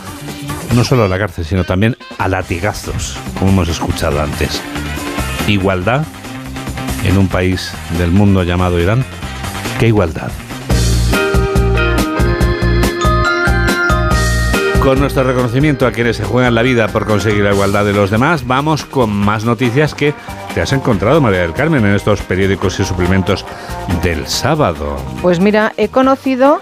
no 0.75 0.85
solo 0.85 1.05
a 1.05 1.09
la 1.09 1.19
cárcel, 1.19 1.45
sino 1.45 1.65
también 1.65 1.97
a 2.19 2.29
latigazos, 2.29 3.17
como 3.39 3.53
hemos 3.53 3.69
escuchado 3.69 4.21
antes. 4.21 4.61
Igualdad 5.47 6.05
en 7.05 7.19
un 7.19 7.29
país 7.29 7.73
del 7.99 8.11
mundo 8.11 8.43
llamado 8.43 8.81
Irán. 8.81 9.05
¿Qué 9.79 9.89
igualdad? 9.89 10.31
Con 14.85 15.01
nuestro 15.01 15.25
reconocimiento 15.25 15.87
a 15.87 15.93
quienes 15.93 16.19
se 16.19 16.25
juegan 16.25 16.55
la 16.55 16.61
vida 16.61 16.89
por 16.89 17.07
conseguir 17.07 17.43
la 17.43 17.55
igualdad 17.55 17.87
de 17.87 17.95
los 17.95 18.11
demás, 18.11 18.47
vamos 18.47 18.85
con 18.85 19.09
más 19.09 19.43
noticias 19.47 19.95
que 19.95 20.13
te 20.55 20.61
has 20.61 20.75
encontrado, 20.75 21.23
María 21.23 21.41
del 21.41 21.55
Carmen, 21.55 21.87
en 21.87 21.95
estos 21.95 22.21
periódicos 22.21 22.79
y 22.79 22.85
suplementos 22.85 23.47
del 24.03 24.27
sábado. 24.27 24.99
Pues 25.23 25.41
mira, 25.41 25.73
he 25.79 25.89
conocido 25.89 26.61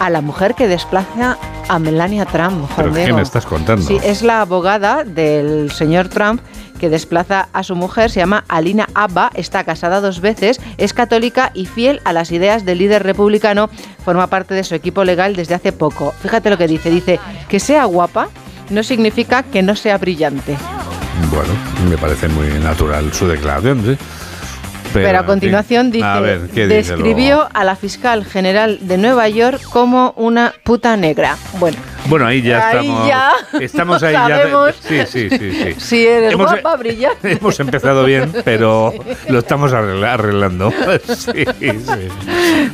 a 0.00 0.08
la 0.08 0.22
mujer 0.22 0.54
que 0.54 0.66
desplaza 0.66 1.36
a 1.68 1.78
Melania 1.78 2.24
Trump. 2.24 2.70
¿Pero 2.74 2.94
qué 2.94 3.12
me 3.12 3.20
estás 3.20 3.44
contando? 3.44 3.86
Sí, 3.86 4.00
es 4.02 4.22
la 4.22 4.40
abogada 4.40 5.04
del 5.04 5.70
señor 5.70 6.08
Trump 6.08 6.40
que 6.78 6.88
desplaza 6.88 7.48
a 7.52 7.62
su 7.62 7.76
mujer, 7.76 8.10
se 8.10 8.20
llama 8.20 8.44
Alina 8.48 8.88
Abba, 8.94 9.30
está 9.34 9.64
casada 9.64 10.00
dos 10.00 10.20
veces, 10.20 10.60
es 10.78 10.94
católica 10.94 11.50
y 11.54 11.66
fiel 11.66 12.00
a 12.04 12.12
las 12.12 12.32
ideas 12.32 12.64
del 12.64 12.78
líder 12.78 13.02
republicano, 13.02 13.68
forma 14.04 14.28
parte 14.28 14.54
de 14.54 14.64
su 14.64 14.74
equipo 14.74 15.04
legal 15.04 15.36
desde 15.36 15.54
hace 15.54 15.72
poco. 15.72 16.12
Fíjate 16.22 16.50
lo 16.50 16.58
que 16.58 16.68
dice, 16.68 16.90
dice 16.90 17.20
que 17.48 17.60
sea 17.60 17.84
guapa 17.84 18.28
no 18.70 18.82
significa 18.82 19.42
que 19.42 19.62
no 19.62 19.74
sea 19.74 19.98
brillante. 19.98 20.56
Bueno, 21.30 21.52
me 21.88 21.98
parece 21.98 22.28
muy 22.28 22.48
natural 22.60 23.12
su 23.12 23.26
declaración, 23.26 23.82
sí. 23.84 23.98
Pero, 24.92 25.18
a 25.18 25.26
continuación 25.26 25.90
dice, 25.90 26.06
a 26.06 26.20
ver, 26.20 26.48
¿qué 26.48 26.66
dice 26.66 26.96
describió 26.96 27.48
a 27.52 27.64
la 27.64 27.76
fiscal 27.76 28.24
general 28.24 28.78
de 28.80 28.96
Nueva 28.96 29.28
York 29.28 29.60
como 29.70 30.14
una 30.16 30.54
puta 30.64 30.96
negra. 30.96 31.36
Bueno, 31.58 31.76
Bueno, 32.08 32.26
ahí 32.26 32.42
ya 32.42 32.68
Ahí 32.68 32.78
estamos. 32.88 33.08
ya 33.08 33.32
Estamos 33.60 34.02
ahí 34.02 34.12
ya. 34.14 34.28
sabemos. 34.28 34.74
sí, 34.80 34.98
sí, 35.06 35.28
sí, 35.30 35.38
sí. 35.52 35.74
si 35.78 36.06
eres 36.06 36.32
Hemos- 36.32 36.50
guapa, 36.50 36.76
brillante. 36.76 37.32
Hemos 37.40 37.60
empezado 37.60 38.04
bien, 38.04 38.32
pero 38.44 38.94
lo 39.28 39.38
estamos 39.38 39.72
arregla- 39.72 40.14
arreglando. 40.14 40.72
Sí, 41.06 41.44
sí. 41.58 42.08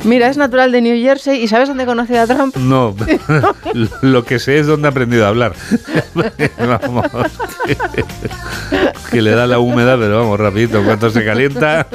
Mira, 0.03 0.27
es 0.29 0.37
natural 0.37 0.71
de 0.71 0.81
New 0.81 1.01
Jersey 1.01 1.41
y 1.43 1.47
¿sabes 1.47 1.67
dónde 1.67 1.85
conoce 1.85 2.17
a 2.17 2.27
Trump? 2.27 2.55
No, 2.57 2.95
lo 4.01 4.23
que 4.23 4.39
sé 4.39 4.59
es 4.59 4.67
dónde 4.67 4.87
ha 4.87 4.91
aprendido 4.91 5.25
a 5.25 5.29
hablar. 5.29 5.53
Vamos, 6.57 7.05
que, 7.65 8.05
que 9.11 9.21
le 9.21 9.31
da 9.31 9.47
la 9.47 9.59
húmeda, 9.59 9.97
pero 9.97 10.19
vamos, 10.19 10.39
rapidito. 10.39 10.81
Cuando 10.83 11.09
se 11.09 11.25
calienta, 11.25 11.87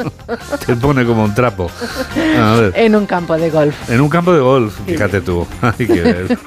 te 0.66 0.76
pone 0.76 1.04
como 1.04 1.24
un 1.24 1.34
trapo. 1.34 1.70
A 2.38 2.54
ver. 2.60 2.72
En 2.76 2.94
un 2.96 3.06
campo 3.06 3.36
de 3.36 3.50
golf. 3.50 3.90
En 3.90 4.00
un 4.00 4.08
campo 4.08 4.32
de 4.32 4.40
golf, 4.40 4.74
fíjate 4.86 5.20
tú. 5.20 5.46
Hay 5.62 5.86
que 5.86 6.00
ver. 6.00 6.38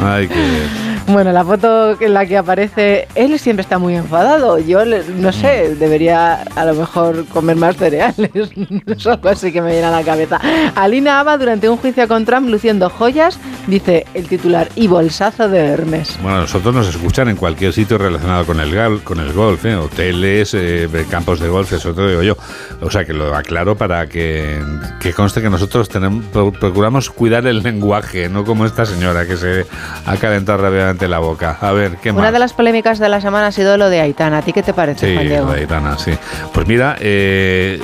Hay 0.00 0.28
que 0.28 0.34
ver. 0.34 0.95
Bueno, 1.08 1.30
la 1.32 1.44
foto 1.44 2.00
en 2.00 2.14
la 2.14 2.26
que 2.26 2.36
aparece, 2.36 3.06
él 3.14 3.38
siempre 3.38 3.60
está 3.62 3.78
muy 3.78 3.94
enfadado. 3.94 4.58
Yo 4.58 4.80
no 4.84 5.32
sé, 5.32 5.76
debería 5.76 6.42
a 6.56 6.64
lo 6.64 6.74
mejor 6.74 7.24
comer 7.26 7.54
más 7.56 7.76
cereales. 7.76 8.30
es 8.86 9.06
algo 9.06 9.28
así 9.28 9.52
que 9.52 9.62
me 9.62 9.70
viene 9.70 9.86
a 9.86 9.90
la 9.92 10.02
cabeza. 10.02 10.40
Alina 10.74 11.20
Aba, 11.20 11.38
durante 11.38 11.68
un 11.68 11.76
juicio 11.76 12.08
con 12.08 12.24
Trump, 12.24 12.48
luciendo 12.48 12.90
joyas, 12.90 13.38
dice 13.68 14.04
el 14.14 14.26
titular, 14.26 14.68
y 14.74 14.88
bolsazo 14.88 15.48
de 15.48 15.60
Hermes. 15.60 16.18
Bueno, 16.22 16.40
nosotros 16.40 16.74
nos 16.74 16.88
escuchan 16.88 17.28
en 17.28 17.36
cualquier 17.36 17.72
sitio 17.72 17.98
relacionado 17.98 18.44
con 18.44 18.58
el, 18.58 18.74
gal- 18.74 19.02
con 19.04 19.20
el 19.20 19.32
golf, 19.32 19.64
¿eh? 19.64 19.76
hoteles, 19.76 20.54
eh, 20.54 20.88
campos 21.08 21.38
de 21.38 21.48
golf, 21.48 21.72
eso 21.72 21.94
te 21.94 22.00
lo 22.00 22.08
digo 22.08 22.22
yo. 22.22 22.36
O 22.80 22.90
sea 22.90 23.04
que 23.04 23.12
lo 23.12 23.32
aclaro 23.34 23.76
para 23.76 24.08
que, 24.08 24.58
que 25.00 25.12
conste 25.12 25.40
que 25.40 25.50
nosotros 25.50 25.88
tenemos, 25.88 26.24
pro- 26.32 26.50
procuramos 26.52 27.10
cuidar 27.10 27.46
el 27.46 27.62
lenguaje, 27.62 28.28
no 28.28 28.44
como 28.44 28.66
esta 28.66 28.84
señora 28.84 29.24
que 29.24 29.36
se 29.36 29.66
ha 30.04 30.16
calentado 30.16 30.58
rápidamente 30.58 30.95
la 31.08 31.18
boca. 31.18 31.58
A 31.60 31.72
ver, 31.72 31.96
¿qué 31.98 32.12
más? 32.12 32.20
Una 32.20 32.32
de 32.32 32.38
las 32.38 32.52
polémicas 32.52 32.98
de 32.98 33.08
la 33.08 33.20
semana 33.20 33.48
ha 33.48 33.52
sido 33.52 33.76
lo 33.76 33.88
de 33.90 34.00
Aitana. 34.00 34.38
¿A 34.38 34.42
ti 34.42 34.52
qué 34.52 34.62
te 34.62 34.72
parece, 34.72 35.06
Sí, 35.08 35.14
Juan 35.14 35.28
Diego? 35.28 35.46
la 35.48 35.54
de 35.54 35.60
Aitana, 35.60 35.98
sí. 35.98 36.12
Pues 36.52 36.66
mira, 36.66 36.96
eh, 37.00 37.80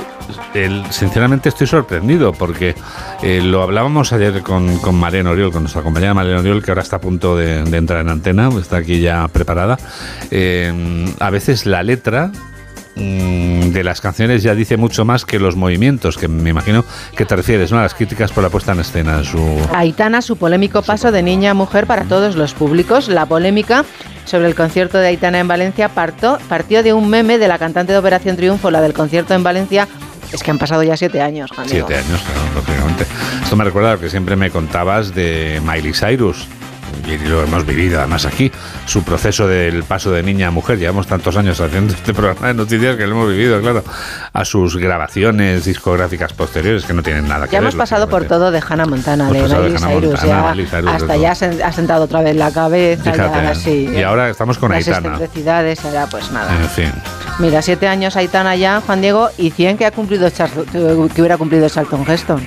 el- 0.53 0.83
sinceramente 0.91 1.49
estoy 1.49 1.67
sorprendido 1.67 2.33
porque 2.33 2.75
eh, 3.21 3.41
lo 3.43 3.61
hablábamos 3.61 4.11
ayer 4.13 4.41
con, 4.41 4.77
con 4.79 4.95
Mariano 4.95 5.31
Oriol, 5.31 5.51
con 5.51 5.63
nuestra 5.63 5.81
compañera 5.83 6.13
Mariano 6.13 6.39
Oriol, 6.39 6.63
que 6.63 6.71
ahora 6.71 6.81
está 6.81 6.95
a 6.97 7.01
punto 7.01 7.35
de, 7.37 7.63
de 7.63 7.77
entrar 7.77 8.01
en 8.01 8.09
antena, 8.09 8.49
está 8.59 8.77
aquí 8.77 8.99
ya 8.99 9.27
preparada. 9.27 9.77
Eh, 10.31 11.05
a 11.19 11.29
veces 11.29 11.65
la 11.65 11.83
letra 11.83 12.31
mm, 12.95 13.69
de 13.71 13.83
las 13.83 14.01
canciones 14.01 14.43
ya 14.43 14.55
dice 14.55 14.77
mucho 14.77 15.05
más 15.05 15.25
que 15.25 15.39
los 15.39 15.55
movimientos, 15.55 16.17
que 16.17 16.27
me 16.27 16.49
imagino 16.49 16.83
que 17.15 17.25
te 17.25 17.35
refieres, 17.35 17.71
¿no? 17.71 17.79
A 17.79 17.83
las 17.83 17.93
críticas 17.93 18.31
por 18.31 18.43
la 18.43 18.49
puesta 18.49 18.71
en 18.71 18.79
escena 18.79 19.23
su... 19.23 19.41
Aitana, 19.73 20.21
su 20.21 20.37
polémico 20.37 20.81
paso 20.81 21.11
de 21.11 21.23
niña 21.23 21.51
a 21.51 21.53
mujer 21.53 21.87
para 21.87 22.03
todos 22.03 22.35
los 22.35 22.53
públicos. 22.53 23.07
La 23.09 23.25
polémica 23.25 23.85
sobre 24.25 24.47
el 24.47 24.55
concierto 24.55 24.97
de 24.97 25.07
Aitana 25.07 25.39
en 25.39 25.47
Valencia 25.47 25.89
partió 25.89 26.83
de 26.83 26.93
un 26.93 27.09
meme 27.09 27.37
de 27.37 27.47
la 27.47 27.57
cantante 27.57 27.93
de 27.93 27.99
Operación 27.99 28.35
Triunfo, 28.35 28.71
la 28.71 28.81
del 28.81 28.93
concierto 28.93 29.33
en 29.33 29.43
Valencia. 29.43 29.87
Es 30.31 30.41
que 30.41 30.49
han 30.49 30.57
pasado 30.57 30.81
ya 30.81 30.97
siete 30.97 31.21
años. 31.21 31.51
Siete 31.65 31.95
años, 31.95 32.21
claro, 32.21 32.41
lógicamente. 32.55 33.05
Esto 33.43 33.55
me 33.55 33.63
recuerda 33.63 33.91
a 33.91 33.93
lo 33.93 33.99
que 33.99 34.09
siempre 34.09 34.35
me 34.35 34.49
contabas 34.49 35.13
de 35.13 35.61
Miley 35.63 35.93
Cyrus. 35.93 36.47
Y 37.07 37.17
lo 37.27 37.43
hemos 37.43 37.65
vivido 37.65 37.99
además 37.99 38.25
aquí, 38.25 38.51
su 38.85 39.03
proceso 39.03 39.47
del 39.47 39.83
paso 39.83 40.11
de 40.11 40.23
niña 40.23 40.47
a 40.47 40.51
mujer. 40.51 40.77
Llevamos 40.79 41.07
tantos 41.07 41.35
años 41.37 41.59
haciendo 41.59 41.93
este 41.93 42.13
programa 42.13 42.47
de 42.47 42.53
noticias 42.53 42.95
que 42.95 43.05
lo 43.05 43.11
hemos 43.13 43.29
vivido, 43.29 43.59
claro, 43.61 43.83
a 44.31 44.45
sus 44.45 44.77
grabaciones 44.77 45.65
discográficas 45.65 46.33
posteriores 46.33 46.85
que 46.85 46.93
no 46.93 47.03
tienen 47.03 47.27
nada 47.27 47.45
que 47.47 47.53
Ya 47.53 47.59
ver. 47.59 47.65
hemos 47.69 47.75
pasado 47.75 48.07
por 48.09 48.25
todo 48.25 48.51
de 48.51 48.61
Hannah 48.67 48.85
Montana, 48.85 49.29
de 49.31 49.41
Miley 49.41 49.77
Cyrus, 49.77 50.21
ya 50.21 50.49
hasta 50.95 51.17
ya 51.17 51.31
ha 51.31 51.71
sentado 51.73 52.05
otra 52.05 52.21
vez 52.21 52.35
la 52.35 52.51
cabeza, 52.51 53.11
Fíjate, 53.11 53.43
ya, 53.43 53.55
sí, 53.55 53.89
y 53.95 54.01
ahora 54.01 54.29
estamos 54.29 54.57
con 54.57 54.71
las 54.71 54.87
Aitana. 54.87 55.09
excentricidades, 55.15 55.83
ahora 55.85 56.07
pues 56.07 56.31
nada. 56.31 56.51
En 56.61 56.69
fin. 56.69 56.91
Mira, 57.39 57.61
siete 57.61 57.87
años 57.87 58.15
Aitana 58.15 58.55
ya, 58.55 58.81
Juan 58.85 59.01
Diego, 59.01 59.29
y 59.37 59.51
100 59.51 59.77
que 59.77 59.85
ha 59.85 59.91
cumplido 59.91 60.27
Charl- 60.29 60.65
que 61.11 61.21
hubiera 61.21 61.37
cumplido 61.37 61.67
Charlton 61.67 62.05
Heston. 62.07 62.41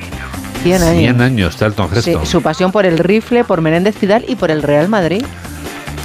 100 0.66 0.82
años. 0.82 0.98
100 1.00 1.20
años, 1.20 1.56
Charlton 1.56 1.88
Sí, 2.02 2.10
Heston. 2.10 2.26
su 2.26 2.42
pasión 2.42 2.72
por 2.72 2.86
el 2.86 2.98
rifle, 2.98 3.44
por 3.44 3.60
Menéndez 3.60 3.96
Pidal 3.96 4.24
y 4.28 4.36
por 4.36 4.50
el 4.50 4.62
Real 4.62 4.88
Madrid. 4.88 5.24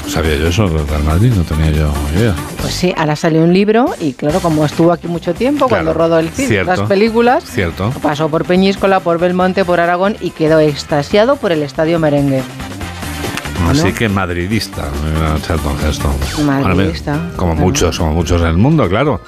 Sabía 0.07 0.35
yo 0.35 0.47
eso, 0.47 0.67
del 0.67 0.85
Real 0.87 1.03
Madrid, 1.03 1.31
no 1.35 1.43
tenía 1.43 1.71
yo 1.71 1.93
idea. 2.17 2.35
Pues 2.61 2.73
sí, 2.73 2.93
ahora 2.97 3.15
salió 3.15 3.43
un 3.43 3.53
libro 3.53 3.93
y 4.01 4.11
claro, 4.13 4.39
como 4.41 4.65
estuvo 4.65 4.91
aquí 4.91 5.07
mucho 5.07 5.33
tiempo, 5.33 5.69
cuando 5.69 5.93
rodó 5.93 6.19
el 6.19 6.29
cine, 6.29 6.47
cierto. 6.49 6.71
las 6.75 6.81
películas, 6.89 7.45
Cierto. 7.45 7.91
pasó 8.01 8.27
por 8.27 8.43
Peñíscola, 8.43 8.99
por 8.99 9.19
Belmonte, 9.19 9.63
por 9.63 9.79
Aragón 9.79 10.17
y 10.19 10.31
quedó 10.31 10.59
extasiado 10.59 11.37
por 11.37 11.51
el 11.53 11.63
estadio 11.63 11.97
merengue. 11.99 12.43
Así 13.69 13.93
que 13.93 14.09
madridista, 14.09 14.89
Charlton 15.47 15.75
Heston. 15.87 16.11
Madridista, 16.45 17.13
Ahora, 17.13 17.29
Como 17.37 17.51
claro. 17.53 17.65
muchos, 17.67 17.97
como 17.97 18.13
muchos 18.13 18.41
en 18.41 18.47
el 18.47 18.57
mundo, 18.57 18.89
claro. 18.89 19.21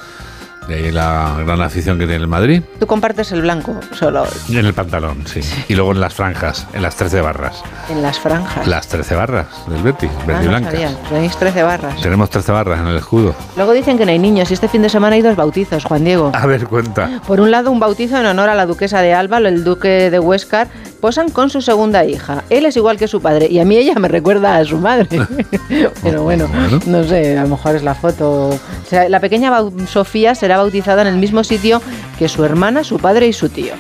De 0.68 0.76
ahí 0.76 0.92
la 0.92 1.36
gran 1.46 1.62
afición 1.62 1.98
que 2.00 2.06
tiene 2.06 2.22
el 2.22 2.28
Madrid. 2.28 2.62
Tú 2.80 2.88
compartes 2.88 3.32
el 3.32 3.42
blanco 3.42 3.76
solo 3.92 4.24
en 4.50 4.58
el 4.66 4.74
pantalón, 4.74 5.26
sí. 5.28 5.42
Y 5.68 5.76
luego 5.76 5.92
en 5.92 6.00
las 6.00 6.14
franjas, 6.14 6.68
en 6.74 6.82
las 6.82 6.96
13 6.96 7.22
barras. 7.22 7.62
en 7.90 8.02
las 8.02 8.20
franjas. 8.20 8.66
Las 8.68 8.88
13 8.88 9.16
barras 9.16 9.48
del 9.68 9.84
Betis, 9.84 10.10
Ah, 10.20 10.24
verde 10.26 10.42
y 10.42 10.46
no 10.46 10.50
blancas. 10.52 10.72
sabía, 10.74 10.90
tenéis 11.10 11.36
13 11.38 11.64
barras. 11.64 12.02
Tenemos 12.02 12.30
13 12.30 12.52
barras 12.52 12.80
en 12.80 12.88
el 12.88 12.98
escudo. 12.98 13.36
Luego 13.58 13.74
dicen 13.74 13.98
que 13.98 14.06
no 14.06 14.12
hay 14.12 14.20
niños 14.20 14.50
y 14.52 14.54
este 14.54 14.68
fin 14.70 14.82
de 14.82 14.90
semana 14.90 15.16
hay 15.16 15.22
dos 15.22 15.36
bautizos, 15.36 15.84
Juan 15.86 16.04
Diego. 16.06 16.32
A 16.34 16.46
ver, 16.46 16.66
cuenta. 16.68 17.22
Por 17.28 17.42
un 17.42 17.52
lado, 17.52 17.70
un 17.72 17.80
bautizo 17.80 18.18
en 18.18 18.26
honor 18.26 18.50
a 18.50 18.56
la 18.56 18.66
duquesa 18.66 19.02
de 19.02 19.14
Alba, 19.14 19.38
el 19.40 19.64
duque 19.64 20.10
de 20.10 20.20
Huéscar, 20.20 20.68
posan 21.02 21.30
con 21.30 21.50
su 21.50 21.62
segunda 21.62 22.06
hija. 22.06 22.44
Él 22.50 22.66
es 22.66 22.78
igual 22.78 22.98
que 22.98 23.08
su 23.10 23.22
padre 23.22 23.48
y 23.50 23.60
a 23.60 23.66
mí 23.66 23.76
ella 23.76 23.96
me 23.96 24.08
recuerda 24.08 24.56
a 24.58 24.64
su 24.66 24.78
madre. 24.78 25.08
Pero 26.04 26.24
bueno, 26.24 26.48
no 26.86 27.04
sé, 27.04 27.38
a 27.38 27.44
lo 27.44 27.50
mejor 27.50 27.76
es 27.76 27.84
la 27.84 27.96
foto. 27.96 28.50
O 28.50 28.60
sea, 28.90 29.10
la 29.10 29.20
pequeña 29.20 29.52
Sofía 29.88 30.34
será 30.36 30.53
bautizada 30.58 31.02
en 31.02 31.08
el 31.08 31.18
mismo 31.18 31.44
sitio 31.44 31.82
que 32.18 32.30
su 32.30 32.44
hermana, 32.44 32.84
su 32.84 32.98
padre 32.98 33.28
y 33.28 33.34
su 33.34 33.50
tío. 33.50 33.74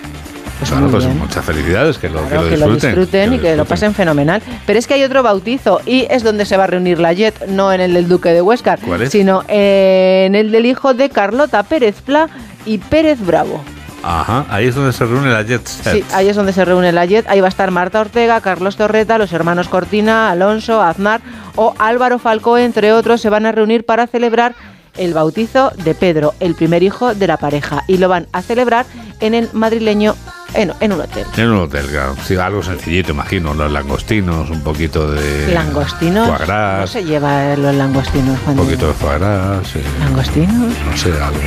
Pues 0.60 0.72
pues 0.90 1.06
muchas 1.16 1.44
felicidades, 1.44 1.98
que 1.98 2.08
lo, 2.10 2.22
que 2.22 2.28
Claro, 2.30 2.44
lo 2.44 2.50
que 2.50 2.58
lo 2.58 2.66
disfruten. 2.68 2.90
disfruten 2.96 3.34
y 3.34 3.40
que 3.40 3.56
lo 3.58 3.66
pasen 3.66 3.94
fenomenal. 3.94 4.42
Pero 4.66 4.80
es 4.80 4.88
que 4.88 4.94
hay 4.94 5.04
otro 5.04 5.22
bautizo 5.22 5.82
y 5.86 6.08
es 6.10 6.24
donde 6.24 6.46
se 6.46 6.56
va 6.56 6.64
a 6.66 6.68
reunir 6.68 7.00
la 7.00 7.12
Jet, 7.12 7.48
no 7.48 7.74
en 7.74 7.82
el 7.82 7.94
del 7.94 8.08
Duque 8.08 8.30
de 8.30 8.42
Huéscar, 8.42 8.80
¿Cuál 8.80 9.02
es? 9.02 9.12
sino 9.12 9.44
en 9.48 10.36
el 10.36 10.52
del 10.52 10.66
hijo 10.66 10.94
de 10.94 11.10
Carlota 11.10 11.64
Pérez 11.64 12.02
Pla 12.02 12.30
y 12.66 12.78
Pérez 12.78 13.20
Bravo. 13.20 13.62
Ajá, 14.04 14.46
ahí 14.50 14.68
es 14.68 14.76
donde 14.76 14.92
se 14.94 15.06
reúne 15.06 15.32
la 15.32 15.44
Jet. 15.44 15.66
Sí, 15.66 16.04
ahí 16.14 16.28
es 16.28 16.36
donde 16.36 16.54
se 16.54 16.64
reúne 16.64 16.92
la 16.92 17.06
Jet. 17.06 17.26
Ahí 17.30 17.40
va 17.42 17.48
a 17.48 17.50
estar 17.50 17.72
Marta 17.72 18.02
Ortega, 18.02 18.40
Carlos 18.42 18.76
Torreta, 18.76 19.18
los 19.18 19.34
hermanos 19.34 19.70
Cortina, 19.70 20.30
Alonso, 20.30 20.82
Aznar 20.82 21.22
o 21.56 21.74
Álvaro 21.80 22.20
Falcó, 22.20 22.58
entre 22.58 22.94
otros, 22.94 23.22
se 23.22 23.30
van 23.30 23.46
a 23.46 23.52
reunir 23.52 23.86
para 23.86 24.08
celebrar 24.08 24.56
el 24.98 25.14
bautizo 25.14 25.72
de 25.84 25.96
Pedro, 25.96 26.34
el 26.40 26.56
primer 26.56 26.84
hijo 26.84 27.14
de 27.16 27.28
la 27.28 27.38
pareja. 27.38 27.84
Y 27.88 27.98
lo 27.98 28.10
van 28.10 28.28
a 28.32 28.42
celebrar 28.42 28.86
en 29.20 29.34
el 29.34 29.50
madrileño, 29.54 30.16
en, 30.54 30.72
en 30.80 30.94
un 30.94 31.02
hotel. 31.02 31.26
En 31.38 31.50
un 31.50 31.58
hotel, 31.62 31.88
claro. 31.88 32.16
Sí, 32.26 32.36
algo 32.36 32.62
sencillito, 32.62 33.12
imagino. 33.12 33.54
Los 33.54 33.72
langostinos, 33.72 34.50
un 34.50 34.62
poquito 34.62 35.12
de. 35.12 35.52
¿Langostinos? 35.54 36.28
Foie 36.28 36.46
gras, 36.46 36.82
No 36.82 36.88
se 36.88 37.04
lleva 37.04 37.56
los 37.56 37.74
langostinos, 37.76 38.38
Juan 38.46 38.60
un 38.60 38.66
poquito 38.66 38.88
de 38.88 38.94
foie 38.94 39.18
gras. 39.20 39.68
sí. 39.68 39.80
¿Langostinos? 40.00 40.74
No 40.86 40.98
sé, 40.98 41.12
algo, 41.12 41.40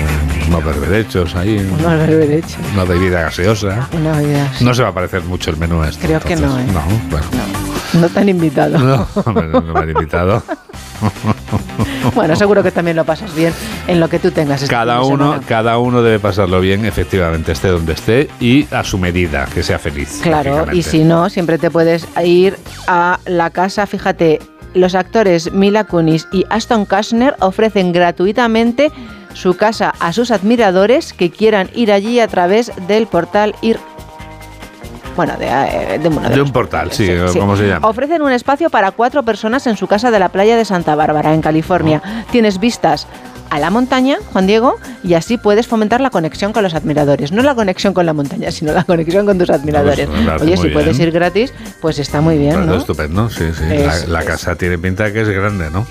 unos 0.49 0.65
berberechos 0.65 1.35
ahí. 1.37 1.59
Unos 1.59 1.83
berberechos. 2.07 2.57
Una 2.75 2.85
bebida 2.85 3.21
gaseosa. 3.23 3.89
Una 3.93 4.21
vida. 4.21 4.51
No 4.61 4.75
se 4.75 4.83
va 4.83 4.89
a 4.89 4.95
parecer 4.95 5.23
mucho 5.23 5.51
el 5.51 5.57
menú 5.57 5.85
este. 5.85 6.07
Creo 6.07 6.21
que 6.21 6.35
no, 6.37 6.59
¿eh? 6.59 6.67
No, 6.73 6.83
bueno. 7.11 7.27
No 7.93 8.09
te 8.09 8.19
han 8.21 8.29
invitado. 8.29 8.77
No, 8.79 9.07
no 9.25 9.63
me 9.73 9.81
han 9.81 9.91
invitado. 9.91 10.43
Bueno, 12.15 12.37
seguro 12.37 12.63
que 12.63 12.71
también 12.71 12.97
lo 12.97 13.05
pasas 13.05 13.35
bien 13.35 13.53
en 13.89 13.99
lo 14.01 14.09
que 14.09 14.19
tú 14.19 14.31
tengas. 14.31 14.63
este 14.63 14.73
Cada 14.75 15.03
uno, 15.03 15.33
semana. 15.33 15.43
cada 15.47 15.79
uno 15.79 16.03
debe 16.03 16.19
pasarlo 16.21 16.61
bien, 16.61 16.85
efectivamente, 16.85 17.53
esté 17.53 17.69
donde 17.69 17.95
esté 17.95 18.29
y 18.41 18.67
a 18.71 18.85
su 18.85 18.99
medida, 18.99 19.47
que 19.53 19.63
sea 19.63 19.79
feliz. 19.79 20.21
Claro, 20.23 20.73
y 20.73 20.83
si 20.83 21.05
no, 21.05 21.29
siempre 21.29 21.59
te 21.59 21.71
puedes 21.71 22.07
ir 22.25 22.57
a 22.87 23.19
la 23.27 23.51
casa. 23.51 23.87
Fíjate, 23.87 24.39
los 24.75 24.95
actores 24.95 25.53
Mila 25.53 25.85
Kunis 25.85 26.29
y 26.33 26.45
Aston 26.49 26.85
Kastner 26.85 27.35
ofrecen 27.41 27.93
gratuitamente 27.93 28.93
su 29.35 29.57
casa 29.57 29.93
a 29.99 30.13
sus 30.13 30.31
admiradores 30.31 31.13
que 31.13 31.31
quieran 31.31 31.69
ir 31.75 31.93
allí 31.93 32.21
a 32.21 32.29
través 32.29 32.73
del 32.87 33.07
portal 33.07 33.55
ir. 33.63 33.79
Bueno, 35.17 35.35
de, 35.39 35.47
eh, 35.47 35.99
de 35.99 36.09
de 36.11 36.29
De 36.37 36.43
un 36.43 36.53
portal, 36.53 36.93
sí, 36.93 37.07
Sí. 37.33 37.39
¿cómo 37.39 37.57
se 37.57 37.67
llama? 37.67 37.89
Ofrecen 37.89 38.21
un 38.23 38.33
espacio 38.33 38.69
para 38.71 38.91
cuatro 38.91 39.23
personas 39.23 39.67
en 39.67 39.77
su 39.77 39.87
casa 39.87 40.11
de 40.11 40.19
la 40.19 40.29
playa 40.29 40.57
de 40.57 40.65
Santa 40.65 40.95
Bárbara, 40.95 41.33
en 41.35 41.41
California. 41.41 42.03
Tienes 42.31 42.61
vistas 42.61 43.07
a 43.49 43.61
la 43.61 43.71
montaña, 43.71 44.17
Juan 44.33 44.47
Diego, 44.49 44.77
y 45.05 45.15
así 45.15 45.39
puedes 45.39 45.69
fomentar 45.69 46.01
la 46.01 46.11
conexión 46.11 46.53
con 46.53 46.65
los 46.65 46.75
admiradores. 46.75 47.31
No 47.33 47.43
la 47.43 47.55
conexión 47.55 47.95
con 47.95 48.05
la 48.05 48.13
montaña, 48.13 48.51
sino 48.51 48.73
la 48.73 48.83
conexión 48.85 49.25
con 49.25 49.39
tus 49.39 49.49
admiradores. 49.51 50.09
Pues, 50.09 50.43
Oye, 50.43 50.57
si 50.57 50.69
puedes 50.69 50.99
ir 50.99 51.13
gratis, 51.13 51.55
pues 51.81 51.99
está 52.01 52.21
muy 52.21 52.37
bien, 52.39 52.55
Parece 52.55 52.71
¿no? 52.73 52.77
estupendo, 52.77 53.31
sí, 53.31 53.45
sí. 53.57 53.65
Es- 53.71 54.09
la, 54.09 54.19
la 54.21 54.25
casa 54.27 54.57
tiene 54.57 54.77
pinta 54.79 55.13
que 55.13 55.21
es 55.23 55.29
grande, 55.29 55.71
¿no? 55.71 55.87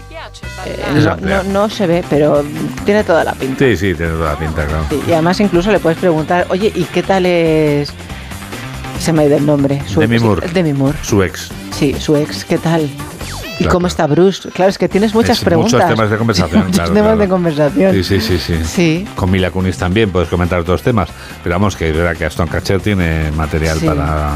Eh, 0.66 1.02
no, 1.02 1.16
no- 1.18 1.44
no 1.44 1.70
se 1.70 1.88
ve, 1.88 2.04
pero 2.10 2.44
tiene 2.84 3.04
toda 3.04 3.24
la 3.24 3.34
pinta. 3.34 3.60
Sí, 3.60 3.78
sí, 3.78 3.96
tiene 3.96 4.12
toda 4.14 4.34
la 4.34 4.38
pinta, 4.40 4.66
claro. 4.66 4.84
Sí, 4.90 5.02
y 5.08 5.14
además 5.14 5.40
incluso 5.40 5.72
le 5.72 5.80
puedes 5.80 5.98
preguntar, 5.98 6.46
oye, 6.50 6.72
¿y 6.76 6.84
qué 6.86 7.04
tal 7.04 7.26
es...? 7.26 7.92
Se 9.00 9.14
me 9.14 9.24
ha 9.24 9.26
ido 9.26 9.38
el 9.38 9.46
nombre. 9.46 9.82
Demi 9.98 10.20
Moore. 10.20 10.48
Demi 10.54 10.74
Moore. 10.74 10.98
Su 11.02 11.22
ex. 11.24 11.50
Sí, 11.72 11.96
su 12.00 12.16
ex, 12.16 12.46
¿qué 12.46 12.58
tal? 12.58 12.84
¿Y 12.84 13.60
Claro, 13.60 13.72
cómo 13.72 13.88
está 13.88 14.06
Bruce? 14.06 14.50
Claro, 14.50 14.70
es 14.70 14.78
que 14.78 14.90
tienes 14.90 15.14
muchas 15.16 15.38
Es 15.38 15.44
preguntas. 15.46 15.74
Muchos 15.74 15.90
temas 15.90 16.10
de 16.10 16.18
conversación, 16.18 16.60
Muchos 16.66 16.76
claro, 16.76 16.92
temas 16.94 17.08
claro. 17.12 17.20
de 17.22 17.28
conversación. 17.30 17.94
Sí, 17.94 18.04
sí, 18.04 18.20
sí, 18.20 18.38
sí. 18.38 18.56
Sí. 18.66 19.08
Con 19.16 19.32
Mila 19.32 19.50
Kunis 19.50 19.78
también 19.78 20.10
puedes 20.12 20.28
comentar 20.28 20.60
otros 20.60 20.82
temas. 20.82 21.08
Pero 21.42 21.56
vamos, 21.56 21.78
que 21.78 21.90
es 21.90 21.96
verdad 21.96 22.18
que 22.18 22.26
Aston 22.26 22.48
Catcher 22.50 22.82
tiene 22.82 23.32
material 23.32 23.80
Sí, 23.80 23.86
para 23.86 24.36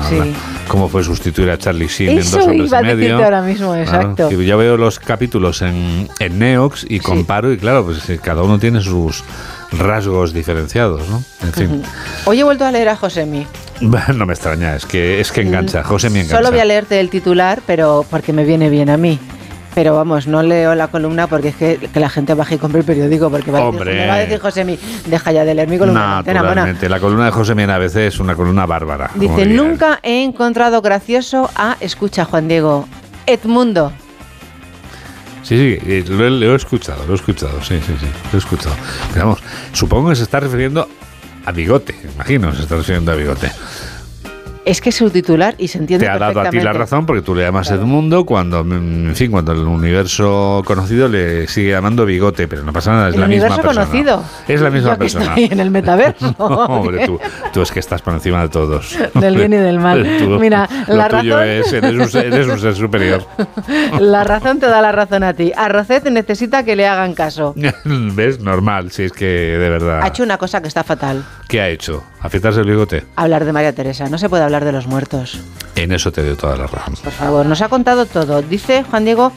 cómo 0.70 0.88
fue 0.88 1.04
sustituir 1.04 1.50
a 1.50 1.58
Charlie 1.58 1.88
Sheen 1.88 2.12
en 2.12 2.18
dos 2.32 2.34
hombres 2.36 2.68
iba 2.70 2.82
y 2.82 2.86
medio. 2.86 3.16
ahora 3.22 3.42
mismo, 3.42 3.74
Claro, 3.74 3.82
exacto. 3.84 4.32
yo 4.32 4.58
veo 4.58 4.78
los 4.78 5.00
capítulos 5.00 5.64
en, 5.64 6.08
en 6.20 6.40
Neox 6.40 6.86
y 6.88 7.00
comparo 7.02 7.52
y 7.52 7.58
claro, 7.58 7.84
pues 7.84 8.10
eh, 8.10 8.20
cada 8.24 8.42
uno 8.44 8.58
tiene 8.58 8.80
sus 8.80 9.24
rasgos 9.72 10.32
diferenciados, 10.34 11.10
¿no? 11.10 11.22
En 11.46 11.52
fin, 11.54 11.84
Hoy 12.24 12.40
he 12.40 12.44
vuelto 12.44 12.66
a 12.66 12.72
leer 12.72 12.88
a 12.88 12.96
Josemi. 12.96 13.46
no 14.16 14.26
me 14.26 14.34
extraña, 14.34 14.76
es 14.76 14.86
que 14.86 15.20
es 15.20 15.32
que 15.32 15.42
engancha, 15.42 15.84
José 15.84 16.10
me 16.10 16.20
engancha. 16.22 16.38
Solo 16.38 16.52
voy 16.52 16.60
a 16.60 16.66
leerte 16.66 17.00
el 17.00 17.10
titular, 17.10 17.62
pero 17.66 18.06
porque 18.10 18.34
me 18.34 18.44
viene 18.44 18.70
bien 18.70 18.90
a 18.90 18.98
mí. 18.98 19.20
Pero 19.76 19.96
vamos, 19.96 20.26
no 20.28 20.42
leo 20.42 20.74
la 20.76 20.88
columna 20.88 21.28
porque 21.28 21.50
es 21.50 21.56
que, 21.56 21.78
que 21.94 22.00
la 22.00 22.10
gente 22.10 22.34
baje 22.34 22.56
y 22.56 22.58
compre 22.58 22.80
el 22.80 22.86
periódico 22.86 23.30
porque 23.30 23.52
va 23.52 23.60
a, 23.60 23.72
decir, 23.72 23.86
me 23.86 24.08
va 24.08 24.14
a 24.16 24.18
decir 24.18 24.40
Josemi, 24.40 24.80
deja 25.06 25.32
ya 25.32 25.46
de 25.46 25.54
leer 25.54 25.68
mi 25.70 25.78
columna. 25.78 26.02
en 26.02 26.12
antena, 26.18 26.40
mona". 26.40 26.50
Naturalmente, 26.50 26.90
la 26.90 27.00
columna 27.00 27.26
de 27.26 27.32
José 27.32 27.54
a 27.54 27.78
veces 27.78 28.14
es 28.16 28.20
una 28.20 28.36
columna 28.36 28.66
bárbara. 28.66 29.12
Dice, 29.16 29.46
nunca 29.46 30.00
he 30.02 30.24
encontrado 30.24 30.82
gracioso 30.82 31.50
a, 31.56 31.78
escucha 31.80 32.26
Juan 32.26 32.48
Diego, 32.48 32.88
Edmundo. 33.28 33.94
Sí, 35.44 35.80
sí, 35.84 36.04
lo, 36.10 36.26
he- 36.28 36.32
lo 36.32 36.54
he 36.54 36.56
escuchado, 36.56 37.06
lo 37.06 37.14
he 37.14 37.16
escuchado, 37.16 37.62
sí, 37.62 37.80
sí, 37.86 37.94
sí, 38.00 38.08
lo 38.32 38.38
he 38.38 38.40
escuchado. 38.40 38.76
Pero 39.14 39.26
vamos, 39.28 39.44
supongo 39.72 40.10
que 40.10 40.16
se 40.16 40.24
está 40.24 40.40
refiriendo 40.40 40.90
a 41.46 41.52
Bigote, 41.52 41.96
imagino, 42.16 42.54
se 42.56 42.64
está 42.64 42.76
refiriendo 42.76 43.12
a 43.12 43.16
Bigote. 43.16 43.52
Es 44.66 44.82
que 44.82 44.90
es 44.90 44.96
su 44.96 45.10
titular 45.10 45.56
y 45.58 45.68
se 45.70 45.78
entiende 45.80 46.06
Te 46.06 46.12
ha 46.12 46.20
dado 46.20 46.42
a 46.42 46.50
ti 46.50 46.60
la 46.60 46.74
razón 46.74 47.06
porque 47.06 47.22
tú 47.22 47.34
le 47.34 47.44
llamas 47.44 47.72
Edmundo 47.72 48.26
cuando, 48.26 48.64
mm, 48.64 49.08
en 49.10 49.16
fin, 49.16 49.32
cuando 49.32 49.54
el 49.54 49.60
universo 49.60 50.62
conocido 50.66 51.08
le 51.08 51.48
sigue 51.48 51.72
llamando 51.72 52.06
Bigote, 52.06 52.48
pero 52.48 52.64
no 52.64 52.72
pasa 52.74 52.92
nada, 52.92 53.10
es 53.10 53.16
El 53.16 53.22
la 53.22 53.28
misma 53.28 53.46
universo 53.48 53.62
persona. 53.68 53.86
conocido. 53.88 54.24
Es 54.48 54.62
la 54.62 54.70
misma 54.70 54.92
Yo 54.92 54.98
persona. 55.00 55.26
estoy 55.28 55.46
en 55.46 55.60
el 55.60 55.72
metaverso. 55.72 56.36
Hombre, 56.38 57.06
tú, 57.08 57.20
tú 57.54 57.62
es 57.62 57.72
que 57.72 57.80
estás 57.80 58.02
por 58.02 58.14
encima 58.14 58.42
de 58.42 58.50
todos. 58.50 58.96
Del 59.16 59.36
bien 59.38 59.54
y 59.54 59.58
del 59.58 59.80
mal. 59.80 60.06
Tú- 60.20 60.38
Mira, 60.40 60.68
lo 60.88 60.96
la 60.98 61.08
tuyo 61.08 61.38
razón- 61.38 61.50
es, 61.50 61.74
eres 61.74 61.94
un, 61.94 62.10
ser, 62.10 62.26
eres 62.28 62.48
un 62.48 62.60
ser 62.60 62.76
superior. 62.76 63.26
La 64.00 64.24
razón 64.26 64.60
te 64.60 64.68
da 64.68 64.82
la 64.82 64.92
razón 64.92 65.24
a 65.24 65.34
ti. 65.34 65.52
A 65.56 65.70
Rocet 65.70 66.04
necesita 66.12 66.64
que 66.64 66.76
le 66.76 66.86
hagan 66.86 67.14
caso. 67.14 67.54
¿Ves? 67.86 68.40
Normal, 68.42 68.92
si 68.92 69.04
es 69.04 69.14
que 69.14 69.26
de 69.26 69.70
verdad. 69.70 70.02
Ha 70.04 70.08
hecho 70.10 70.22
una 70.24 70.38
cosa 70.38 70.62
que 70.62 70.68
está 70.68 70.84
fatal. 70.84 71.24
¿Qué 71.48 71.62
ha 71.62 71.70
hecho? 71.70 72.04
¿Afeitarse 72.22 72.60
el 72.60 72.68
bigote? 72.68 73.06
Hablar 73.16 73.46
de 73.46 73.54
María 73.54 73.74
Teresa. 73.74 74.08
No 74.10 74.18
se 74.18 74.28
puede 74.30 74.44
hablar 74.44 74.49
de 74.66 74.72
los 74.72 74.88
muertos. 74.88 75.40
En 75.76 75.92
eso 75.92 76.12
te 76.12 76.24
doy 76.24 76.36
toda 76.36 76.58
la 76.58 76.68
razón. 76.68 76.96
Por 77.04 77.14
favor, 77.14 77.46
nos 77.46 77.62
ha 77.62 77.70
contado 77.70 78.06
todo. 78.06 78.42
Dice 78.42 78.84
Juan 78.84 79.06
Diego 79.06 79.32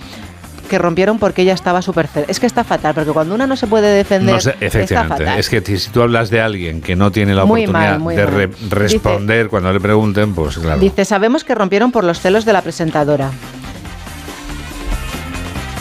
que 0.68 0.78
rompieron 0.78 1.18
porque 1.18 1.42
ella 1.42 1.52
estaba 1.52 1.82
súper 1.82 2.06
cerca. 2.08 2.30
Es 2.32 2.40
que 2.40 2.46
está 2.46 2.64
fatal, 2.64 2.94
porque 2.94 3.10
cuando 3.10 3.34
una 3.34 3.46
no 3.46 3.56
se 3.56 3.66
puede 3.66 3.94
defender, 3.94 4.34
No 4.36 4.40
sé, 4.40 4.50
está 4.52 4.64
efectivamente. 4.66 5.24
fatal. 5.24 5.38
Es 5.38 5.50
que 5.50 5.60
si, 5.76 5.90
tú 5.90 6.00
hablas 6.02 6.30
de 6.30 6.40
alguien 6.40 6.80
que 6.80 6.96
no 6.96 7.12
tiene 7.12 7.34
la 7.34 7.44
Muy 7.44 7.64
oportunidad 7.64 7.90
mal, 7.90 8.00
muy 8.00 8.16
de 8.16 8.24
Dice- 8.26 8.50
responder 8.70 9.48
cuando 9.48 9.70
le 9.72 9.80
pregunten, 9.80 10.34
pues 10.34 10.56
claro. 10.58 10.80
Dice, 10.80 11.04
sabemos 11.04 11.44
que 11.44 11.54
rompieron 11.54 11.92
por 11.92 12.04
los 12.04 12.20
celos 12.20 12.44
de 12.46 12.54
la 12.54 12.62
presentadora. 12.62 13.30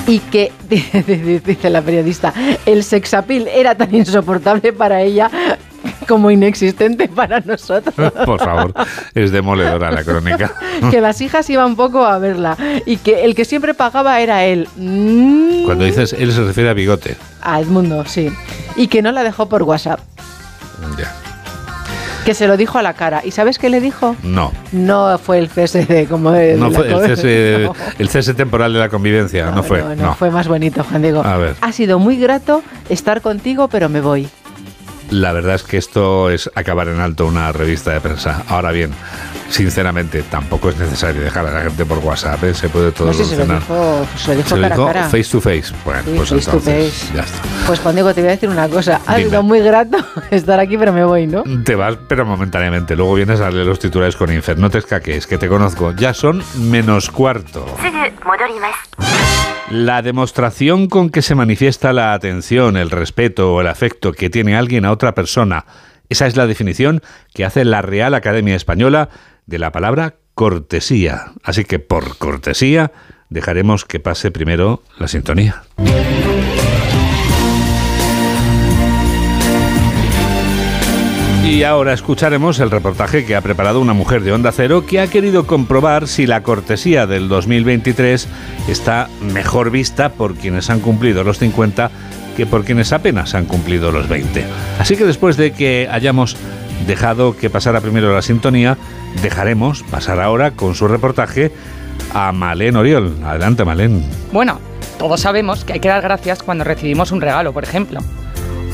y 0.07 0.19
que, 0.19 0.51
dice 1.45 1.69
la 1.69 1.81
periodista, 1.81 2.33
el 2.65 2.83
sexapil 2.83 3.47
era 3.47 3.75
tan 3.75 3.93
insoportable 3.95 4.73
para 4.73 5.01
ella 5.01 5.29
como 6.07 6.31
inexistente 6.31 7.07
para 7.07 7.39
nosotros. 7.41 7.93
Por 8.25 8.39
favor, 8.39 8.73
es 9.13 9.31
demoledora 9.31 9.91
la 9.91 10.03
crónica. 10.03 10.53
que 10.91 11.01
las 11.01 11.21
hijas 11.21 11.49
iban 11.49 11.67
un 11.67 11.75
poco 11.75 12.05
a 12.05 12.17
verla 12.19 12.57
y 12.85 12.97
que 12.97 13.23
el 13.25 13.35
que 13.35 13.45
siempre 13.45 13.73
pagaba 13.73 14.19
era 14.21 14.43
él. 14.45 14.67
Mm. 14.77 15.65
Cuando 15.65 15.85
dices 15.85 16.13
él 16.13 16.31
se 16.31 16.43
refiere 16.43 16.69
a 16.69 16.73
bigote. 16.73 17.15
A 17.41 17.59
Edmundo, 17.59 18.05
sí. 18.05 18.31
Y 18.75 18.87
que 18.87 19.01
no 19.01 19.11
la 19.11 19.23
dejó 19.23 19.47
por 19.47 19.63
WhatsApp. 19.63 19.99
Ya. 20.97 21.13
Que 22.25 22.35
se 22.35 22.45
lo 22.47 22.55
dijo 22.55 22.77
a 22.77 22.83
la 22.83 22.93
cara. 22.93 23.21
¿Y 23.25 23.31
sabes 23.31 23.57
qué 23.57 23.69
le 23.69 23.81
dijo? 23.81 24.15
No. 24.21 24.51
No 24.71 25.17
fue 25.17 25.39
el 25.39 25.49
cese 25.49 25.85
de 25.87 26.05
como 26.05 26.33
el, 26.35 26.59
No 26.59 26.69
fue 26.69 26.87
el 26.87 26.99
cese, 27.07 27.59
No. 27.65 27.73
el 27.97 28.09
cese 28.09 28.33
temporal 28.35 28.73
de 28.73 28.79
la 28.79 28.89
convivencia, 28.89 29.49
no, 29.49 29.63
fue. 29.63 29.79
No, 29.81 29.95
No, 29.95 29.95
no, 29.95 30.15
fue 30.15 30.29
más 30.29 30.47
bonito, 30.47 30.83
Juan 30.83 31.01
Diego. 31.01 31.23
A 31.25 31.37
ver. 31.37 31.55
Ha 31.61 31.71
sido 31.71 31.97
muy 31.97 32.17
grato 32.17 32.61
estar 32.89 33.21
contigo, 33.21 33.67
pero 33.69 33.89
me 33.89 34.01
voy. 34.01 34.29
La 35.11 35.31
verdad 35.33 35.55
es 35.55 35.63
que 35.63 35.77
esto 35.77 36.29
es 36.29 36.49
acabar 36.55 36.87
en 36.87 36.99
alto 36.99 37.25
una 37.25 37.51
revista 37.51 37.91
de 37.91 37.99
prensa. 38.01 38.43
Ahora 38.47 38.71
bien, 38.71 38.91
sinceramente, 39.49 40.23
tampoco 40.23 40.69
es 40.69 40.77
necesario 40.77 41.21
dejar 41.21 41.45
a 41.47 41.51
la 41.51 41.61
gente 41.63 41.85
por 41.85 41.97
WhatsApp, 41.99 42.41
¿eh? 42.45 42.53
se 42.53 42.69
puede 42.69 42.91
todo 42.93 43.07
No 43.07 43.13
sé 43.13 43.25
si 43.25 43.31
se 43.31 43.35
lo 43.37 43.45
solucionar. 43.45 43.61
dijo, 43.61 44.07
se 44.17 44.27
lo 44.31 44.35
dijo 44.37 44.49
Se 44.49 44.55
lo 44.55 44.61
cara 44.61 44.75
dijo 44.75 44.87
cara. 44.87 45.03
face 45.09 45.23
to 45.31 45.41
face. 45.41 45.73
Bueno, 45.83 46.01
Sí, 46.05 46.13
pues 46.15 46.29
face 46.29 46.45
to 46.45 46.57
entonces 46.57 46.93
face. 46.93 47.13
ya 47.15 47.23
está. 47.23 47.39
Pues 47.67 47.79
Juan 47.81 47.95
Diego, 47.95 48.13
te 48.13 48.21
voy 48.21 48.27
a 48.29 48.31
decir 48.31 48.49
una 48.49 48.69
cosa. 48.69 49.01
Ha 49.05 49.15
Dime. 49.17 49.29
sido 49.29 49.43
muy 49.43 49.59
grato 49.59 49.97
estar 50.31 50.59
aquí, 50.61 50.77
pero 50.77 50.93
me 50.93 51.03
voy, 51.03 51.27
¿no? 51.27 51.43
Te 51.65 51.75
vas, 51.75 51.97
pero 52.07 52.25
momentáneamente. 52.25 52.95
Luego 52.95 53.13
vienes 53.15 53.41
a 53.41 53.51
leer 53.51 53.65
los 53.67 53.79
titulares 53.79 54.15
con 54.15 54.31
Infer. 54.31 54.57
No 54.57 54.69
te 54.69 54.77
escaques, 54.77 55.27
que 55.27 55.37
te 55.37 55.49
conozco. 55.49 55.91
Ya 55.93 56.13
son 56.13 56.41
menos 56.55 57.11
cuarto. 57.11 57.65
La 59.71 60.01
demostración 60.01 60.87
con 60.87 61.09
que 61.09 61.21
se 61.21 61.33
manifiesta 61.33 61.93
la 61.93 62.13
atención, 62.13 62.75
el 62.75 62.91
respeto 62.91 63.53
o 63.53 63.61
el 63.61 63.67
afecto 63.67 64.11
que 64.11 64.29
tiene 64.29 64.57
alguien 64.57 64.83
a 64.83 64.91
otra 64.91 65.15
persona. 65.15 65.65
Esa 66.09 66.27
es 66.27 66.35
la 66.35 66.45
definición 66.45 67.01
que 67.33 67.45
hace 67.45 67.63
la 67.63 67.81
Real 67.81 68.13
Academia 68.13 68.57
Española 68.57 69.07
de 69.45 69.59
la 69.59 69.71
palabra 69.71 70.15
cortesía. 70.33 71.31
Así 71.41 71.63
que 71.63 71.79
por 71.79 72.17
cortesía 72.17 72.91
dejaremos 73.29 73.85
que 73.85 74.01
pase 74.01 74.29
primero 74.29 74.83
la 74.99 75.07
sintonía. 75.07 75.63
Y 81.51 81.63
ahora 81.65 81.91
escucharemos 81.91 82.61
el 82.61 82.71
reportaje 82.71 83.25
que 83.25 83.35
ha 83.35 83.41
preparado 83.41 83.81
una 83.81 83.91
mujer 83.91 84.23
de 84.23 84.31
Onda 84.31 84.53
Cero 84.53 84.85
que 84.87 85.01
ha 85.01 85.07
querido 85.07 85.45
comprobar 85.45 86.07
si 86.07 86.25
la 86.25 86.43
cortesía 86.43 87.07
del 87.07 87.27
2023 87.27 88.25
está 88.69 89.09
mejor 89.19 89.69
vista 89.69 90.13
por 90.13 90.35
quienes 90.35 90.69
han 90.69 90.79
cumplido 90.79 91.25
los 91.25 91.39
50 91.39 91.91
que 92.37 92.45
por 92.45 92.63
quienes 92.63 92.93
apenas 92.93 93.35
han 93.35 93.47
cumplido 93.47 93.91
los 93.91 94.07
20. 94.07 94.45
Así 94.79 94.95
que 94.95 95.03
después 95.03 95.35
de 95.35 95.51
que 95.51 95.89
hayamos 95.91 96.37
dejado 96.87 97.35
que 97.35 97.49
pasara 97.49 97.81
primero 97.81 98.15
la 98.15 98.21
sintonía, 98.21 98.77
dejaremos 99.21 99.83
pasar 99.83 100.21
ahora 100.21 100.51
con 100.51 100.73
su 100.73 100.87
reportaje 100.87 101.51
a 102.13 102.31
Malén 102.31 102.77
Oriol. 102.77 103.17
Adelante, 103.25 103.65
Malén. 103.65 104.05
Bueno, 104.31 104.61
todos 104.97 105.19
sabemos 105.19 105.65
que 105.65 105.73
hay 105.73 105.79
que 105.81 105.89
dar 105.89 106.01
gracias 106.01 106.43
cuando 106.43 106.63
recibimos 106.63 107.11
un 107.11 107.19
regalo, 107.19 107.51
por 107.51 107.65
ejemplo. 107.65 107.99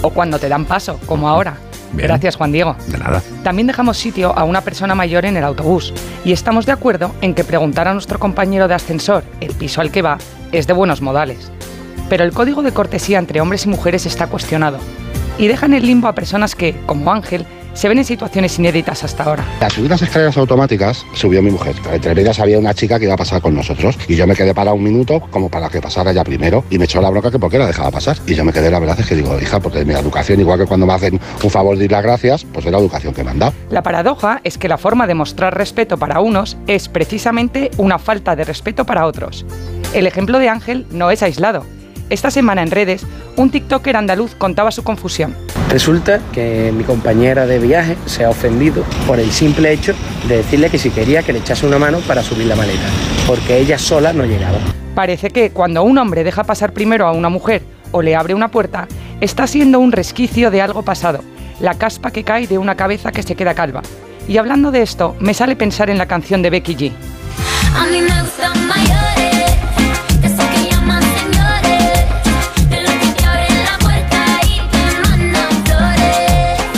O 0.03 0.11
cuando 0.11 0.37
te 0.37 0.47
dan 0.47 0.65
paso, 0.65 0.99
como 1.07 1.27
ahora. 1.27 1.57
Bien. 1.93 2.07
Gracias, 2.07 2.35
Juan 2.35 2.51
Diego. 2.51 2.75
De 2.87 2.97
nada. 2.97 3.21
También 3.43 3.67
dejamos 3.67 3.97
sitio 3.97 4.37
a 4.37 4.43
una 4.43 4.61
persona 4.61 4.95
mayor 4.95 5.25
en 5.25 5.37
el 5.37 5.43
autobús 5.43 5.93
y 6.25 6.31
estamos 6.31 6.65
de 6.65 6.71
acuerdo 6.71 7.13
en 7.21 7.33
que 7.33 7.43
preguntar 7.43 7.87
a 7.87 7.93
nuestro 7.93 8.19
compañero 8.19 8.67
de 8.67 8.73
ascensor 8.73 9.23
el 9.39 9.53
piso 9.53 9.81
al 9.81 9.91
que 9.91 10.01
va 10.01 10.17
es 10.51 10.67
de 10.67 10.73
buenos 10.73 11.01
modales. 11.01 11.51
Pero 12.09 12.23
el 12.23 12.33
código 12.33 12.61
de 12.61 12.71
cortesía 12.71 13.19
entre 13.19 13.41
hombres 13.41 13.65
y 13.65 13.69
mujeres 13.69 14.05
está 14.05 14.27
cuestionado 14.27 14.79
y 15.37 15.47
deja 15.47 15.65
en 15.65 15.73
el 15.73 15.85
limbo 15.85 16.07
a 16.07 16.15
personas 16.15 16.55
que, 16.55 16.75
como 16.85 17.11
Ángel, 17.11 17.45
se 17.77 17.87
ven 17.87 17.99
en 17.99 18.05
situaciones 18.05 18.57
inéditas 18.57 19.03
hasta 19.03 19.23
ahora. 19.23 19.45
Al 19.61 19.71
subir 19.71 19.91
las 19.91 20.01
escaleras 20.01 20.35
automáticas 20.35 21.05
subió 21.13 21.43
mi 21.43 21.51
mujer. 21.51 21.75
Entre 21.91 22.19
ellas 22.19 22.39
había 22.39 22.57
una 22.57 22.73
chica 22.73 22.97
que 22.97 23.05
iba 23.05 23.13
a 23.13 23.17
pasar 23.17 23.39
con 23.39 23.53
nosotros. 23.53 23.95
Y 24.07 24.15
yo 24.15 24.25
me 24.25 24.35
quedé 24.35 24.55
para 24.55 24.73
un 24.73 24.83
minuto 24.83 25.21
como 25.29 25.47
para 25.47 25.69
que 25.69 25.79
pasara 25.79 26.09
ella 26.09 26.23
primero. 26.23 26.63
Y 26.71 26.79
me 26.79 26.85
echó 26.85 26.99
la 27.01 27.11
bronca 27.11 27.29
que 27.29 27.37
por 27.37 27.51
qué 27.51 27.59
la 27.59 27.67
dejaba 27.67 27.91
pasar. 27.91 28.17
Y 28.25 28.33
yo 28.33 28.43
me 28.43 28.51
quedé, 28.51 28.71
la 28.71 28.79
verdad 28.79 28.99
es 28.99 29.05
que 29.05 29.15
digo, 29.15 29.39
hija, 29.39 29.59
porque 29.59 29.85
mi 29.85 29.93
educación, 29.93 30.39
igual 30.39 30.57
que 30.57 30.65
cuando 30.65 30.87
me 30.87 30.93
hacen 30.93 31.19
un 31.43 31.49
favor 31.51 31.77
de 31.77 31.85
ir 31.85 31.91
las 31.91 32.01
gracias, 32.01 32.45
pues 32.51 32.65
es 32.65 32.71
la 32.71 32.79
educación 32.79 33.13
que 33.13 33.23
me 33.23 33.29
han 33.29 33.37
dado. 33.37 33.53
La 33.69 33.83
paradoja 33.83 34.41
es 34.43 34.57
que 34.57 34.67
la 34.67 34.79
forma 34.79 35.05
de 35.05 35.13
mostrar 35.13 35.55
respeto 35.55 35.99
para 35.99 36.19
unos 36.19 36.57
es 36.65 36.89
precisamente 36.89 37.69
una 37.77 37.99
falta 37.99 38.35
de 38.35 38.43
respeto 38.43 38.85
para 38.85 39.05
otros. 39.05 39.45
El 39.93 40.07
ejemplo 40.07 40.39
de 40.39 40.49
Ángel 40.49 40.87
no 40.89 41.11
es 41.11 41.21
aislado. 41.21 41.63
Esta 42.09 42.31
semana 42.31 42.63
en 42.63 42.71
redes, 42.71 43.05
un 43.35 43.51
TikToker 43.51 43.97
andaluz 43.97 44.33
contaba 44.33 44.71
su 44.71 44.83
confusión. 44.83 45.35
Resulta 45.69 46.21
que 46.31 46.71
mi 46.73 46.85
compañera 46.85 47.45
de 47.45 47.59
viaje 47.59 47.97
se 48.05 48.23
ha 48.23 48.29
ofendido 48.29 48.83
por 49.05 49.19
el 49.19 49.31
simple 49.31 49.73
hecho 49.73 49.93
de 50.27 50.37
decirle 50.37 50.69
que 50.69 50.77
si 50.77 50.91
quería 50.91 51.23
que 51.23 51.33
le 51.33 51.39
echase 51.39 51.67
una 51.67 51.77
mano 51.77 51.99
para 51.99 52.23
subir 52.23 52.47
la 52.47 52.55
maleta, 52.55 52.87
porque 53.27 53.57
ella 53.59 53.77
sola 53.77 54.13
no 54.13 54.23
llegaba. 54.23 54.59
Parece 54.95 55.29
que 55.29 55.51
cuando 55.51 55.83
un 55.83 55.97
hombre 55.97 56.23
deja 56.23 56.45
pasar 56.45 56.71
primero 56.71 57.05
a 57.05 57.11
una 57.11 57.27
mujer 57.27 57.63
o 57.91 58.01
le 58.01 58.15
abre 58.15 58.33
una 58.33 58.49
puerta, 58.49 58.87
está 59.19 59.45
siendo 59.45 59.79
un 59.79 59.91
resquicio 59.91 60.51
de 60.51 60.61
algo 60.61 60.83
pasado, 60.83 61.19
la 61.59 61.73
caspa 61.73 62.11
que 62.11 62.23
cae 62.23 62.47
de 62.47 62.57
una 62.57 62.75
cabeza 62.75 63.11
que 63.11 63.23
se 63.23 63.35
queda 63.35 63.53
calva. 63.53 63.81
Y 64.25 64.37
hablando 64.37 64.71
de 64.71 64.81
esto, 64.81 65.15
me 65.19 65.33
sale 65.33 65.57
pensar 65.57 65.89
en 65.89 65.97
la 65.97 66.05
canción 66.05 66.41
de 66.41 66.49
Becky 66.49 66.75
G. 66.75 66.91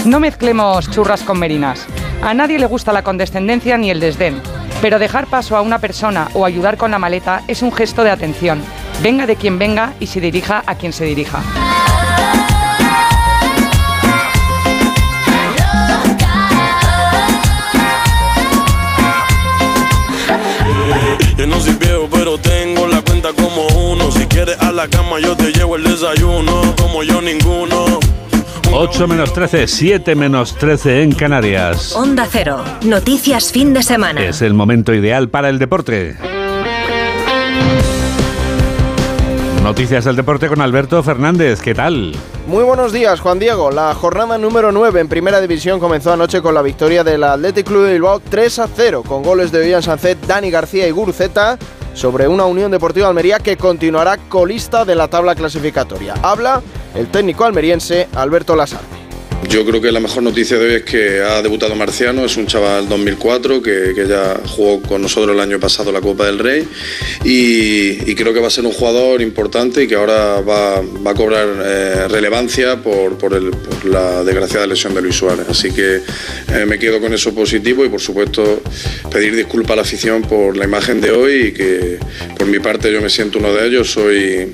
No 0.09 0.19
mezclemos 0.19 0.89
churras 0.89 1.21
con 1.21 1.37
merinas. 1.37 1.85
A 2.23 2.33
nadie 2.33 2.57
le 2.57 2.65
gusta 2.65 2.91
la 2.91 3.03
condescendencia 3.03 3.77
ni 3.77 3.91
el 3.91 3.99
desdén, 3.99 4.41
pero 4.81 4.97
dejar 4.97 5.27
paso 5.27 5.55
a 5.55 5.61
una 5.61 5.77
persona 5.77 6.29
o 6.33 6.47
ayudar 6.47 6.77
con 6.77 6.89
la 6.89 6.97
maleta 6.97 7.43
es 7.47 7.61
un 7.61 7.71
gesto 7.71 8.03
de 8.03 8.09
atención, 8.09 8.59
venga 9.03 9.27
de 9.27 9.35
quien 9.35 9.59
venga 9.59 9.93
y 9.99 10.07
se 10.07 10.19
dirija 10.19 10.63
a 10.65 10.73
quien 10.73 10.93
se 10.93 11.05
dirija. 11.05 11.43
Yo 21.37 21.45
no 21.45 21.59
soy 21.59 21.75
viejo, 21.75 22.07
pero 22.11 22.39
tengo 22.39 22.87
la 22.87 23.03
cuenta 23.03 23.29
como 23.33 23.67
uno. 23.91 24.09
Si 24.09 24.25
quieres 24.25 24.59
a 24.59 24.71
la 24.71 24.87
cama, 24.87 25.19
yo 25.19 25.37
te 25.37 25.51
llevo 25.51 25.75
el 25.75 25.83
desayuno. 25.83 26.73
Como 26.77 27.03
yo, 27.03 27.21
ninguno. 27.21 27.99
8 28.71 29.07
menos 29.07 29.33
13, 29.33 29.67
7 29.67 30.15
menos 30.15 30.55
13 30.55 31.01
en 31.01 31.11
Canarias. 31.13 31.95
Onda 31.95 32.27
Cero. 32.31 32.63
Noticias 32.85 33.51
fin 33.51 33.73
de 33.73 33.81
semana. 33.81 34.23
Es 34.23 34.43
el 34.43 34.53
momento 34.53 34.93
ideal 34.93 35.27
para 35.29 35.49
el 35.49 35.57
deporte. 35.57 36.15
Noticias 39.63 40.05
del 40.05 40.15
deporte 40.15 40.47
con 40.47 40.61
Alberto 40.61 41.01
Fernández. 41.01 41.61
¿Qué 41.61 41.73
tal? 41.73 42.13
Muy 42.47 42.63
buenos 42.63 42.93
días, 42.93 43.19
Juan 43.19 43.39
Diego. 43.39 43.71
La 43.71 43.93
jornada 43.95 44.37
número 44.37 44.71
9 44.71 45.01
en 45.01 45.09
Primera 45.09 45.41
División 45.41 45.79
comenzó 45.79 46.13
anoche 46.13 46.41
con 46.41 46.53
la 46.53 46.61
victoria 46.61 47.03
del 47.03 47.23
Athletic 47.23 47.65
Club 47.65 47.85
de 47.85 47.93
Bilbao 47.93 48.19
3 48.19 48.59
a 48.59 48.67
0, 48.67 49.03
con 49.05 49.23
goles 49.23 49.51
de 49.51 49.59
Ollán 49.59 49.83
Sancet, 49.83 50.19
Dani 50.27 50.51
García 50.51 50.87
y 50.87 50.91
Guruceta 50.91 51.57
sobre 51.93 52.27
una 52.27 52.45
Unión 52.45 52.71
Deportiva 52.71 53.07
Almería 53.07 53.39
que 53.39 53.57
continuará 53.57 54.17
colista 54.17 54.85
de 54.85 54.95
la 54.95 55.07
tabla 55.07 55.35
clasificatoria. 55.35 56.15
Habla 56.21 56.61
el 56.95 57.07
técnico 57.07 57.45
almeriense 57.45 58.07
Alberto 58.15 58.55
Lasarte. 58.55 58.98
Yo 59.47 59.65
creo 59.65 59.81
que 59.81 59.91
la 59.91 59.99
mejor 59.99 60.21
noticia 60.21 60.59
de 60.59 60.65
hoy 60.67 60.73
es 60.75 60.83
que 60.83 61.21
ha 61.21 61.41
debutado 61.41 61.73
Marciano, 61.75 62.23
es 62.25 62.37
un 62.37 62.45
chaval 62.45 62.87
2004 62.87 63.61
que, 63.63 63.93
que 63.95 64.05
ya 64.07 64.39
jugó 64.45 64.79
con 64.81 65.01
nosotros 65.01 65.33
el 65.33 65.39
año 65.41 65.59
pasado 65.59 65.91
la 65.91 66.01
Copa 66.01 66.25
del 66.27 66.37
Rey 66.37 66.67
y, 67.23 68.13
creo 68.13 68.31
que 68.33 68.39
va 68.41 68.47
a 68.47 68.51
ser 68.51 68.65
un 68.65 68.73
jugador 68.73 69.21
importante 69.21 69.83
y 69.83 69.87
que 69.87 69.95
ahora 69.95 70.41
va, 70.41 70.77
a 70.79 71.13
cobrar 71.15 71.47
eh, 71.63 72.07
relevancia 72.09 72.77
por, 72.83 73.17
por, 73.17 73.33
el- 73.33 73.49
por 73.51 73.85
la 73.85 74.23
desgraciada 74.23 74.67
lesión 74.67 74.93
de 74.93 75.01
Luis 75.01 75.15
Suárez. 75.15 75.45
Así 75.49 75.71
que 75.71 75.95
eh, 75.95 76.65
me 76.67 76.77
quedo 76.77 76.99
con 76.99 77.13
eso 77.13 77.33
positivo 77.33 77.83
y 77.85 77.89
por 77.89 78.01
supuesto 78.01 78.61
pedir 79.09 79.35
disculpas 79.35 79.71
a 79.71 79.75
la 79.77 79.81
afición 79.83 80.21
por 80.21 80.57
la 80.57 80.65
imagen 80.65 81.01
de 81.01 81.11
hoy 81.11 81.33
y 81.47 81.51
que 81.53 81.97
por 82.37 82.45
mi 82.45 82.59
parte 82.59 82.91
yo 82.91 83.01
me 83.01 83.09
siento 83.09 83.39
uno 83.39 83.51
de 83.53 83.67
ellos, 83.67 83.89
soy 83.89 84.53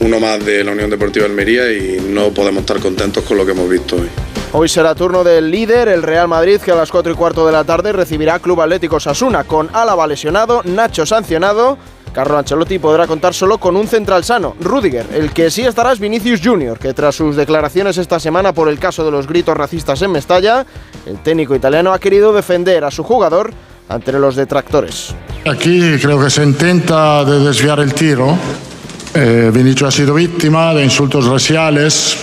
uno 0.00 0.20
más 0.20 0.44
de 0.44 0.64
la 0.64 0.72
Unión 0.72 0.90
Deportiva 0.90 1.26
Almería 1.26 1.72
y 1.72 2.00
no 2.08 2.30
podemos 2.30 2.60
estar 2.60 2.78
contentos 2.80 3.24
con 3.24 3.36
lo 3.36 3.46
que 3.46 3.52
hemos 3.52 3.68
visto 3.68 3.96
hoy. 3.96 4.08
Hoy 4.52 4.68
será 4.68 4.94
turno 4.94 5.24
del 5.24 5.50
líder, 5.50 5.88
el 5.88 6.02
Real 6.02 6.28
Madrid, 6.28 6.60
que 6.60 6.70
a 6.70 6.76
las 6.76 6.90
4 6.90 7.12
y 7.12 7.16
cuarto 7.16 7.44
de 7.44 7.50
la 7.52 7.64
tarde 7.64 7.92
recibirá 7.92 8.38
Club 8.38 8.60
Atlético 8.60 9.00
Sasuna, 9.00 9.42
con 9.42 9.68
Álava 9.72 10.06
lesionado, 10.06 10.62
Nacho 10.64 11.04
sancionado. 11.04 11.76
Carlo 12.12 12.38
Ancelotti 12.38 12.78
podrá 12.78 13.08
contar 13.08 13.34
solo 13.34 13.58
con 13.58 13.76
un 13.76 13.88
central 13.88 14.22
sano, 14.22 14.54
Rudiger. 14.60 15.06
El 15.12 15.32
que 15.32 15.50
sí 15.50 15.62
estará 15.62 15.90
es 15.90 15.98
Vinicius 15.98 16.40
Junior, 16.40 16.78
que 16.78 16.94
tras 16.94 17.16
sus 17.16 17.34
declaraciones 17.34 17.98
esta 17.98 18.20
semana 18.20 18.52
por 18.52 18.68
el 18.68 18.78
caso 18.78 19.04
de 19.04 19.10
los 19.10 19.26
gritos 19.26 19.56
racistas 19.56 20.00
en 20.02 20.12
Mestalla, 20.12 20.64
el 21.06 21.18
técnico 21.18 21.56
italiano 21.56 21.92
ha 21.92 21.98
querido 21.98 22.32
defender 22.32 22.84
a 22.84 22.92
su 22.92 23.02
jugador 23.02 23.52
ante 23.88 24.12
los 24.12 24.36
detractores. 24.36 25.12
Aquí 25.44 25.98
creo 26.00 26.22
que 26.22 26.30
se 26.30 26.44
intenta 26.44 27.24
de 27.24 27.40
desviar 27.40 27.80
el 27.80 27.92
tiro 27.92 28.38
Eh, 29.16 29.52
Vinicio 29.54 29.86
ha 29.86 29.92
sido 29.92 30.12
víctima 30.14 30.74
de 30.74 30.82
insultos 30.82 31.26
raciales, 31.26 32.16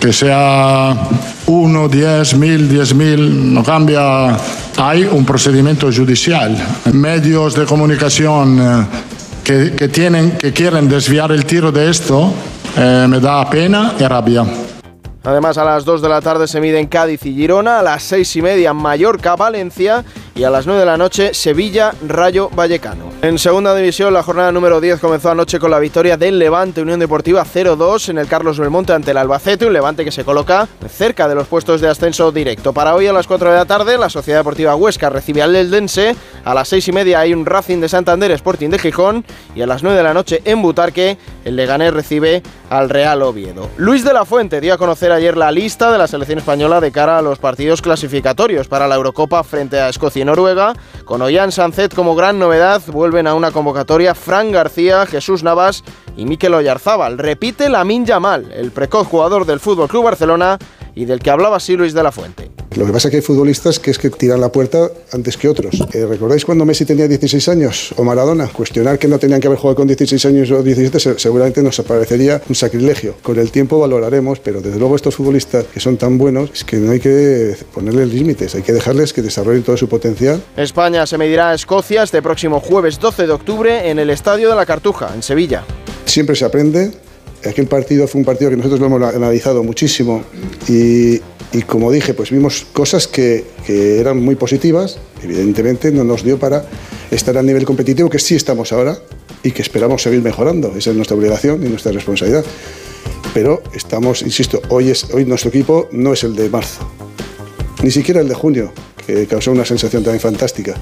que 0.00 0.14
sea 0.14 0.96
uno, 1.44 1.88
diez 1.88 2.34
mil, 2.34 2.70
diez 2.70 2.94
mil, 2.94 3.52
no 3.52 3.62
cambia. 3.62 4.34
Hay 4.78 5.04
un 5.04 5.26
procedimiento 5.26 5.92
judicial. 5.92 6.56
Medios 6.94 7.54
de 7.54 7.66
comunicación 7.66 8.58
eh, 8.58 8.86
que, 9.44 9.72
que 9.76 9.88
tienen, 9.88 10.38
que 10.38 10.54
quieren 10.54 10.88
desviar 10.88 11.32
el 11.32 11.44
tiro 11.44 11.70
de 11.70 11.90
esto, 11.90 12.32
eh, 12.78 13.06
me 13.06 13.20
da 13.20 13.48
pena 13.50 13.92
y 14.00 14.04
rabia. 14.04 14.46
Además, 15.22 15.58
a 15.58 15.64
las 15.64 15.84
2 15.84 16.00
de 16.00 16.08
la 16.08 16.22
tarde 16.22 16.48
se 16.48 16.62
miden 16.62 16.86
Cádiz 16.86 17.26
y 17.26 17.34
Girona, 17.34 17.80
a 17.80 17.82
las 17.82 18.02
6 18.04 18.36
y 18.36 18.42
media 18.42 18.72
Mallorca, 18.72 19.36
Valencia 19.36 20.02
y 20.40 20.44
a 20.44 20.48
las 20.48 20.64
9 20.64 20.80
de 20.80 20.86
la 20.86 20.96
noche 20.96 21.34
Sevilla, 21.34 21.92
Rayo 22.08 22.48
Vallecano. 22.48 23.10
En 23.20 23.38
segunda 23.38 23.74
división, 23.74 24.14
la 24.14 24.22
jornada 24.22 24.50
número 24.50 24.80
10 24.80 24.98
comenzó 24.98 25.30
anoche 25.30 25.58
con 25.58 25.70
la 25.70 25.78
victoria 25.78 26.16
del 26.16 26.38
Levante 26.38 26.80
Unión 26.80 26.98
Deportiva 26.98 27.44
0-2 27.44 28.08
en 28.08 28.16
el 28.16 28.26
Carlos 28.26 28.58
Belmonte 28.58 28.94
ante 28.94 29.10
el 29.10 29.18
Albacete, 29.18 29.66
un 29.66 29.74
Levante 29.74 30.02
que 30.02 30.10
se 30.10 30.24
coloca 30.24 30.66
cerca 30.88 31.28
de 31.28 31.34
los 31.34 31.46
puestos 31.46 31.82
de 31.82 31.88
ascenso 31.88 32.32
directo. 32.32 32.72
Para 32.72 32.94
hoy 32.94 33.06
a 33.06 33.12
las 33.12 33.26
4 33.26 33.50
de 33.50 33.56
la 33.56 33.66
tarde, 33.66 33.98
la 33.98 34.08
Sociedad 34.08 34.38
Deportiva 34.38 34.74
Huesca 34.76 35.10
recibe 35.10 35.42
al 35.42 35.54
Eldense, 35.54 36.16
a 36.42 36.54
las 36.54 36.68
6 36.68 36.88
y 36.88 36.92
media 36.92 37.20
hay 37.20 37.34
un 37.34 37.44
Racing 37.44 37.80
de 37.80 37.90
Santander 37.90 38.30
Sporting 38.30 38.70
de 38.70 38.78
Gijón 38.78 39.26
y 39.54 39.60
a 39.60 39.66
las 39.66 39.82
9 39.82 39.98
de 39.98 40.02
la 40.02 40.14
noche 40.14 40.40
en 40.46 40.62
Butarque 40.62 41.18
el 41.44 41.56
Leganés 41.56 41.92
recibe 41.92 42.42
al 42.70 42.88
Real 42.88 43.20
Oviedo. 43.20 43.68
Luis 43.76 44.04
de 44.04 44.14
la 44.14 44.24
Fuente 44.24 44.62
dio 44.62 44.72
a 44.72 44.78
conocer 44.78 45.12
ayer 45.12 45.36
la 45.36 45.52
lista 45.52 45.92
de 45.92 45.98
la 45.98 46.06
selección 46.06 46.38
española 46.38 46.80
de 46.80 46.92
cara 46.92 47.18
a 47.18 47.22
los 47.22 47.38
partidos 47.38 47.82
clasificatorios 47.82 48.68
para 48.68 48.88
la 48.88 48.94
Eurocopa 48.94 49.44
frente 49.44 49.78
a 49.78 49.90
Escocia 49.90 50.22
Noruega. 50.30 50.74
Con 51.04 51.22
Ollán 51.22 51.50
Sancet 51.50 51.92
como 51.92 52.14
gran 52.14 52.38
novedad, 52.38 52.80
vuelven 52.86 53.26
a 53.26 53.34
una 53.34 53.50
convocatoria 53.50 54.14
Fran 54.14 54.52
García, 54.52 55.04
Jesús 55.06 55.42
Navas 55.42 55.82
y 56.16 56.24
Mikel 56.24 56.54
Oyarzábal. 56.54 57.18
Repite 57.18 57.68
Lamin 57.68 58.06
Yamal, 58.06 58.52
el 58.52 58.70
precoz 58.70 59.08
jugador 59.08 59.44
del 59.44 59.58
Fútbol 59.58 59.88
Club 59.88 60.04
Barcelona 60.04 60.56
y 60.94 61.04
del 61.04 61.20
que 61.20 61.30
hablaba 61.30 61.56
así 61.56 61.76
Luis 61.76 61.94
de 61.94 62.02
la 62.02 62.12
Fuente. 62.12 62.50
Lo 62.76 62.86
que 62.86 62.92
pasa 62.92 63.08
es 63.08 63.10
que 63.10 63.16
hay 63.16 63.22
futbolistas 63.22 63.78
que 63.80 63.90
es 63.90 63.98
que 63.98 64.10
tiran 64.10 64.40
la 64.40 64.52
puerta 64.52 64.88
antes 65.12 65.36
que 65.36 65.48
otros. 65.48 65.74
Eh, 65.92 66.06
¿Recordáis 66.06 66.44
cuando 66.44 66.64
Messi 66.64 66.84
tenía 66.84 67.08
16 67.08 67.48
años 67.48 67.92
o 67.96 68.04
Maradona? 68.04 68.46
Cuestionar 68.48 68.98
que 68.98 69.08
no 69.08 69.18
tenían 69.18 69.40
que 69.40 69.48
haber 69.48 69.58
jugado 69.58 69.76
con 69.76 69.88
16 69.88 70.24
años 70.26 70.50
o 70.52 70.62
17 70.62 71.00
se- 71.00 71.18
seguramente 71.18 71.62
nos 71.62 71.80
parecería 71.80 72.40
un 72.48 72.54
sacrilegio. 72.54 73.16
Con 73.22 73.38
el 73.38 73.50
tiempo 73.50 73.78
valoraremos, 73.80 74.38
pero 74.38 74.60
desde 74.60 74.78
luego 74.78 74.94
estos 74.94 75.16
futbolistas 75.16 75.64
que 75.64 75.80
son 75.80 75.96
tan 75.96 76.16
buenos 76.16 76.50
es 76.54 76.62
que 76.64 76.76
no 76.76 76.92
hay 76.92 77.00
que 77.00 77.56
ponerles 77.74 78.12
límites, 78.12 78.54
hay 78.54 78.62
que 78.62 78.72
dejarles 78.72 79.12
que 79.12 79.22
desarrollen 79.22 79.64
todo 79.64 79.76
su 79.76 79.88
potencial. 79.88 80.40
España 80.56 81.06
se 81.06 81.18
medirá 81.18 81.50
a 81.50 81.54
Escocia 81.54 82.04
este 82.04 82.22
próximo 82.22 82.60
jueves 82.60 83.00
12 83.00 83.26
de 83.26 83.32
octubre 83.32 83.90
en 83.90 83.98
el 83.98 84.10
Estadio 84.10 84.48
de 84.48 84.54
la 84.54 84.64
Cartuja, 84.66 85.10
en 85.14 85.22
Sevilla. 85.24 85.64
Siempre 86.04 86.36
se 86.36 86.44
aprende. 86.44 86.92
Aquel 87.48 87.66
partido 87.66 88.06
fue 88.06 88.18
un 88.18 88.24
partido 88.24 88.50
que 88.50 88.56
nosotros 88.56 88.80
lo 88.80 88.86
hemos 88.86 89.14
analizado 89.14 89.62
muchísimo 89.62 90.22
y, 90.68 91.20
como 91.66 91.90
dije, 91.90 92.12
pues 92.12 92.30
vimos 92.30 92.66
cosas 92.72 93.06
que, 93.06 93.44
eran 93.66 94.18
muy 94.18 94.34
positivas. 94.34 94.98
Evidentemente 95.22 95.90
no 95.90 96.04
nos 96.04 96.22
dio 96.22 96.38
para 96.38 96.64
estar 97.10 97.38
al 97.38 97.46
nivel 97.46 97.64
competitivo 97.64 98.10
que 98.10 98.18
sí 98.18 98.34
estamos 98.34 98.72
ahora 98.72 98.98
y 99.42 99.52
que 99.52 99.62
esperamos 99.62 100.02
seguir 100.02 100.22
mejorando. 100.22 100.74
Esa 100.76 100.90
es 100.90 100.96
nuestra 100.96 101.16
obligación 101.16 101.64
y 101.64 101.68
nuestra 101.68 101.92
responsabilidad. 101.92 102.44
Pero 103.32 103.62
estamos, 103.74 104.22
insisto, 104.22 104.60
hoy, 104.68 104.90
es, 104.90 105.14
nuestro 105.26 105.48
equipo 105.48 105.88
no 105.92 106.12
es 106.12 106.24
el 106.24 106.34
de 106.34 106.50
marzo, 106.50 106.90
ni 107.82 107.90
siquiera 107.90 108.20
el 108.20 108.28
de 108.28 108.34
junio, 108.34 108.72
que 109.06 109.26
causó 109.26 109.52
una 109.52 109.64
sensación 109.64 110.02
también 110.02 110.20
fantástica. 110.20 110.74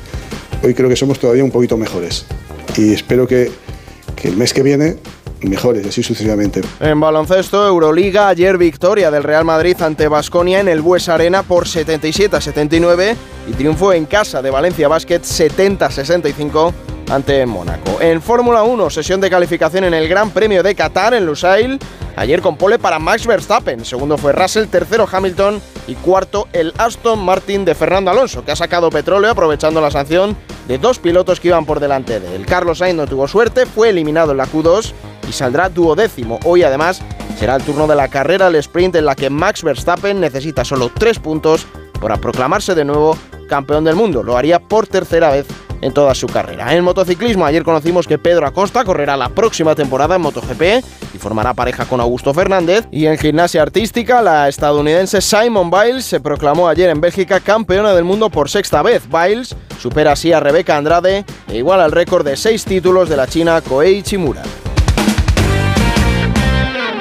Hoy 0.62 0.74
creo 0.74 0.88
que 0.88 0.96
somos 0.96 1.20
todavía 1.20 1.44
un 1.44 1.50
poquito 1.50 1.76
mejores 1.76 2.24
y 2.76 2.94
espero 2.94 3.28
que 3.28 3.50
el 4.24 4.36
mes 4.36 4.52
que 4.52 4.62
viene 4.62 4.96
mejores 5.42 5.86
así 5.86 6.02
sucesivamente. 6.02 6.62
En 6.80 7.00
baloncesto, 7.00 7.66
Euroliga, 7.66 8.28
ayer 8.28 8.58
victoria 8.58 9.10
del 9.10 9.22
Real 9.22 9.44
Madrid 9.44 9.76
ante 9.80 10.08
Basconia 10.08 10.60
en 10.60 10.68
el 10.68 10.80
Bues 10.80 11.08
Arena 11.08 11.42
por 11.42 11.68
77 11.68 12.36
a 12.36 12.40
79 12.40 13.16
y 13.48 13.52
triunfo 13.52 13.92
en 13.92 14.06
casa 14.06 14.42
de 14.42 14.50
Valencia 14.50 14.88
Basket 14.88 15.22
70 15.22 15.86
a 15.86 15.90
65 15.90 16.74
ante 17.10 17.44
Mónaco. 17.46 18.00
En 18.00 18.20
Fórmula 18.20 18.62
1, 18.62 18.90
sesión 18.90 19.20
de 19.20 19.30
calificación 19.30 19.84
en 19.84 19.94
el 19.94 20.08
Gran 20.08 20.30
Premio 20.30 20.62
de 20.62 20.74
Qatar 20.74 21.14
en 21.14 21.24
Lusail, 21.24 21.78
ayer 22.16 22.40
con 22.40 22.56
pole 22.56 22.78
para 22.78 22.98
Max 22.98 23.26
Verstappen, 23.26 23.84
segundo 23.84 24.18
fue 24.18 24.32
Russell, 24.32 24.66
tercero 24.66 25.08
Hamilton 25.10 25.60
y 25.86 25.94
cuarto 25.94 26.48
el 26.52 26.74
Aston 26.76 27.24
Martin 27.24 27.64
de 27.64 27.74
Fernando 27.74 28.10
Alonso, 28.10 28.44
que 28.44 28.52
ha 28.52 28.56
sacado 28.56 28.90
petróleo 28.90 29.30
aprovechando 29.30 29.80
la 29.80 29.90
sanción 29.90 30.36
de 30.66 30.78
dos 30.78 30.98
pilotos 30.98 31.40
que 31.40 31.48
iban 31.48 31.64
por 31.64 31.80
delante 31.80 32.20
de 32.20 32.36
él. 32.36 32.44
Carlos 32.44 32.78
Sainz 32.78 32.96
no 32.96 33.06
tuvo 33.06 33.26
suerte, 33.26 33.64
fue 33.64 33.88
eliminado 33.88 34.32
en 34.32 34.38
la 34.38 34.46
Q2 34.46 34.92
y 35.28 35.32
saldrá 35.32 35.68
duodécimo. 35.68 36.38
Hoy 36.44 36.62
además 36.62 37.02
será 37.38 37.56
el 37.56 37.62
turno 37.62 37.86
de 37.86 37.94
la 37.94 38.08
carrera 38.08 38.46
al 38.46 38.56
sprint 38.56 38.96
en 38.96 39.04
la 39.04 39.14
que 39.14 39.30
Max 39.30 39.62
Verstappen 39.62 40.20
necesita 40.20 40.64
solo 40.64 40.90
tres 40.96 41.18
puntos 41.18 41.66
para 42.00 42.16
proclamarse 42.16 42.74
de 42.74 42.84
nuevo 42.84 43.16
campeón 43.48 43.84
del 43.84 43.96
mundo. 43.96 44.22
Lo 44.22 44.36
haría 44.36 44.58
por 44.58 44.86
tercera 44.86 45.30
vez 45.30 45.46
en 45.80 45.92
toda 45.92 46.14
su 46.14 46.26
carrera. 46.26 46.74
En 46.74 46.84
motociclismo 46.84 47.44
ayer 47.44 47.62
conocimos 47.62 48.06
que 48.06 48.18
Pedro 48.18 48.46
Acosta 48.46 48.84
correrá 48.84 49.16
la 49.16 49.28
próxima 49.28 49.74
temporada 49.74 50.16
en 50.16 50.22
MotoGP 50.22 50.62
y 51.14 51.18
formará 51.18 51.54
pareja 51.54 51.84
con 51.84 52.00
Augusto 52.00 52.34
Fernández. 52.34 52.86
Y 52.90 53.06
en 53.06 53.18
gimnasia 53.18 53.62
artística, 53.62 54.22
la 54.22 54.48
estadounidense 54.48 55.20
Simon 55.20 55.70
Biles 55.70 56.04
se 56.04 56.20
proclamó 56.20 56.68
ayer 56.68 56.90
en 56.90 57.00
Bélgica 57.00 57.40
campeona 57.40 57.94
del 57.94 58.04
mundo 58.04 58.30
por 58.30 58.50
sexta 58.50 58.82
vez. 58.82 59.04
Biles 59.08 59.54
supera 59.80 60.12
así 60.12 60.32
a 60.32 60.40
Rebeca 60.40 60.76
Andrade 60.76 61.24
e 61.48 61.56
iguala 61.56 61.86
el 61.86 61.92
récord 61.92 62.24
de 62.24 62.36
seis 62.36 62.64
títulos 62.64 63.08
de 63.08 63.16
la 63.16 63.26
china 63.26 63.60
Koei 63.60 64.02
Chimura. 64.02 64.42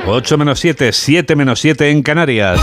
8 0.09 0.37
menos 0.37 0.59
7, 0.61 0.93
7 0.93 1.35
menos 1.35 1.59
7 1.59 1.91
en 1.91 2.01
Canarias. 2.01 2.61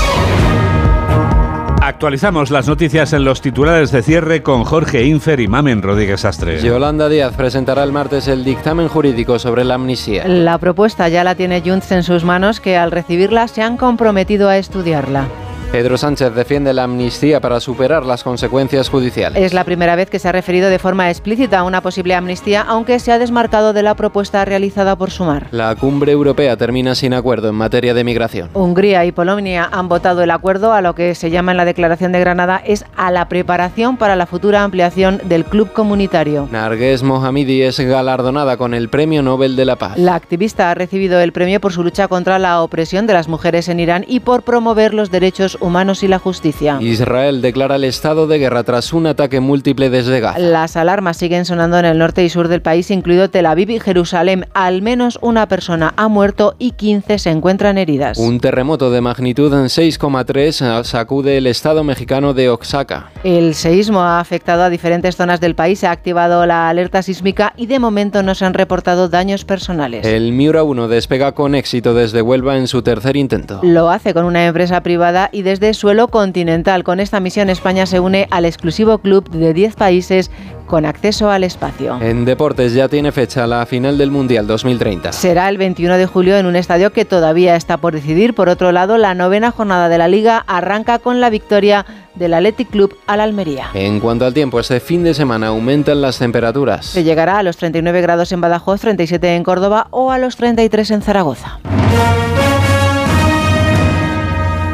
Actualizamos 1.83 2.51
las 2.51 2.67
noticias 2.67 3.13
en 3.13 3.25
los 3.25 3.43
titulares 3.43 3.93
de 3.93 4.03
cierre 4.03 4.43
con 4.43 4.65
Jorge 4.65 5.05
Infer 5.05 5.41
y 5.41 5.49
Mamen 5.49 5.83
Rodríguez 5.83 6.25
Astre. 6.25 6.63
Yolanda 6.63 7.11
Díaz 7.11 7.35
presentará 7.37 7.85
el 7.85 7.93
martes 7.93 8.29
el 8.29 8.45
dictamen 8.45 8.89
jurídico 8.89 9.39
sobre 9.39 9.65
la 9.65 9.75
amnistía. 9.75 10.27
La 10.27 10.57
propuesta 10.57 11.07
ya 11.11 11.23
la 11.23 11.35
tiene 11.35 11.61
Junts 11.61 11.93
en 11.93 12.03
sus 12.03 12.25
manos, 12.25 12.61
que 12.61 12.79
al 12.79 12.91
recibirla 12.91 13.47
se 13.47 13.61
han 13.61 13.77
comprometido 13.77 14.49
a 14.49 14.57
estudiarla. 14.57 15.29
Pedro 15.75 15.99
Sánchez 15.99 16.33
defiende 16.37 16.73
la 16.73 16.85
amnistía 16.85 17.41
para 17.41 17.59
superar 17.59 18.07
las 18.07 18.23
consecuencias 18.23 18.89
judiciales. 18.89 19.43
Es 19.43 19.53
la 19.53 19.65
primera 19.65 19.97
vez 19.97 20.09
que 20.09 20.21
se 20.21 20.29
ha 20.29 20.31
referido 20.31 20.71
de 20.71 20.79
forma 20.79 21.11
explícita 21.11 21.59
a 21.59 21.65
una 21.65 21.81
posible 21.81 22.15
amnistía, 22.15 22.63
aunque 22.63 23.01
se 23.01 23.11
ha 23.11 23.19
desmarcado 23.19 23.73
de 23.73 23.83
la 23.83 23.97
propuesta 23.97 24.45
realizada 24.45 24.95
por 24.95 25.11
Sumar. 25.11 25.49
La 25.51 25.75
cumbre 25.75 26.13
europea 26.13 26.57
termina 26.57 26.95
sin 26.95 27.13
acuerdo 27.13 27.49
en 27.49 27.57
materia 27.57 27.93
de 27.93 28.05
migración. 28.05 28.51
Hungría 28.55 29.05
y 29.05 29.11
Polonia 29.11 29.69
han 29.73 29.89
votado 29.89 30.23
el 30.23 30.31
acuerdo 30.31 30.73
a 30.73 30.81
lo 30.81 30.95
que 30.95 31.17
se 31.17 31.31
llama 31.31 31.51
en 31.51 31.57
la 31.57 31.65
Declaración 31.65 32.13
de 32.13 32.21
Granada 32.21 32.63
es 32.65 32.85
a 32.95 33.11
la 33.11 33.29
preparación 33.29 33.97
para 33.97 34.15
la 34.15 34.27
futura 34.27 34.63
ampliación 34.63 35.21
del 35.25 35.45
club 35.45 35.73
comunitario. 35.73 36.49
Narges 36.53 37.03
Mohammadi 37.03 37.63
es 37.63 37.81
galardonada 37.81 38.57
con 38.57 38.75
el 38.75 38.91
Premio 38.91 39.25
Nobel 39.25 39.57
de 39.57 39.65
la 39.65 39.75
Paz. 39.75 39.99
La 39.99 40.15
activista 40.15 40.71
ha 40.71 40.75
recibido 40.75 41.19
el 41.19 41.33
premio 41.33 41.61
por 41.61 41.73
su 41.73 41.83
lucha 41.83 42.07
contra 42.07 42.39
la 42.39 42.63
opresión 42.63 43.09
de 43.09 43.15
las 43.15 43.27
mujeres 43.27 43.69
en 43.69 43.81
Irán 43.81 44.05
y 44.07 44.21
por 44.21 44.45
promover 44.45 44.95
los 44.95 45.11
derechos 45.11 45.59
humanos 45.65 46.03
y 46.03 46.09
la 46.09 46.19
justicia. 46.19 46.79
Israel 46.81 47.43
declara 47.43 47.77
el 47.77 47.85
estado 47.85 48.27
de 48.27 48.39
guerra 48.39 48.63
tras 48.63 48.93
un 48.93 49.07
ataque 49.07 49.41
múltiple 49.41 49.91
desde 49.91 50.21
Gaza. 50.21 50.39
Las 50.39 50.77
alarmas 50.77 51.17
siguen 51.17 51.45
sonando 51.45 51.79
en 51.79 51.87
el 51.87 51.99
norte 51.99 52.25
y 52.25 52.29
sur 52.29 52.49
del 52.49 52.63
país, 52.63 52.91
incluido 52.91 53.31
Tel 53.31 53.47
Aviv 53.47 53.71
y 53.71 53.81
Jerusalén. 53.81 54.47
Al 54.55 54.83
menos 54.83 55.19
una 55.23 55.49
persona 55.49 55.95
ha 55.97 56.09
muerto 56.09 56.55
y 56.59 56.73
15 56.73 57.19
se 57.19 57.31
encuentran 57.31 57.79
heridas. 57.79 58.19
Un 58.19 58.41
terremoto 58.41 58.91
de 58.91 59.01
magnitud 59.01 59.53
en 59.55 59.65
6,3 59.65 60.85
sacude 60.85 61.39
el 61.39 61.47
estado 61.47 61.83
mexicano 61.83 62.35
de 62.35 62.51
Oaxaca. 62.51 63.11
El 63.25 63.55
seísmo 63.55 64.01
ha 64.01 64.21
afectado 64.21 64.63
a 64.63 64.71
diferentes 64.71 65.17
zonas 65.17 65.41
del 65.41 65.55
país, 65.55 65.79
se 65.79 65.87
ha 65.87 65.91
activado 65.91 66.45
la 66.47 66.69
alerta 66.69 67.03
sísmica 67.03 67.55
y 67.57 67.67
de 67.67 67.79
momento 67.79 68.23
no 68.23 68.35
se 68.35 68.45
han 68.45 68.55
reportado 68.55 69.09
daños 69.09 69.45
personales. 69.45 70.07
El 70.07 70.33
Miura 70.33 70.63
1 70.63 70.89
despega 70.89 71.33
con 71.33 71.55
éxito 71.55 71.95
desde 71.95 72.21
Huelva 72.21 72.59
en 72.59 72.69
su 72.69 72.83
tercer 72.83 73.17
intento. 73.17 73.61
Lo 73.63 73.89
hace 73.89 74.13
con 74.13 74.25
una 74.25 74.45
empresa 74.47 74.83
privada 74.83 75.31
y 75.33 75.43
desde 75.43 75.54
suelo 75.75 76.09
continental. 76.09 76.85
Con 76.85 77.01
esta 77.01 77.21
misión 77.21 77.51
España 77.51 77.87
se 77.87 78.01
une 78.01 78.29
al 78.31 78.45
exclusivo 78.45 78.99
club 78.99 79.29
de 79.31 79.53
10 79.53 79.77
países 79.77 80.31
con 80.67 80.87
acceso 80.87 81.31
al 81.31 81.45
espacio. 81.45 81.99
En 82.01 82.25
deportes 82.25 82.73
ya 82.73 82.89
tiene 82.89 83.13
fecha 83.13 83.47
la 83.47 83.65
final 83.67 83.99
del 83.99 84.11
Mundial 84.11 84.47
2030. 84.47 85.13
Será 85.13 85.49
el 85.49 85.59
21 85.59 85.97
de 85.97 86.07
julio 86.07 86.37
en 86.37 86.47
un 86.47 86.57
estadio 86.57 86.93
que 86.93 87.05
todavía 87.05 87.57
está 87.57 87.77
por 87.77 87.95
decidir. 87.95 88.35
Por 88.35 88.49
otro 88.49 88.73
lado, 88.73 88.99
la 88.99 89.15
novena 89.15 89.51
jornada 89.51 89.89
de 89.89 89.99
la 89.99 90.09
liga 90.09 90.45
arranca 90.47 90.99
con 90.99 91.21
la 91.21 91.31
victoria 91.31 91.85
del 92.15 92.35
Athletic 92.35 92.71
Club 92.71 92.97
al 93.07 93.21
Almería. 93.21 93.69
En 93.75 94.01
cuanto 94.01 94.25
al 94.25 94.35
tiempo, 94.35 94.61
este 94.61 94.81
fin 94.81 95.05
de 95.05 95.15
semana 95.15 95.49
aumentan 95.49 96.01
las 96.01 96.19
temperaturas. 96.19 96.87
Se 96.87 97.05
llegará 97.05 97.39
a 97.39 97.43
los 97.43 97.57
39 97.57 98.01
grados 98.01 98.33
en 98.33 98.41
Badajoz, 98.41 98.81
37 98.81 99.37
en 99.37 99.45
Córdoba 99.45 99.89
o 99.91 100.11
a 100.11 100.19
los 100.19 100.37
33 100.37 100.91
en 100.93 101.03
Zaragoza. 101.03 101.59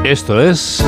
Esto 0.05 0.40
es... 0.40 0.82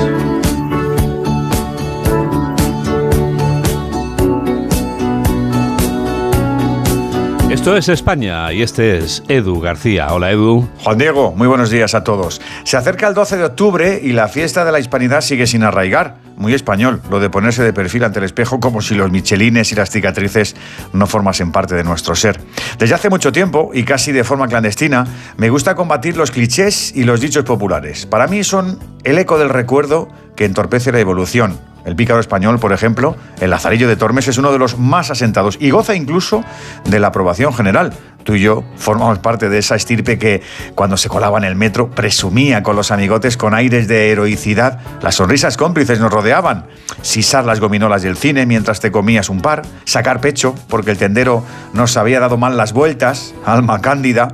Esto 7.52 7.76
es 7.76 7.90
España 7.90 8.50
y 8.50 8.62
este 8.62 8.96
es 8.96 9.22
Edu 9.28 9.60
García. 9.60 10.06
Hola 10.10 10.30
Edu. 10.30 10.66
Juan 10.82 10.96
Diego, 10.96 11.34
muy 11.36 11.46
buenos 11.46 11.68
días 11.68 11.94
a 11.94 12.02
todos. 12.02 12.40
Se 12.64 12.78
acerca 12.78 13.06
el 13.06 13.12
12 13.12 13.36
de 13.36 13.44
octubre 13.44 14.00
y 14.02 14.12
la 14.12 14.28
fiesta 14.28 14.64
de 14.64 14.72
la 14.72 14.80
hispanidad 14.80 15.20
sigue 15.20 15.46
sin 15.46 15.62
arraigar. 15.62 16.16
Muy 16.38 16.54
español, 16.54 17.02
lo 17.10 17.20
de 17.20 17.28
ponerse 17.28 17.62
de 17.62 17.74
perfil 17.74 18.04
ante 18.04 18.20
el 18.20 18.24
espejo 18.24 18.58
como 18.58 18.80
si 18.80 18.94
los 18.94 19.10
michelines 19.10 19.70
y 19.70 19.74
las 19.74 19.90
cicatrices 19.90 20.56
no 20.94 21.06
formasen 21.06 21.52
parte 21.52 21.74
de 21.74 21.84
nuestro 21.84 22.14
ser. 22.14 22.40
Desde 22.78 22.94
hace 22.94 23.10
mucho 23.10 23.32
tiempo, 23.32 23.70
y 23.74 23.84
casi 23.84 24.12
de 24.12 24.24
forma 24.24 24.48
clandestina, 24.48 25.06
me 25.36 25.50
gusta 25.50 25.74
combatir 25.74 26.16
los 26.16 26.30
clichés 26.30 26.96
y 26.96 27.04
los 27.04 27.20
dichos 27.20 27.44
populares. 27.44 28.06
Para 28.06 28.28
mí 28.28 28.44
son 28.44 28.78
el 29.04 29.18
eco 29.18 29.38
del 29.38 29.50
recuerdo 29.50 30.08
que 30.36 30.46
entorpece 30.46 30.90
la 30.90 31.00
evolución. 31.00 31.71
El 31.84 31.96
pícaro 31.96 32.20
español, 32.20 32.58
por 32.58 32.72
ejemplo, 32.72 33.16
el 33.40 33.50
Lazarillo 33.50 33.88
de 33.88 33.96
Tormes 33.96 34.28
es 34.28 34.38
uno 34.38 34.52
de 34.52 34.58
los 34.58 34.78
más 34.78 35.10
asentados 35.10 35.56
y 35.60 35.70
goza 35.70 35.94
incluso 35.94 36.44
de 36.84 37.00
la 37.00 37.08
aprobación 37.08 37.52
general. 37.52 37.92
Tú 38.24 38.34
y 38.34 38.40
yo 38.40 38.62
formamos 38.76 39.18
parte 39.18 39.48
de 39.48 39.58
esa 39.58 39.74
estirpe 39.74 40.18
que, 40.18 40.42
cuando 40.74 40.96
se 40.96 41.08
colaba 41.08 41.38
en 41.38 41.44
el 41.44 41.56
metro, 41.56 41.90
presumía 41.90 42.62
con 42.62 42.76
los 42.76 42.90
amigotes 42.90 43.36
con 43.36 43.52
aires 43.54 43.88
de 43.88 44.10
heroicidad. 44.10 44.78
Las 45.02 45.16
sonrisas 45.16 45.56
cómplices 45.56 45.98
nos 45.98 46.12
rodeaban. 46.12 46.66
Sisar 47.02 47.44
las 47.44 47.58
gominolas 47.58 48.02
del 48.02 48.16
cine 48.16 48.46
mientras 48.46 48.80
te 48.80 48.92
comías 48.92 49.28
un 49.28 49.40
par. 49.40 49.62
Sacar 49.84 50.20
pecho 50.20 50.54
porque 50.68 50.92
el 50.92 50.98
tendero 50.98 51.44
nos 51.72 51.96
había 51.96 52.20
dado 52.20 52.36
mal 52.36 52.56
las 52.56 52.72
vueltas. 52.72 53.34
Alma 53.44 53.80
cándida. 53.80 54.28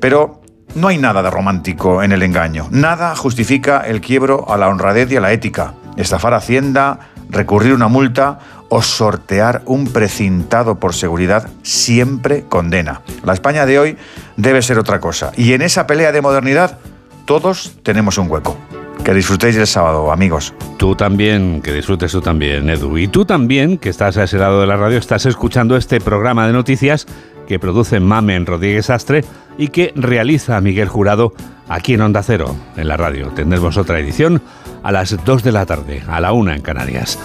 Pero 0.00 0.42
no 0.74 0.88
hay 0.88 0.98
nada 0.98 1.22
de 1.22 1.30
romántico 1.30 2.02
en 2.02 2.12
el 2.12 2.22
engaño. 2.22 2.68
Nada 2.70 3.16
justifica 3.16 3.80
el 3.80 4.00
quiebro 4.00 4.50
a 4.52 4.56
la 4.56 4.68
honradez 4.68 5.10
y 5.10 5.16
a 5.16 5.20
la 5.20 5.32
ética. 5.32 5.74
Estafar 6.00 6.34
Hacienda, 6.34 7.00
recurrir 7.28 7.74
una 7.74 7.88
multa 7.88 8.38
o 8.68 8.82
sortear 8.82 9.62
un 9.66 9.86
precintado 9.86 10.78
por 10.78 10.94
seguridad 10.94 11.48
siempre 11.62 12.44
condena. 12.48 13.02
La 13.24 13.32
España 13.32 13.66
de 13.66 13.78
hoy 13.78 13.96
debe 14.36 14.62
ser 14.62 14.78
otra 14.78 15.00
cosa. 15.00 15.32
Y 15.36 15.52
en 15.52 15.62
esa 15.62 15.86
pelea 15.86 16.12
de 16.12 16.22
modernidad, 16.22 16.78
todos 17.24 17.76
tenemos 17.82 18.16
un 18.18 18.30
hueco. 18.30 18.56
Que 19.04 19.14
disfrutéis 19.14 19.56
del 19.56 19.66
sábado, 19.66 20.12
amigos. 20.12 20.54
Tú 20.76 20.94
también, 20.94 21.62
que 21.62 21.72
disfrutes 21.72 22.12
tú 22.12 22.20
también, 22.20 22.68
Edu. 22.68 22.98
Y 22.98 23.08
tú 23.08 23.24
también, 23.24 23.78
que 23.78 23.88
estás 23.88 24.16
a 24.18 24.24
ese 24.24 24.38
lado 24.38 24.60
de 24.60 24.66
la 24.66 24.76
radio, 24.76 24.98
estás 24.98 25.26
escuchando 25.26 25.76
este 25.76 26.00
programa 26.00 26.46
de 26.46 26.52
noticias 26.52 27.06
que 27.48 27.58
produce 27.58 27.98
Mamen 27.98 28.46
Rodríguez 28.46 28.90
Astre 28.90 29.24
y 29.58 29.68
que 29.68 29.92
realiza 29.96 30.60
Miguel 30.60 30.88
Jurado 30.88 31.32
aquí 31.68 31.94
en 31.94 32.02
Onda 32.02 32.22
Cero, 32.22 32.54
en 32.76 32.86
la 32.86 32.96
radio. 32.96 33.28
Tendremos 33.28 33.76
otra 33.76 33.98
edición 33.98 34.42
a 34.82 34.92
las 34.92 35.16
2 35.24 35.42
de 35.42 35.52
la 35.52 35.66
tarde, 35.66 36.02
a 36.08 36.20
la 36.20 36.32
1 36.32 36.52
en 36.52 36.62
Canarias. 36.62 37.18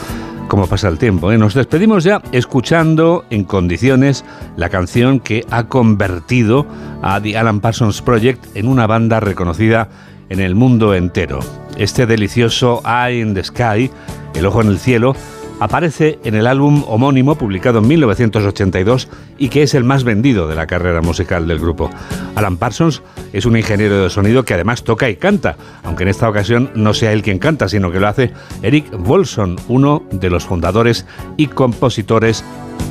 Cómo 0.48 0.68
pasa 0.68 0.90
el 0.90 1.00
tiempo, 1.00 1.32
¿eh? 1.32 1.38
Nos 1.38 1.56
despedimos 1.56 2.04
ya 2.04 2.22
escuchando 2.32 3.26
en 3.32 3.46
condiciones 3.46 4.24
la 4.58 4.70
canción 4.70 5.20
que 5.20 5.44
ha 5.50 5.68
convertido 5.68 6.68
a 7.02 7.20
The 7.20 7.38
Alan 7.38 7.62
Parsons 7.62 8.02
Project 8.02 8.56
en 8.56 8.68
una 8.68 8.86
banda 8.86 9.20
reconocida 9.20 9.90
en 10.30 10.40
el 10.40 10.56
mundo 10.56 10.94
entero. 10.94 11.40
Este 11.78 12.06
delicioso 12.06 12.82
Eye 12.86 13.20
in 13.20 13.34
the 13.34 13.44
Sky, 13.44 13.90
El 14.36 14.46
ojo 14.46 14.62
en 14.62 14.68
el 14.68 14.80
cielo, 14.80 15.16
aparece 15.60 16.20
en 16.24 16.36
el 16.36 16.48
álbum 16.48 16.84
homónimo 16.88 17.36
publicado 17.36 17.80
en 17.80 17.88
1982 17.88 19.08
y 19.38 19.50
que 19.50 19.64
es 19.64 19.74
el 19.74 19.84
más 19.84 20.04
vendido 20.04 20.48
de 20.48 20.56
la 20.56 20.68
carrera 20.68 21.02
musical 21.02 21.48
del 21.48 21.60
grupo. 21.60 21.90
Alan 22.36 22.58
Parsons 22.58 23.02
es 23.34 23.46
un 23.46 23.58
ingeniero 23.58 24.04
de 24.04 24.10
sonido 24.10 24.44
que 24.44 24.54
además 24.54 24.84
toca 24.84 25.10
y 25.10 25.16
canta, 25.16 25.58
aunque 25.84 26.04
en 26.04 26.10
esta 26.10 26.30
ocasión 26.30 26.72
no 26.76 26.94
sea 26.94 27.14
él 27.14 27.22
quien 27.22 27.40
canta, 27.40 27.70
sino 27.70 27.92
que 27.92 28.00
lo 28.00 28.08
hace 28.08 28.32
Eric 28.62 28.92
Bolson, 28.98 29.58
uno 29.68 30.04
de 30.12 30.30
los 30.30 30.46
fundadores 30.46 31.06
y 31.38 31.48
compositores 31.48 32.44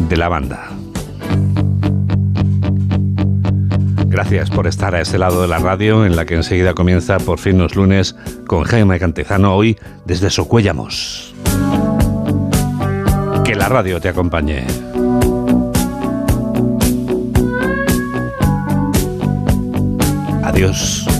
de 0.08 0.16
la 0.16 0.28
banda. 0.28 0.70
Gracias 4.06 4.48
por 4.48 4.68
estar 4.68 4.94
a 4.94 5.00
ese 5.00 5.18
lado 5.18 5.42
de 5.42 5.48
la 5.48 5.58
radio 5.58 6.06
en 6.06 6.14
la 6.14 6.24
que 6.24 6.36
enseguida 6.36 6.74
comienza 6.74 7.18
por 7.18 7.40
fin 7.40 7.58
los 7.58 7.74
lunes 7.74 8.14
con 8.46 8.62
Jaime 8.62 9.00
Cantezano 9.00 9.56
hoy 9.56 9.76
desde 10.04 10.30
Socuellamos. 10.30 11.34
La 13.64 13.70
radio 13.70 13.98
te 13.98 14.10
acompañe. 14.10 14.66
Adiós. 20.42 21.13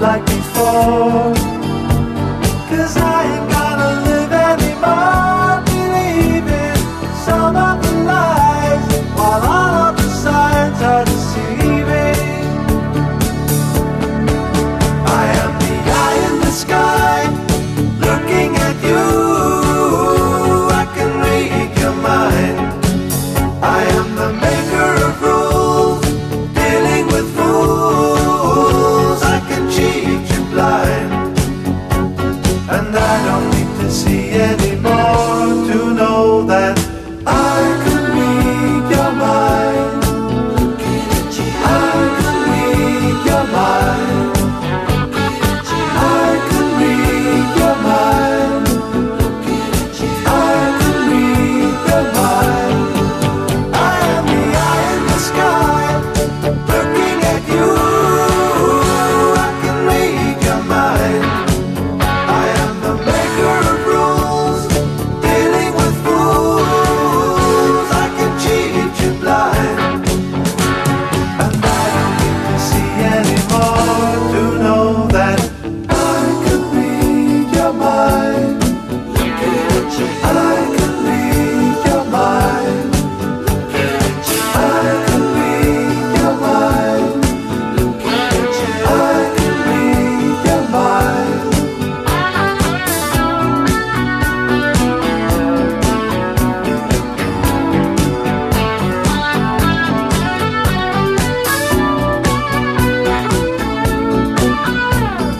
Like 0.00 0.24
before. 0.24 1.49